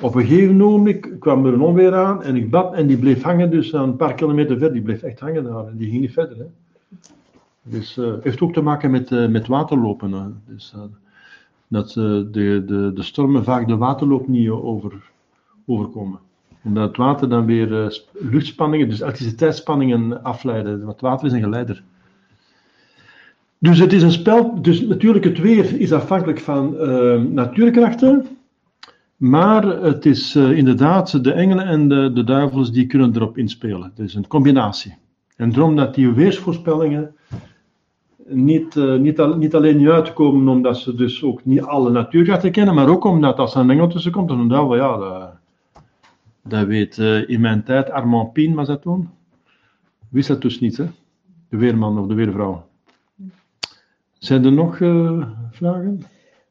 [0.00, 3.22] Op een gegeven moment kwam er een onweer aan en ik bad en die bleef
[3.22, 4.72] hangen, dus een paar kilometer ver.
[4.72, 6.36] Die bleef echt hangen daar en die ging niet verder.
[6.36, 6.44] Hè.
[7.62, 10.42] Dus uh, heeft ook te maken met, uh, met waterlopen.
[10.46, 10.82] Dus, uh,
[11.68, 14.92] dat de, de, de stormen vaak de waterloop niet over,
[15.66, 16.18] overkomen.
[16.64, 20.84] Omdat het water dan weer luchtspanningen, dus elektriciteitsspanningen afleiden.
[20.84, 21.82] Want water is een geleider.
[23.58, 26.76] Dus het is een spel, dus natuurlijk het weer is afhankelijk van
[27.34, 28.26] natuurkrachten.
[29.20, 33.82] Maar het is uh, inderdaad de engelen en de, de duivels die kunnen erop inspelen.
[33.82, 34.96] Het is een combinatie.
[35.36, 37.14] En daarom dat die weersvoorspellingen
[38.26, 42.74] niet, uh, niet, niet alleen niet uitkomen omdat ze dus ook niet alle natuurkrachten kennen,
[42.74, 45.32] maar ook omdat als er een engel tussen komt, dan denken ja, dat,
[46.42, 49.08] dat weet uh, in mijn tijd Armand Pien was dat toen.
[50.08, 50.86] Wist dat dus niet, hè?
[51.48, 52.66] De weerman of de weervrouw.
[54.18, 54.76] Zijn er nog
[55.50, 56.02] vragen?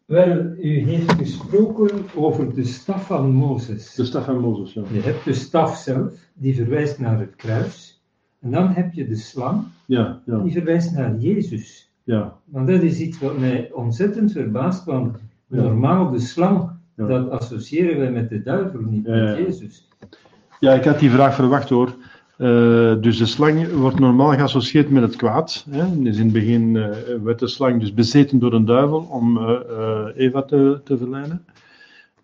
[0.10, 3.95] Wel, u heeft gesproken over de staf van Mozes.
[3.95, 4.81] De staf van Mozes, ja.
[4.91, 8.03] Je hebt de staf zelf, die verwijst naar het kruis.
[8.40, 10.38] En dan heb je de slang, ja, ja.
[10.38, 11.91] die verwijst naar Jezus.
[12.03, 12.38] Ja.
[12.45, 15.18] Want dat is iets wat mij ontzettend verbaast, want
[15.48, 15.61] ja.
[15.61, 19.88] normaal de slang, dat associëren wij met de duivel, niet met Jezus.
[20.60, 21.95] Ja, ik had die vraag verwacht hoor.
[22.40, 25.66] Uh, dus de slang wordt normaal geassocieerd met het kwaad.
[25.70, 25.86] Hè?
[25.86, 26.88] In het begin uh,
[27.24, 29.56] werd de slang dus bezeten door een duivel om uh,
[30.16, 31.45] Eva te, te verleiden.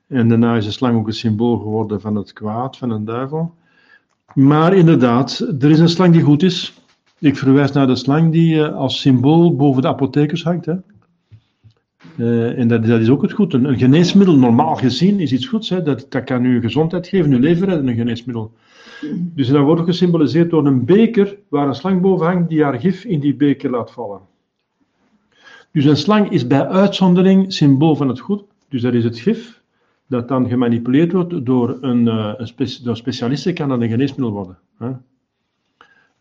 [0.07, 3.53] En daarna is de slang ook een symbool geworden van het kwaad, van een duivel.
[4.33, 6.81] Maar inderdaad, er is een slang die goed is.
[7.19, 10.65] Ik verwijs naar de slang die als symbool boven de apothekers hangt.
[10.65, 10.75] Hè?
[12.53, 13.53] en dat, dat, is ook het goed.
[13.53, 15.69] Een, geneesmiddel, normaal gezien, is iets goeds.
[15.69, 15.83] Hè?
[15.83, 18.51] Dat, dat kan u gezondheid geven, uw leven redden, een geneesmiddel.
[19.19, 22.79] Dus dat wordt ook gesymboliseerd door een beker waar een slang boven hangt die haar
[22.79, 24.19] gif in die beker laat vallen.
[25.71, 28.43] Dus een slang is bij uitzondering symbool van het goed.
[28.69, 29.61] Dus dat is het gif
[30.07, 34.57] dat dan gemanipuleerd wordt door een, een spe specialisten, kan dat een geneesmiddel worden.
[34.77, 34.91] Hè?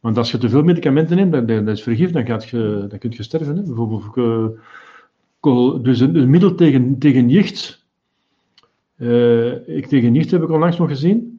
[0.00, 3.12] Want als je te veel medicamenten neemt, dat, dat is vergif, dan, je, dan kun
[3.16, 3.56] je sterven.
[3.56, 3.62] Hè?
[3.62, 7.84] Bijvoorbeeld, uh, dus een, een, middel tegen, tegen jicht.
[8.96, 11.33] Uh, ik, tegen jicht heb ik onlangs nog gezien.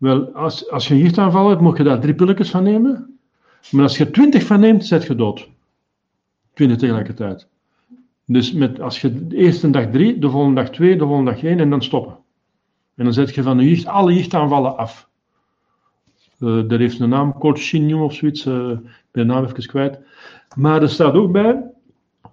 [0.00, 3.18] Wel, als, als je een jichtaanval hebt, moet je daar drie pilletjes van nemen.
[3.70, 5.48] Maar als je twintig van neemt, zet je dood.
[6.54, 7.48] Twintig tegelijkertijd.
[8.24, 11.42] Dus met, als je de eerste dag drie, de volgende dag twee, de volgende dag
[11.42, 12.16] één en dan stoppen.
[12.94, 15.08] En dan zet je van de alle jichtaanvallen af.
[16.38, 18.78] Uh, dat heeft een naam, Corchinium of zoiets, uh, ik
[19.10, 19.98] ben de naam even kwijt.
[20.56, 21.62] Maar er staat ook bij,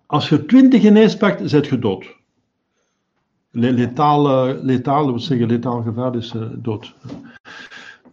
[0.06, 2.16] als je twintig ineens pakt, zet je dood.
[3.52, 6.96] Letaal, letaal, we zeggen letaal gevaar is uh, dood.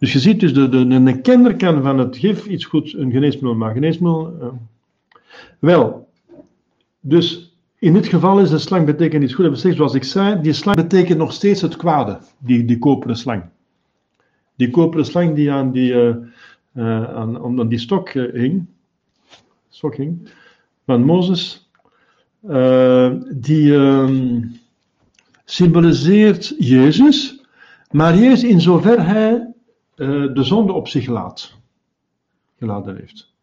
[0.05, 3.11] Dus je ziet dus, de, de, een kenner kan van het gif iets goeds, een
[3.11, 3.75] geneesmiddel maken.
[3.75, 4.47] Geneesmiddel, uh.
[5.59, 6.09] Wel,
[6.99, 9.45] dus in dit geval is de slang betekent iets goed.
[9.45, 13.43] Gezegd, zoals ik zei, die slang betekent nog steeds het kwade, die, die koperen slang.
[14.55, 16.15] Die koperen slang die aan die, uh,
[16.73, 18.65] uh, aan, die stok hing,
[19.69, 20.29] stok hing,
[20.85, 21.69] van Mozes,
[23.29, 24.41] die ehm,
[25.45, 27.45] symboliseert Jezus,
[27.91, 29.53] maar Jezus in zover hij
[29.95, 31.57] de zonde op zich laat,
[32.57, 33.33] geladen heeft.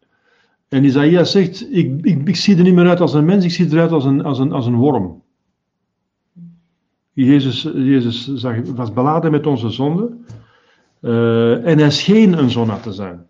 [0.67, 3.51] En Isaiah zegt, ik, ik, ik, zie er niet meer uit als een mens, ik
[3.51, 5.21] zie eruit als een, als een, als een worm.
[7.13, 10.17] Jezus, Jezus zag, was beladen met onze zonde
[11.03, 13.25] uh, en hij scheen een zonde te zijn.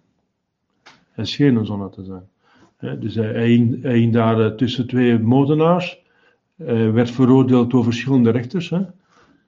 [1.12, 3.00] Hij scheen een zonde te zijn.
[3.00, 3.48] Dus hij,
[3.82, 6.02] hing daar uh, tussen twee moordenaars,
[6.94, 8.74] werd veroordeeld door verschillende rechters.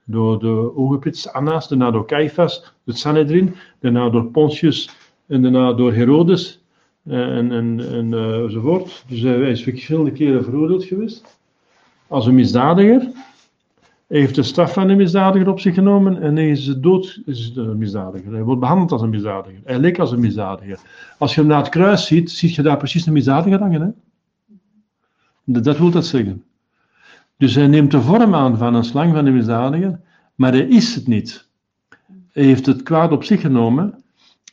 [0.06, 4.90] Door de ooggeprits Annas, daarna door Caiaphas, het Sanhedrin, daarna door Pontius
[5.28, 6.64] en daarna door Herodes
[7.04, 9.04] en, en, en uh, enzovoort.
[9.08, 11.38] Dus hij is verschillende keren veroordeeld geweest
[12.08, 13.12] als een misdadiger.
[14.08, 17.52] Hij heeft de straf van een misdadiger op zich genomen en hij is dood is
[17.56, 18.32] een misdadiger.
[18.32, 19.60] Hij wordt behandeld als een misdadiger.
[19.64, 20.80] Hij leek als een misdadiger.
[21.18, 23.82] Als je hem naar het kruis ziet, zie je daar precies een misdadiger hangen.
[23.82, 23.90] Hè?
[25.44, 26.44] Dat, dat wil dat zeggen.
[27.38, 30.00] Dus hij neemt de vorm aan van een slang van de misdadiger,
[30.36, 31.48] maar hij is het niet.
[32.32, 34.04] Hij heeft het kwaad op zich genomen.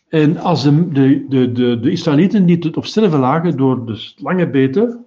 [0.08, 3.96] En als de, de, de, de, de Israëlieten die het op sterven lagen door de
[3.96, 5.04] slangen beten,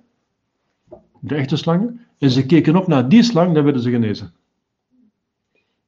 [1.20, 4.34] de echte slangen, en ze keken op naar die slang, dan werden ze genezen.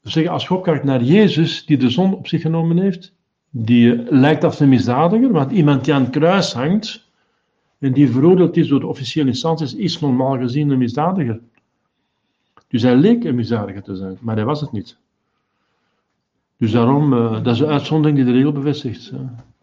[0.02, 3.14] Dus zeggen, als je opkijkt naar Jezus, die de zon op zich genomen heeft,
[3.50, 7.10] die lijkt als een misdadiger, want iemand die aan het kruis hangt,
[7.80, 11.40] en die veroordeeld is door de officiële instanties, is normaal gezien een misdadiger.
[12.68, 14.98] Dus hij leek een misdadiger te zijn, maar hij was het niet.
[16.58, 19.12] Dus daarom, uh, dat is de uitzondering die de regel bevestigt.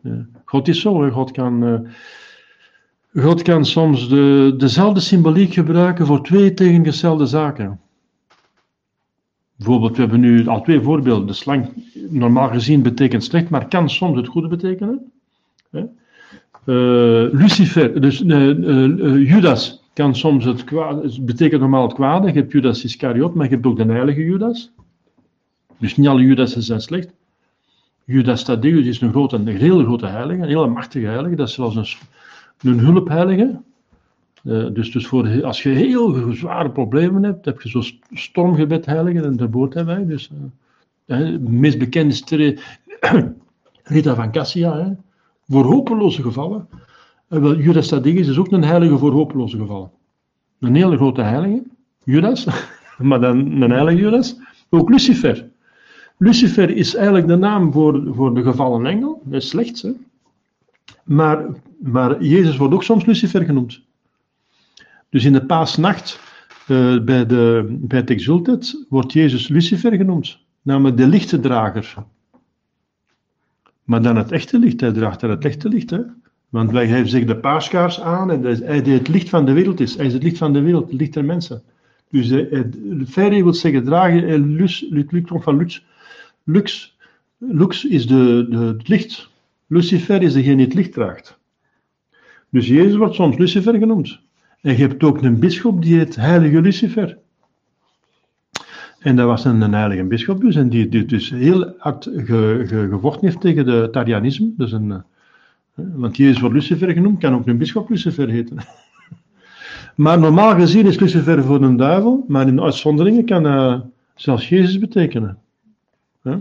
[0.00, 0.26] Ja.
[0.44, 1.10] God is zo, hè.
[1.10, 1.80] God kan, uh,
[3.22, 7.80] God kan soms de, dezelfde symboliek gebruiken voor twee tegengestelde zaken.
[9.56, 11.26] Bijvoorbeeld, we hebben nu al twee voorbeelden.
[11.26, 11.68] De slang,
[12.08, 15.12] normaal gezien, betekent slecht, maar kan soms het goede betekenen.
[15.70, 18.18] Uh, Lucifer, dus
[19.28, 22.26] Judas, kan soms het kwaad, het betekent normaal het kwade.
[22.26, 24.72] Je hebt Judas Iscariot, maar je hebt ook de heilige Judas.
[25.78, 27.12] Dus niet alle Judasen zijn slecht.
[28.04, 31.34] Judas Thaddeus is een, grote, een hele grote heilige, een hele machtige heilige.
[31.34, 31.98] Dat is zelfs
[32.60, 33.60] een, een hulpheilige.
[34.44, 39.20] Uh, dus, dus voor, als je heel zware problemen hebt, heb je zo'n stormgebed heilige,
[39.20, 40.06] en de boot hebben wij.
[40.06, 40.30] Dus,
[41.06, 42.30] uh, de meest
[43.82, 44.76] Rita van Cassia.
[44.76, 44.92] Hè.
[45.48, 46.68] Voor hopeloze gevallen.
[47.34, 49.90] En wel, Judas Thaddeus is ook een heilige voor hopeloze gevallen.
[50.60, 51.62] Een hele grote heilige,
[52.04, 52.46] Judas,
[52.98, 54.36] maar dan een heilige Judas.
[54.68, 55.48] Ook Lucifer.
[56.18, 59.22] Lucifer is eigenlijk de naam voor, voor de gevallen engel.
[59.24, 59.90] Dat is slecht, hè?
[61.04, 61.46] Maar,
[61.78, 63.80] maar Jezus wordt ook soms Lucifer genoemd.
[65.08, 66.20] Dus in de paasnacht
[66.68, 71.94] uh, bij, de, bij het Exultet wordt Jezus Lucifer genoemd, namelijk de lichtendrager.
[73.84, 75.90] Maar dan het echte licht, hij draagt daar het echte licht.
[75.90, 76.00] Hè?
[76.54, 79.80] Want hij heeft zich de paaskaars aan en hij die het licht van de wereld
[79.80, 79.96] is.
[79.96, 81.62] Hij is het licht van de wereld, het licht der mensen.
[82.10, 82.32] Dus
[83.08, 84.86] Ferry wil zeggen dragen, lux,
[85.26, 85.84] komt van lux.
[86.44, 86.96] Lux,
[87.38, 89.30] lux is de, de, het licht.
[89.66, 91.38] Lucifer is degene die het licht draagt.
[92.50, 94.20] Dus Jezus wordt soms Lucifer genoemd.
[94.60, 97.18] En je hebt ook een bisschop die heet Heilige Lucifer.
[98.98, 102.86] En dat was een, heilige bisschop dus, en die, die dus heel hard ge, ge,
[102.90, 104.52] gevochten heeft tegen de Tarianisme.
[104.56, 104.98] Dus een, eh,
[105.74, 108.58] want Jezus wordt Lucifer genoemd, kan ook een bisschop Lucifer heten.
[109.94, 113.80] Maar normaal gezien is Lucifer voor een duivel, maar in uitzonderingen kan uh,
[114.14, 115.38] zelfs Jezus betekenen.
[116.22, 116.40] Ja?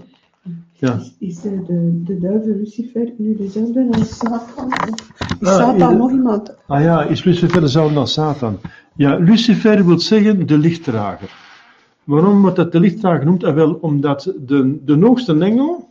[0.71, 0.95] Ja.
[0.95, 4.71] Is, is de, de, duivel Lucifer nu dezelfde als Satan?
[5.39, 6.55] Is ah, Satan nog iemand?
[6.67, 8.59] Ah ja, is Lucifer dezelfde als Satan?
[8.95, 11.29] Ja, Lucifer wil zeggen de lichtdrager.
[12.03, 13.43] Waarom wordt dat de lichtdrager genoemd?
[13.43, 15.89] Ah, wel, omdat de, de hoogste engel,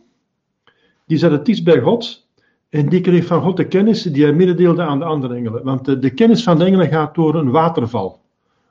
[1.05, 2.27] die zat het dichtst bij God,
[2.73, 5.63] en die kreeg van God de kennis die hij mededeelde aan de andere engelen.
[5.63, 8.19] Want de, kennis van de engelen gaat door een waterval.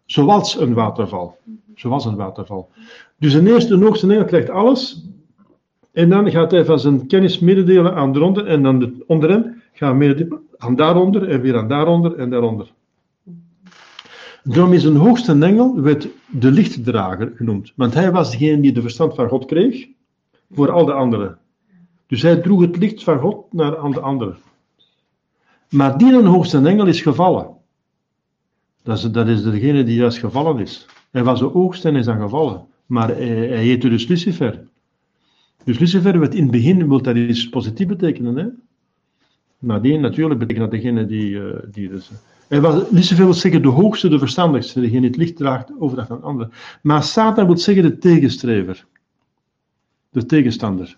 [0.07, 1.37] Zoals een waterval.
[1.75, 2.71] Zoals een waterval.
[3.19, 5.05] Dus de eerste, hoogste engel krijgt alles,
[5.93, 9.63] en dan gaat hij van zijn kennis mededelen aan eronder, en dan de, onder hem
[9.73, 12.73] gaat mededelen aan daaronder, en weer aan daaronder, en daaronder.
[14.43, 17.73] Daarom is een hoogste engel werd de lichtdrager genoemd.
[17.77, 19.89] Want hij was degene die de verstand van God kreeg,
[20.51, 21.39] voor al de anderen.
[22.13, 24.37] Dus hij droeg het licht van God naar aan de anderen.
[25.71, 27.57] Maar die een hoogste engel is gevallen.
[28.83, 30.87] Dat is, dat is degene die juist gevallen is.
[31.11, 32.67] Hij was de hoogste en is dan gevallen.
[32.87, 34.67] Maar hij, hij heette dus Lucifer.
[35.65, 38.37] Dus Lucifer werd in het begin, wil dat iets positief betekenen.
[38.37, 38.47] Hè?
[39.59, 42.11] Nadien natuurlijk betekent dat degene die, uh, die dus...
[42.49, 45.97] Hij was, Lucifer wil zeggen de hoogste, de verstandigste, degene die het licht draagt over
[45.97, 46.53] dat van anderen.
[46.83, 48.87] Maar Satan wil zeggen de tegenstrever.
[50.11, 50.97] De tegenstander.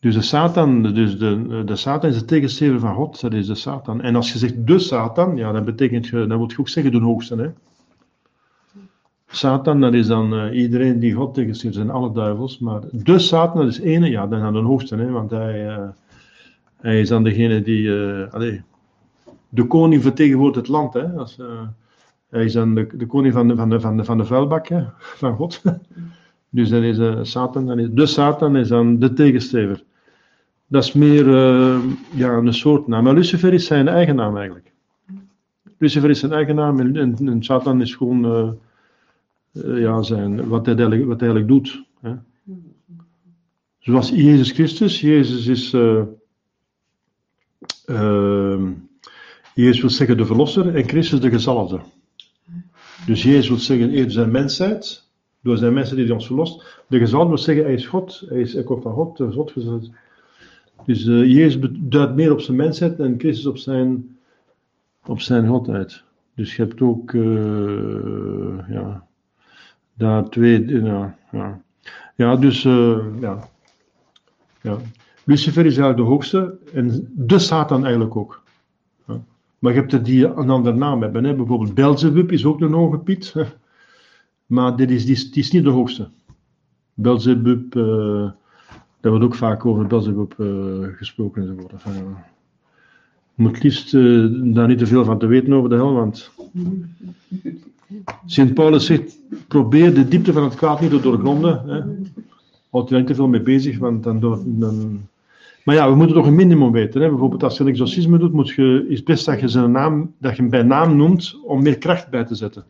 [0.00, 3.54] Dus de Satan, dus de, de Satan is de tegenstrever van God, dat is de
[3.54, 4.00] Satan.
[4.00, 6.92] En als je zegt de Satan, ja, dan betekent je, dan wil je ook zeggen
[6.92, 7.36] de hoogste.
[7.36, 7.50] Hè?
[9.26, 12.58] Satan, dat is dan uh, iedereen die God tegenstreeft, zijn alle duivels.
[12.58, 15.88] Maar de Satan, dat is ene, ja, dan is de hoogste, hè, want hij, uh,
[16.76, 18.60] hij is dan degene die, uh, allez,
[19.48, 20.94] de koning vertegenwoordigt het land.
[20.94, 21.38] Hè, als,
[22.30, 24.68] hij is dan de, de koning van de, van de, van de, van de vuilbak
[24.68, 25.62] hè, van God.
[26.50, 29.82] dus dan is Satan, dan is, de Satan is dan de tegenstrever.
[30.66, 31.26] Dat is meer
[32.14, 33.04] ja, een soort naam.
[33.04, 34.72] Maar Lucifer is zijn eigen naam eigenlijk.
[35.78, 38.24] Lucifer is zijn eigen naam en, Satan is gewoon
[39.54, 41.84] uh, ja, zijn, wat, hij eigenlijk, wat hij eigenlijk doet.
[42.00, 42.14] Hè.
[43.78, 45.00] Zoals Jezus Christus.
[45.00, 45.72] Jezus is.
[45.72, 46.02] Uh,
[49.54, 51.80] Jezus wil zeggen de verlosser en Christus de gezalfde.
[53.06, 55.05] Dus Jezus wil zeggen eerder zijn mensheid,
[55.46, 56.82] door zijn mensheid die hij ons verlost.
[56.88, 59.50] De gezalfde wil zeggen hij is God, hij, is, hij komt van God, de God
[59.50, 59.90] gezet.
[60.84, 64.18] Dus Jezus duidt meer op zijn mensheid en Christus op zijn,
[65.06, 66.02] op zijn godheid.
[66.34, 67.12] Dus je hebt ook,
[68.68, 69.06] ja,
[69.94, 71.18] daar twee, ja.
[71.32, 71.60] Ja,
[72.14, 73.48] ja dus, uh, ja.
[74.60, 74.76] ja.
[75.24, 78.42] Lucifer is eigenlijk de hoogste en de Satan eigenlijk ook.
[79.58, 81.24] Maar je hebt er die een andere naam hebben.
[81.24, 81.34] Hè.
[81.34, 83.34] Bijvoorbeeld Belzebub is ook een hoge piet.
[84.46, 86.08] Maar dit is, die, is, niet de hoogste.
[86.94, 88.30] Belzebub, uh,
[89.00, 91.72] daar wordt ook vaak over Belzebub uh, gesproken enzovoort.
[91.72, 91.92] Enfin,
[93.34, 96.30] je moet liefst uh, daar niet te veel van te weten over de hel, want
[98.26, 99.18] Sint Paulus zegt,
[99.48, 101.62] probeer de diepte van het kwaad niet te doorgronden.
[101.68, 101.80] Hè.
[102.70, 105.00] Houd je er niet te veel mee bezig, want dan, dan...
[105.64, 107.00] Maar ja, we moeten toch een minimum weten.
[107.00, 107.08] Hè.
[107.08, 110.36] Bijvoorbeeld als je een exorcisme doet, moet je, is best dat je, zijn naam, dat
[110.36, 112.64] je hem bij naam noemt om meer kracht bij te zetten.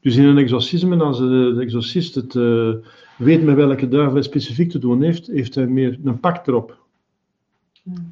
[0.00, 2.74] Dus in een exorcisme, als de, exorcist het uh,
[3.16, 6.78] weet met welke duivel hij specifiek te doen heeft, heeft hij meer een pak erop.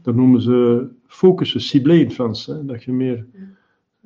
[0.02, 2.46] Dat noemen ze focussen, ciblé in het Frans.
[2.46, 3.26] Hè, dat je meer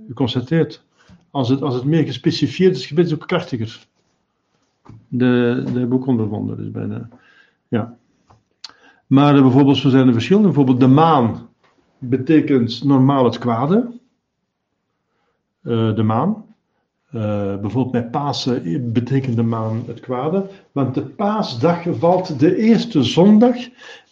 [0.07, 0.85] je concentreert.
[1.31, 3.87] Als het, als het meer gespecifieerd is, gebed is ook krachtiger.
[5.09, 6.57] De, de heb ik ook ondervonden.
[6.57, 7.09] Dus bijna,
[7.69, 7.97] ja.
[9.07, 10.43] Maar uh, bijvoorbeeld, zo zijn er verschillen.
[10.43, 11.49] Bijvoorbeeld de maan
[11.99, 13.99] betekent normaal het kwade.
[15.63, 16.45] Uh, de maan.
[17.15, 20.47] Uh, bijvoorbeeld met Pasen betekent de maan het kwade.
[20.73, 23.57] Want de paasdag valt de eerste zondag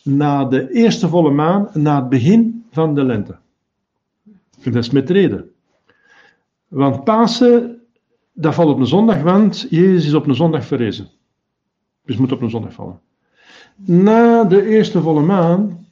[0.03, 3.37] na de eerste volle maan, na het begin van de lente.
[4.62, 5.51] Dat is met reden.
[6.69, 7.81] Want Pasen,
[8.33, 11.09] dat valt op een zondag, want Jezus is op een zondag verrezen.
[12.05, 13.01] Dus moet op een zondag vallen.
[13.77, 15.87] Na de eerste volle maan,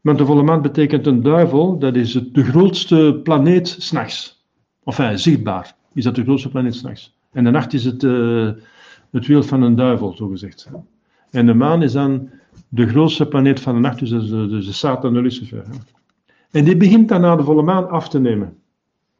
[0.00, 4.44] want de volle maan betekent een duivel, dat is de grootste planeet s'nachts.
[4.84, 7.16] Enfin, zichtbaar is dat de grootste planeet s'nachts.
[7.32, 8.50] En de nacht is het, uh,
[9.10, 10.70] het wiel van een duivel, zo gezegd.
[11.30, 12.30] En de maan is dan
[12.68, 15.64] de grootste planeet van de nacht, dus de, de Satan, de Lucifer.
[16.50, 18.56] En die begint dan na de volle maan af te nemen.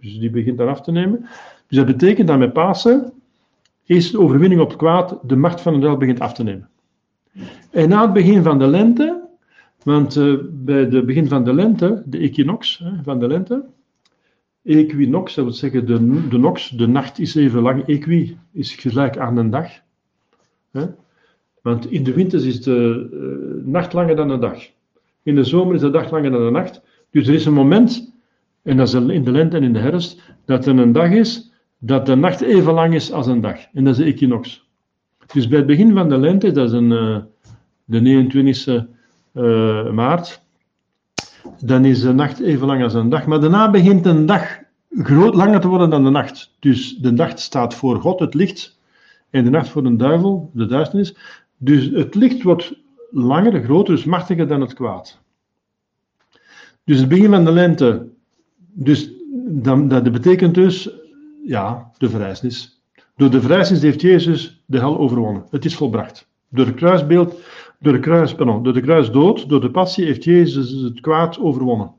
[0.01, 1.27] Dus die begint dan af te nemen.
[1.67, 3.13] Dus dat betekent dat met Pasen
[3.85, 6.69] is de overwinning op het kwaad, de macht van de duivel begint af te nemen.
[7.71, 9.21] En na het begin van de lente,
[9.83, 13.65] want uh, bij het begin van de lente, de equinox hè, van de lente,
[14.65, 19.19] equinox, dat wil zeggen de, de nox, de nacht is even lang, equi is gelijk
[19.19, 19.71] aan een dag.
[20.71, 20.87] Hè?
[21.63, 24.59] Want in de winter is de uh, nacht langer dan de dag.
[25.23, 26.83] In de zomer is de dag langer dan de nacht.
[27.11, 28.13] Dus er is een moment,
[28.63, 31.53] en dat is in de lente en in de herfst, dat er een dag is
[31.79, 33.59] dat de nacht even lang is als een dag.
[33.73, 34.67] En dat is de equinox.
[35.33, 37.19] Dus bij het begin van de lente, dat is een, uh,
[37.85, 38.89] de 29e
[39.35, 40.42] uh, maart,
[41.65, 43.27] dan is de nacht even lang als een dag.
[43.27, 44.59] Maar daarna begint een dag
[44.91, 46.57] groot langer te worden dan de nacht.
[46.59, 48.79] Dus de nacht staat voor God, het licht,
[49.31, 51.17] en de nacht voor de duivel, de duisternis.
[51.57, 52.75] Dus het licht wordt
[53.11, 55.21] langer, groter, dus machtiger dan het kwaad.
[56.85, 58.09] Dus het begin van de lente,
[58.57, 59.11] dus
[59.47, 60.91] dat, dat betekent dus,
[61.45, 62.83] ja, de verrijzenis.
[63.17, 65.47] Door de verrijzenis heeft Jezus de hel overwonnen.
[65.51, 66.31] Het is volbracht.
[66.53, 67.41] Door het kruisbeeld,
[67.79, 71.93] door de, kruis, door de kruisdood, door de passie, heeft Jezus het kwaad overwonnen.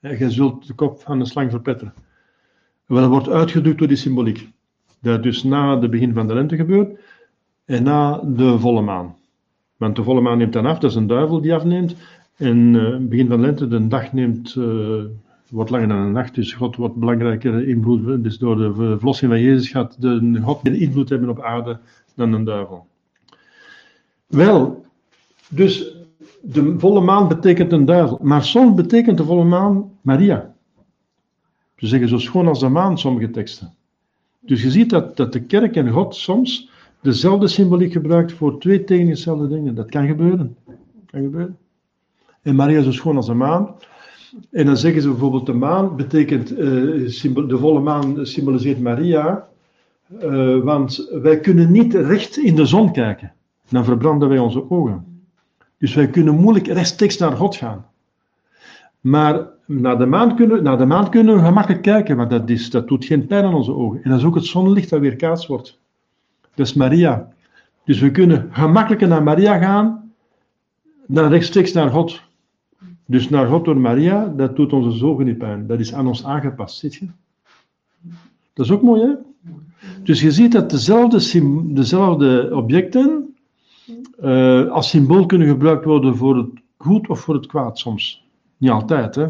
[0.00, 1.94] Je zult de kop van de slang verpetteren.
[2.86, 4.48] Wel, dat wordt uitgedrukt door die symboliek.
[5.00, 6.98] Dat dus na het begin van de lente gebeurt
[7.64, 9.16] en na de volle maan.
[9.76, 11.96] Want de volle maan neemt dan af, dat is een duivel die afneemt.
[12.36, 15.04] En uh, begin van de lente, de dag neemt, uh,
[15.50, 18.22] wordt langer dan een nacht, dus God wordt belangrijker invloed.
[18.22, 21.78] Dus door de verlossing van Jezus gaat de, God meer invloed hebben op aarde
[22.14, 22.86] dan een duivel.
[24.26, 24.84] Wel,
[25.48, 25.96] dus
[26.40, 30.54] de volle maan betekent een duivel, maar soms betekent de volle maan Maria.
[31.76, 33.74] Ze zeggen zo schoon als de maan, sommige teksten.
[34.40, 36.70] Dus je ziet dat, dat de kerk en God soms
[37.00, 39.74] dezelfde symboliek gebruikt voor twee tegen dezelfde dingen.
[39.74, 40.56] Dat kan gebeuren.
[41.06, 41.56] Kan gebeuren.
[42.42, 43.74] En Maria zo schoon als de maan.
[44.50, 46.58] En dan zeggen ze bijvoorbeeld de maan betekent, uh,
[47.48, 49.48] de volle maan symboliseert Maria,
[50.22, 53.32] uh, want wij kunnen niet recht in de zon kijken.
[53.68, 55.20] Dan verbranden wij onze ogen.
[55.78, 57.86] Dus wij kunnen moeilijk rechtstreeks naar God gaan.
[59.00, 62.70] Maar naar de maan kunnen, naar de maan kunnen we gemakkelijk kijken, maar dat, is,
[62.70, 64.02] dat doet geen pijn aan onze ogen.
[64.02, 65.78] En dat is ook het zonnelicht dat weer kaats wordt.
[66.54, 67.32] Dat is Maria.
[67.84, 70.06] Dus we kunnen gemakkelijker naar Maria gaan
[71.06, 72.22] dan rechtstreeks naar God.
[73.06, 75.66] Dus naar God door Maria, dat doet onze ogen niet pijn.
[75.66, 77.06] Dat is aan ons aangepast, ziet je?
[78.52, 79.12] Dat is ook mooi, hè?
[80.02, 83.35] Dus je ziet dat dezelfde, dezelfde objecten
[84.22, 88.24] uh, als symbool kunnen gebruikt worden voor het goed of voor het kwaad soms.
[88.56, 89.26] Niet altijd, hè.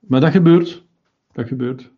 [0.00, 0.82] Maar dat gebeurt.
[1.32, 1.90] Dat gebeurt.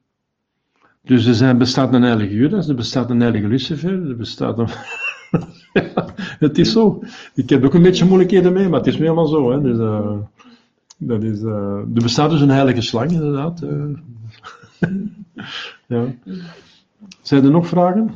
[1.03, 4.69] Dus er zijn, bestaat een heilige Judas, er bestaat een heilige Lucifer, er bestaat een...
[6.39, 7.03] het is zo.
[7.35, 9.51] Ik heb ook een beetje moeilijkheden mee, maar het is nu helemaal zo.
[9.51, 9.61] Hè.
[9.61, 10.17] Dus, uh,
[10.97, 13.63] dat is, uh, er bestaat dus een heilige slang, inderdaad.
[15.87, 16.05] Ja.
[17.23, 18.13] Zijn er nog vragen?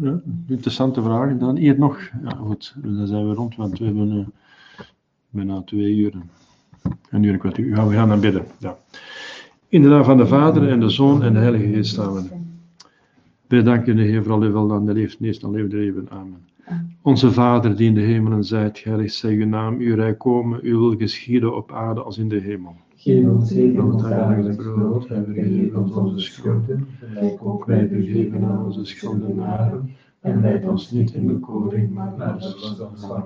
[0.00, 1.38] Ja, interessante vragen.
[1.38, 1.98] Dan hier nog.
[2.22, 4.26] Ja, goed, dan zijn we rond, want we hebben uh,
[5.30, 6.12] bijna twee uur.
[7.10, 7.68] Een uur en kwartier.
[7.68, 8.44] Ja, we gaan naar bidden.
[8.58, 8.78] Ja.
[9.68, 12.12] In de naam van de Vader en de Zoon en de Heilige Geest staan
[13.48, 13.62] we.
[13.62, 16.10] Danken de Heer voor al uw wel aan de meest aan leven leven.
[16.10, 16.46] Amen.
[17.02, 20.78] Onze Vader die in de hemelen zijt, geheiligd zij uw naam, uw rijk komen, uw
[20.78, 22.76] wil geschieden op aarde als in de hemel.
[23.02, 28.44] Geef ons heden ons dagelijks brood en vergeef ons onze schulden, gelijk ook wij vergeven
[28.44, 29.90] aan onze schuldenaren.
[30.20, 33.24] En leid ons niet in bekoring, maar laat ons van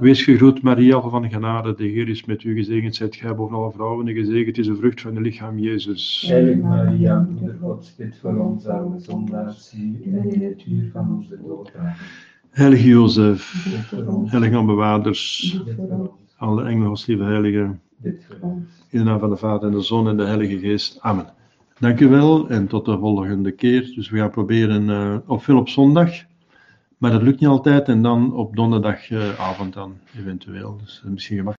[0.00, 1.74] Wees gegroet, Maria, van genade.
[1.74, 2.94] De Heer is met u gezegend.
[2.94, 6.24] Zijt gij boven alle vrouwen en gezegend is de vrucht van uw lichaam, Jezus.
[6.28, 11.16] Heilige Maria, Moeder Gods, bid voor ons arme zondaars, nu en in het uur van
[11.16, 11.72] onze dood.
[12.50, 13.66] Heilige Jozef,
[14.26, 15.56] heilige aanbewaarders,
[16.36, 17.80] alle engelen, als lieve heiligen.
[18.02, 21.00] In de naam van de Vader en de Zoon en de Heilige Geest.
[21.00, 21.26] Amen.
[21.78, 23.92] Dank u wel en tot de volgende keer.
[23.94, 26.10] Dus we gaan proberen uh, op veel op zondag,
[26.98, 27.88] maar dat lukt niet altijd.
[27.88, 30.76] En dan op donderdagavond dan eventueel.
[30.76, 31.55] Dus misschien gemakkelijk.